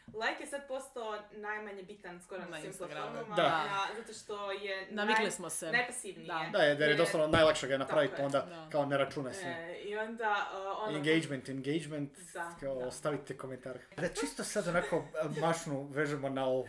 Like 0.10 0.40
je 0.40 0.48
sad 0.48 0.68
postao 0.68 1.18
najmanje 1.32 1.84
bitan 1.84 2.22
skoro 2.22 2.42
na, 2.42 2.48
Na 2.48 2.60
svim 2.60 2.74
platformama, 2.74 3.36
Da. 3.36 3.44
na- 3.44 3.88
zato 3.98 4.14
što 4.14 4.52
je 4.52 4.88
Navikli 4.92 5.24
naj, 5.24 5.32
smo 5.32 5.50
se. 5.50 5.72
najpasivnije. 5.72 6.28
Da. 6.28 6.50
Da, 6.52 6.60
je, 6.60 6.76
da 6.76 6.86
je 6.86 6.96
doslovno 6.96 7.28
najlakše 7.28 7.68
ga 7.68 7.74
je 7.74 7.80
napraviti, 7.80 8.14
pa 8.18 8.24
onda 8.24 8.40
da. 8.40 8.68
kao 8.72 8.86
ne 8.86 8.98
računa 8.98 9.34
se. 9.34 9.46
E, 9.48 9.74
I 9.76 9.98
onda 9.98 10.46
uh, 10.54 10.84
ono... 10.84 10.98
Engagement, 10.98 11.50
engagement, 11.50 12.12
Da, 12.34 12.56
kao 12.60 12.76
da. 12.76 12.88
ostavite 12.88 13.38
komentar. 13.38 13.78
Da 13.98 14.08
čisto 14.10 14.44
sad 14.44 14.68
onako 14.68 14.98
a, 15.16 15.40
mašnu 15.40 15.84
vežemo 15.86 16.30
na 16.30 16.46
ovo. 16.46 16.66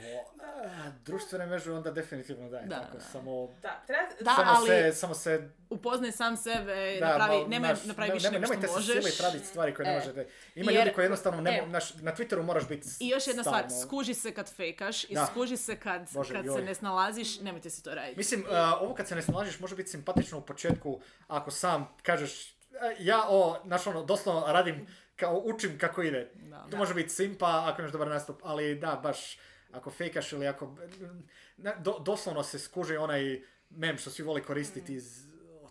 A, 0.64 0.90
društvene 1.00 1.46
mreže 1.46 1.72
onda 1.72 1.90
definitivno 1.90 2.48
da 2.48 2.58
je 2.58 2.66
Da, 2.66 2.76
tako, 2.76 2.94
da. 2.94 3.00
samo, 3.02 3.48
Da, 3.62 3.82
treba... 3.86 4.02
Da, 4.20 4.34
samo, 4.34 4.50
ali- 4.50 4.66
se, 4.68 4.92
samo 4.92 5.14
se 5.14 5.50
Upoznaj 5.70 6.12
sam 6.12 6.36
sebe, 6.36 6.96
Da, 7.00 7.06
napravi, 7.08 7.32
malo, 7.32 7.48
nemoj 7.48 7.68
znaš, 7.68 7.84
napravi 7.84 8.08
ne- 8.08 8.14
više 8.14 8.26
nemoj- 8.26 8.32
nego 8.32 8.46
što 8.46 8.54
nemojte 8.54 8.68
se 8.68 8.74
možeš. 8.74 9.04
siliti 9.04 9.22
raditi 9.22 9.46
stvari 9.46 9.74
koje 9.74 9.86
ne 9.86 9.92
E. 9.92 9.96
možete. 9.96 10.26
Ima 10.54 10.72
Jer- 10.72 10.80
ljudi 10.80 10.94
koji 10.94 11.04
jednostavno 11.04 11.40
ne 11.40 11.58
e. 11.58 11.66
naš, 11.66 11.94
na 11.94 12.12
Twitteru 12.12 12.42
moraš 12.42 12.68
biti 12.68 12.88
I 13.00 13.08
još 13.08 13.26
jedna 13.26 13.42
stvar, 13.42 13.64
stalno. 13.64 13.82
skuži 13.82 14.14
se 14.14 14.32
kad 14.32 14.52
fejkaš 14.52 15.04
i 15.04 15.14
Da. 15.14 15.26
skuži 15.26 15.56
se 15.56 15.76
kad, 15.76 16.08
Bože, 16.12 16.34
kad 16.34 16.44
joj. 16.44 16.54
se 16.54 16.62
ne 16.62 16.74
snalaziš, 16.74 17.40
nemojte 17.40 17.70
si 17.70 17.82
to 17.82 17.94
raditi. 17.94 18.16
Mislim, 18.16 18.40
uh, 18.40 18.48
ovo 18.80 18.94
kad 18.94 19.08
se 19.08 19.14
ne 19.14 19.22
snalažiš 19.22 19.60
može 19.60 19.76
biti 19.76 19.90
simpatično 19.90 20.38
u 20.38 20.42
početku 20.42 21.00
ako 21.28 21.50
sam 21.50 21.88
kažeš 22.02 22.50
"E, 22.50 22.54
ja 22.98 23.24
o, 23.28 23.60
znaš 23.64 23.86
ono, 23.86 24.04
doslovno 24.04 24.46
radim, 24.48 24.86
kao 25.16 25.42
učim 25.44 25.78
kako 25.78 26.02
ide. 26.02 26.30
Da. 26.34 26.66
To 26.70 26.76
može 26.76 26.94
biti 26.94 27.08
simpa 27.10 27.64
ako 27.66 27.80
imaš 27.80 27.92
dobar 27.92 28.08
nastup, 28.08 28.40
ali 28.42 28.74
da, 28.76 29.00
baš 29.02 29.38
ako 29.72 29.90
fejkaš 29.90 30.32
ili 30.32 30.46
ako... 30.46 30.76
do- 31.56 31.98
doslovno 31.98 32.42
se 32.42 32.58
skuži 32.58 32.96
onaj 32.96 33.42
mem 33.70 33.98
što 33.98 34.10
svi 34.10 34.22
vole 34.22 34.42
koristiti 34.42 34.94
iz 34.94 35.27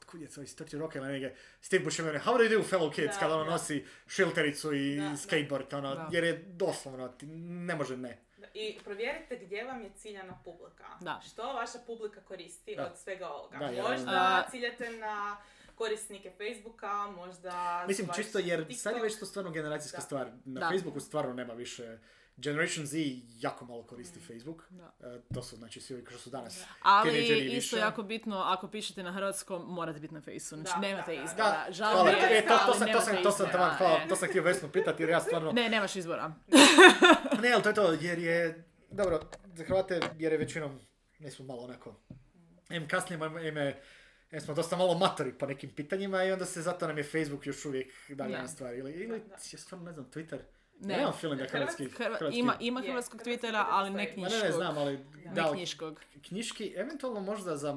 otkud 0.08 0.22
je 0.22 0.28
to, 0.28 0.42
iz 0.42 0.56
30 0.56 0.80
Rock 0.80 0.96
ili 0.96 1.08
negdje, 1.08 1.36
Steve 1.62 1.84
Buscemi, 1.84 2.10
how 2.10 2.38
do 2.38 2.44
you 2.46 2.50
do 2.52 2.64
fellow 2.68 2.92
kids, 2.92 3.14
Da, 3.14 3.20
kada 3.20 3.36
ono 3.36 3.44
da. 3.44 3.52
nosi 3.52 3.86
šiltericu 4.08 4.74
i 4.74 4.96
Da, 4.96 5.04
da. 5.04 5.18
skateboard, 5.18 5.74
ono, 5.74 5.96
Da. 5.96 6.10
jer 6.12 6.24
je 6.24 6.44
doslovno, 6.48 7.08
ti 7.10 7.26
ne 7.28 7.76
može 7.76 7.98
ne. 7.98 8.18
I 8.54 8.78
provjerite 8.84 9.36
gdje 9.38 9.64
vam 9.64 9.82
je 9.82 9.92
ciljana 9.92 10.40
publika. 10.46 10.84
Da. 11.02 11.22
Što 11.26 11.44
vaša 11.46 11.80
publika 11.80 12.22
koristi 12.22 12.76
Da. 12.76 12.86
od 12.86 12.98
svega 12.98 13.28
ovoga. 13.30 13.58
Da, 13.58 13.72
možda 13.84 14.12
A- 14.12 14.50
ciljate 14.52 14.90
na 14.90 15.38
korisnike 15.76 16.32
Facebooka, 16.32 16.88
možda... 17.08 17.86
Mislim, 17.88 18.08
čisto 18.16 18.40
jer 18.40 18.60
TikTok. 18.60 18.82
sad 18.82 18.96
je 18.96 19.02
već 19.02 19.20
to 19.20 19.26
stvarno 19.26 19.52
generacijska 19.52 19.98
Da. 19.98 20.02
stvar. 20.02 20.28
Na 20.46 20.60
Da. 20.60 20.70
Facebooku 20.70 21.00
stvarno 21.00 21.34
nema 21.34 21.54
više... 21.54 21.98
Generation 22.38 22.86
Z 22.86 22.98
jako 23.40 23.66
malo 23.66 23.84
koristi 23.84 24.20
Facebook. 24.20 24.64
Da. 24.70 24.94
E, 25.08 25.22
to 25.34 25.44
su 25.44 25.56
znači 25.56 25.82
svi 25.82 25.96
ovi 25.96 26.06
koji 26.06 26.20
su 26.20 26.30
danas 26.30 26.64
Ali 26.82 27.20
isto 27.20 27.36
više. 27.56 27.78
jako 27.78 28.04
bitno, 28.04 28.38
ako 28.38 28.68
pišete 28.68 29.04
na 29.04 29.12
hrvatskom, 29.12 29.66
morate 29.74 30.00
biti 30.00 30.14
na 30.14 30.22
fejsu. 30.22 30.56
Znači, 30.56 30.72
Da, 30.76 30.88
nemate 30.88 31.16
da, 31.16 31.24
izbora. 31.24 31.66
Hvala. 31.78 32.10
je, 32.10 32.38
E, 32.38 32.46
to, 32.48 32.58
to, 32.66 32.74
sam, 32.74 32.88
to, 32.92 33.02
sam, 33.02 33.24
to, 33.24 33.32
sam, 33.32 33.46
izbora, 33.46 33.52
taman, 33.52 33.78
hvala, 33.78 34.00
e. 34.06 34.08
to 34.08 34.16
sam 34.16 34.30
htio 34.30 34.44
Vesnu 34.44 34.70
pitati 34.70 35.04
jer 35.04 35.10
ja 35.10 35.20
stvarno... 35.22 35.52
Ne, 35.52 35.70
nemaš 35.70 35.96
izbora. 35.96 36.34
Ne, 37.42 37.52
ali 37.54 37.64
to 37.64 37.70
je 37.70 37.76
to, 37.76 37.92
jer 38.02 38.20
je, 38.20 38.64
dobro, 38.92 39.20
za 39.54 39.64
Hrvate, 39.64 40.00
jer 40.20 40.32
je 40.32 40.38
većinom, 40.38 40.80
mi 41.20 41.32
smo 41.32 41.46
malo 41.46 41.64
onako, 41.64 41.96
em 42.70 42.88
kasnije, 42.88 43.20
em, 43.26 43.58
em, 43.58 43.74
em 44.32 44.42
smo 44.42 44.54
dosta 44.54 44.78
malo 44.78 44.98
matori 44.98 45.34
po 45.34 45.46
nekim 45.46 45.70
pitanjima 45.70 46.24
i 46.24 46.32
onda 46.32 46.46
se 46.46 46.62
zato 46.62 46.88
nam 46.88 46.98
je 46.98 47.04
Facebook 47.04 47.48
još 47.48 47.66
uvijek 47.66 47.94
dalje 48.10 48.32
Da. 48.36 48.42
na 48.42 48.48
stvari. 48.48 48.78
Ili, 48.78 48.92
ili 48.92 49.20
Da, 49.20 49.26
da. 49.26 49.34
ja 49.54 49.58
stvarno 49.60 49.86
ne 49.86 49.92
znam, 49.94 50.06
Twitter. 50.14 50.38
Ne. 50.80 50.94
Ja 50.94 50.98
nemam 50.98 51.14
feeling 51.14 51.42
da 51.42 51.48
hrvatski, 51.48 51.86
Hrva- 51.86 52.18
hrvatski... 52.18 52.40
ima, 52.40 52.56
ima 52.60 52.82
hrvatskog 52.82 53.22
Twittera, 53.22 53.66
ali 53.70 53.90
ne 53.90 54.14
knjiškog. 54.14 54.34
ne, 54.34 54.46
ne, 54.46 54.52
znam, 54.52 54.78
ali... 54.78 55.00
Da. 55.26 55.42
Ne 55.44 55.52
knjiškog. 55.54 56.02
knjiški, 56.28 56.74
eventualno 56.78 57.20
možda 57.22 57.58
za 57.58 57.76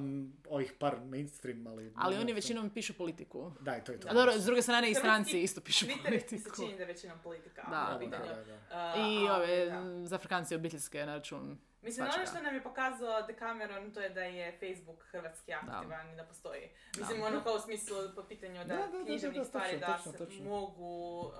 ovih 0.49 0.73
par 0.79 0.97
mainstream, 1.01 1.67
ali... 1.67 1.93
Ali 1.97 2.15
ne 2.15 2.21
oni 2.21 2.33
većinom 2.33 2.71
pišu 2.71 2.95
politiku. 2.95 3.53
Da, 3.61 3.77
i 3.77 3.85
to 3.85 3.93
je 3.93 4.01
to. 4.01 4.09
A 4.09 4.15
dobro, 4.15 4.33
s 4.33 4.45
druge 4.45 4.63
strane 4.63 4.91
i 4.91 4.95
Hrvatski 4.95 5.01
stranci 5.01 5.41
isto 5.41 5.61
pišu 5.61 5.87
Twitter 5.87 6.11
mi 6.13 6.21
se 6.21 6.27
politiku. 6.29 6.57
čini 6.57 6.75
da 6.75 6.83
je 6.83 6.87
većinom 6.87 7.19
politika. 7.19 7.63
Da, 7.63 7.99
Da, 8.01 8.19
da, 8.19 8.19
da. 8.19 8.95
Uh, 8.95 9.01
I 9.01 9.29
ali 9.29 9.31
ove, 9.31 9.67
da. 9.67 10.07
za 10.07 10.15
Afrikanci 10.17 10.55
obiteljske 10.55 11.07
na 11.07 11.15
račun. 11.15 11.59
Mislim, 11.83 12.07
ono 12.07 12.27
što 12.27 12.43
nam 12.43 12.55
je 12.55 12.63
pokazao 12.63 13.23
Decameron, 13.23 13.91
to 13.93 14.01
je 14.01 14.09
da 14.11 14.21
je 14.23 14.53
Facebook 14.53 15.05
hrvatski 15.05 15.53
aktivan 15.53 16.13
i 16.13 16.17
da 16.17 16.25
postoji. 16.25 16.69
Mislim, 16.99 17.21
Da. 17.21 17.27
ono 17.27 17.43
kao 17.43 17.55
u 17.55 17.61
smislu 17.61 17.97
po 18.15 18.23
pitanju 18.23 18.55
da, 18.57 18.65
Da, 18.65 18.77
da, 18.77 18.87
da, 18.87 18.99
da, 18.99 19.05
književnih 19.05 19.39
da, 19.39 19.45
stvari 19.45 19.73
točno, 19.73 19.87
da 19.87 19.97
točno, 19.97 20.13
se 20.13 20.19
točno. 20.19 20.45
mogu 20.45 21.19
uh, 21.21 21.35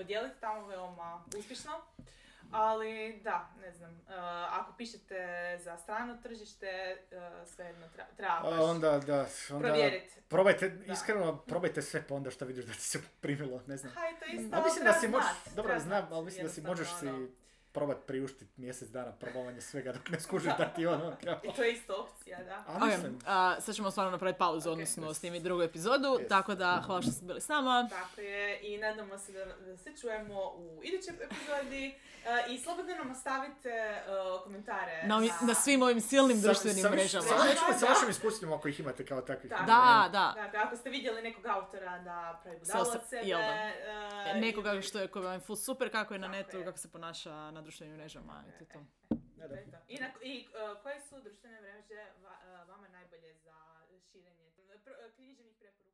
podijeliti 0.00 0.40
tamo 0.40 0.66
veoma 0.66 1.24
uspješno. 1.38 1.72
Ali 2.52 3.20
da, 3.24 3.50
ne 3.60 3.72
znam, 3.72 3.90
uh, 3.90 4.14
ako 4.50 4.72
pišete 4.72 5.58
za 5.64 5.76
strano 5.76 6.16
tržište, 6.22 6.96
uh, 7.12 7.48
svejedno 7.48 7.88
treba, 7.88 8.10
treba 8.16 8.38
A 8.38 8.42
baš 8.42 8.60
onda, 8.60 8.90
da, 9.06 9.26
onda... 9.50 9.68
provjeriti. 9.68 10.20
Probajte, 10.28 10.68
Da. 10.68 10.92
iskreno, 10.92 11.36
probajte 11.36 11.82
sve 11.82 12.02
pa 12.08 12.14
onda 12.14 12.30
što 12.30 12.44
vidiš 12.44 12.64
da 12.64 12.72
ti 12.72 12.80
se 12.80 13.00
primilo, 13.20 13.62
ne 13.66 13.76
znam. 13.76 13.92
Haj, 13.92 14.18
to 14.18 14.24
isto, 14.26 14.62
mislim 14.64 14.84
da 14.84 14.92
si 14.92 15.08
možeš, 15.08 15.30
dobro 15.54 15.78
znam, 15.78 16.08
ali 16.10 16.24
mislim 16.24 16.46
da 16.46 16.52
si 16.52 16.60
možeš 16.60 16.88
si 17.00 17.08
ono. 17.08 17.28
Probat 17.72 17.96
priuštiti 17.98 18.52
mjesec 18.56 18.88
dana 18.88 19.12
probavanje 19.12 19.60
svega 19.60 19.92
dok 19.92 20.08
ne 20.08 20.20
skužiš 20.20 20.52
da 20.58 20.64
ti 20.66 20.86
ono 20.96 21.16
kao... 21.24 21.40
I 21.44 21.52
to 21.52 21.62
je 21.62 21.72
isto 21.72 21.94
opcija, 21.96 22.38
da. 22.40 22.64
A 22.66 22.76
Ok, 22.76 22.82
mislim, 22.84 23.18
a, 23.26 23.56
sad 23.60 23.74
ćemo 23.74 23.90
stvarno 23.90 24.10
napraviti 24.10 24.38
pauzu, 24.38 24.68
Ok. 24.68 24.72
odnosno 24.72 25.14
snimiti 25.14 25.44
drugu 25.44 25.62
epizodu, 25.62 25.90
Yes. 26.10 26.28
tako 26.28 26.54
da 26.54 26.82
hvala 26.86 27.02
što 27.02 27.10
ste 27.10 27.24
bili 27.24 27.40
s 27.40 27.48
nama. 27.48 27.88
Tako 27.90 28.20
je, 28.20 28.60
i 28.64 28.78
nadamo 28.78 29.18
se 29.18 29.32
da, 29.32 29.44
da 29.46 29.76
se 29.76 29.90
čujemo 29.92 30.34
u 30.46 30.80
idućoj 30.84 31.14
epizodi. 31.16 31.94
E, 32.20 32.50
I 32.50 32.58
slobodno 32.58 32.94
nam 32.94 33.10
ostavite 33.10 33.68
e, 33.68 34.02
komentare. 34.44 35.02
Na, 35.04 35.16
ovim- 35.16 35.32
na 35.42 35.54
svim 35.54 35.82
ovim 35.82 36.00
silnim 36.00 36.36
sa- 36.36 36.42
društvenim 36.42 36.82
sa 36.82 36.90
mrežama. 36.90 37.24
Sa, 37.24 37.36
sa, 37.72 37.78
sa 37.78 37.86
vašim 37.86 38.10
iskustvima 38.10 38.56
ako 38.56 38.68
ih 38.68 38.80
imate 38.80 39.06
kao 39.06 39.20
takvih. 39.20 39.50
Da. 39.50 39.56
Da, 39.58 40.08
da. 40.10 40.32
Dakle, 40.36 40.58
ako 40.58 40.76
ste 40.76 40.90
vidjeli 40.90 41.22
nekog 41.22 41.46
autora 41.46 41.98
da 41.98 42.40
pravi 42.42 42.58
sa- 42.62 42.80
od 42.80 42.86
sebe... 43.08 43.30
e, 44.26 44.34
Nekoga 44.36 44.82
što 44.82 44.98
je 44.98 45.08
koji 45.08 45.24
vam 45.24 45.32
je 45.34 45.40
full 45.40 45.56
super, 45.56 45.90
kako 45.90 46.14
je 46.14 46.20
na 46.20 46.28
netu, 46.28 46.58
je. 46.58 46.64
kako 46.64 46.78
se 46.78 46.90
ponaša 46.90 47.50
na 47.50 47.59
društvenim 47.60 47.96
mrežama. 47.96 48.44
I 48.48 48.50
to 48.50 48.56
je 48.56 48.60
je, 48.60 48.68
to. 48.68 48.80
Da, 49.36 49.48
to. 49.48 49.78
I, 49.88 49.98
na, 49.98 50.10
i 50.22 50.34
e, 50.40 50.82
koje 50.82 51.00
su 51.00 51.20
društvene 51.20 51.60
mreže 51.60 51.94
va- 52.22 52.40
e, 52.44 52.64
vama 52.64 52.88
najbolje 52.88 53.34
za 53.34 53.56
širenje 54.02 54.50
pr- 54.84 55.06
e, 55.06 55.10
književnih 55.16 55.56
preporuka? 55.58 55.90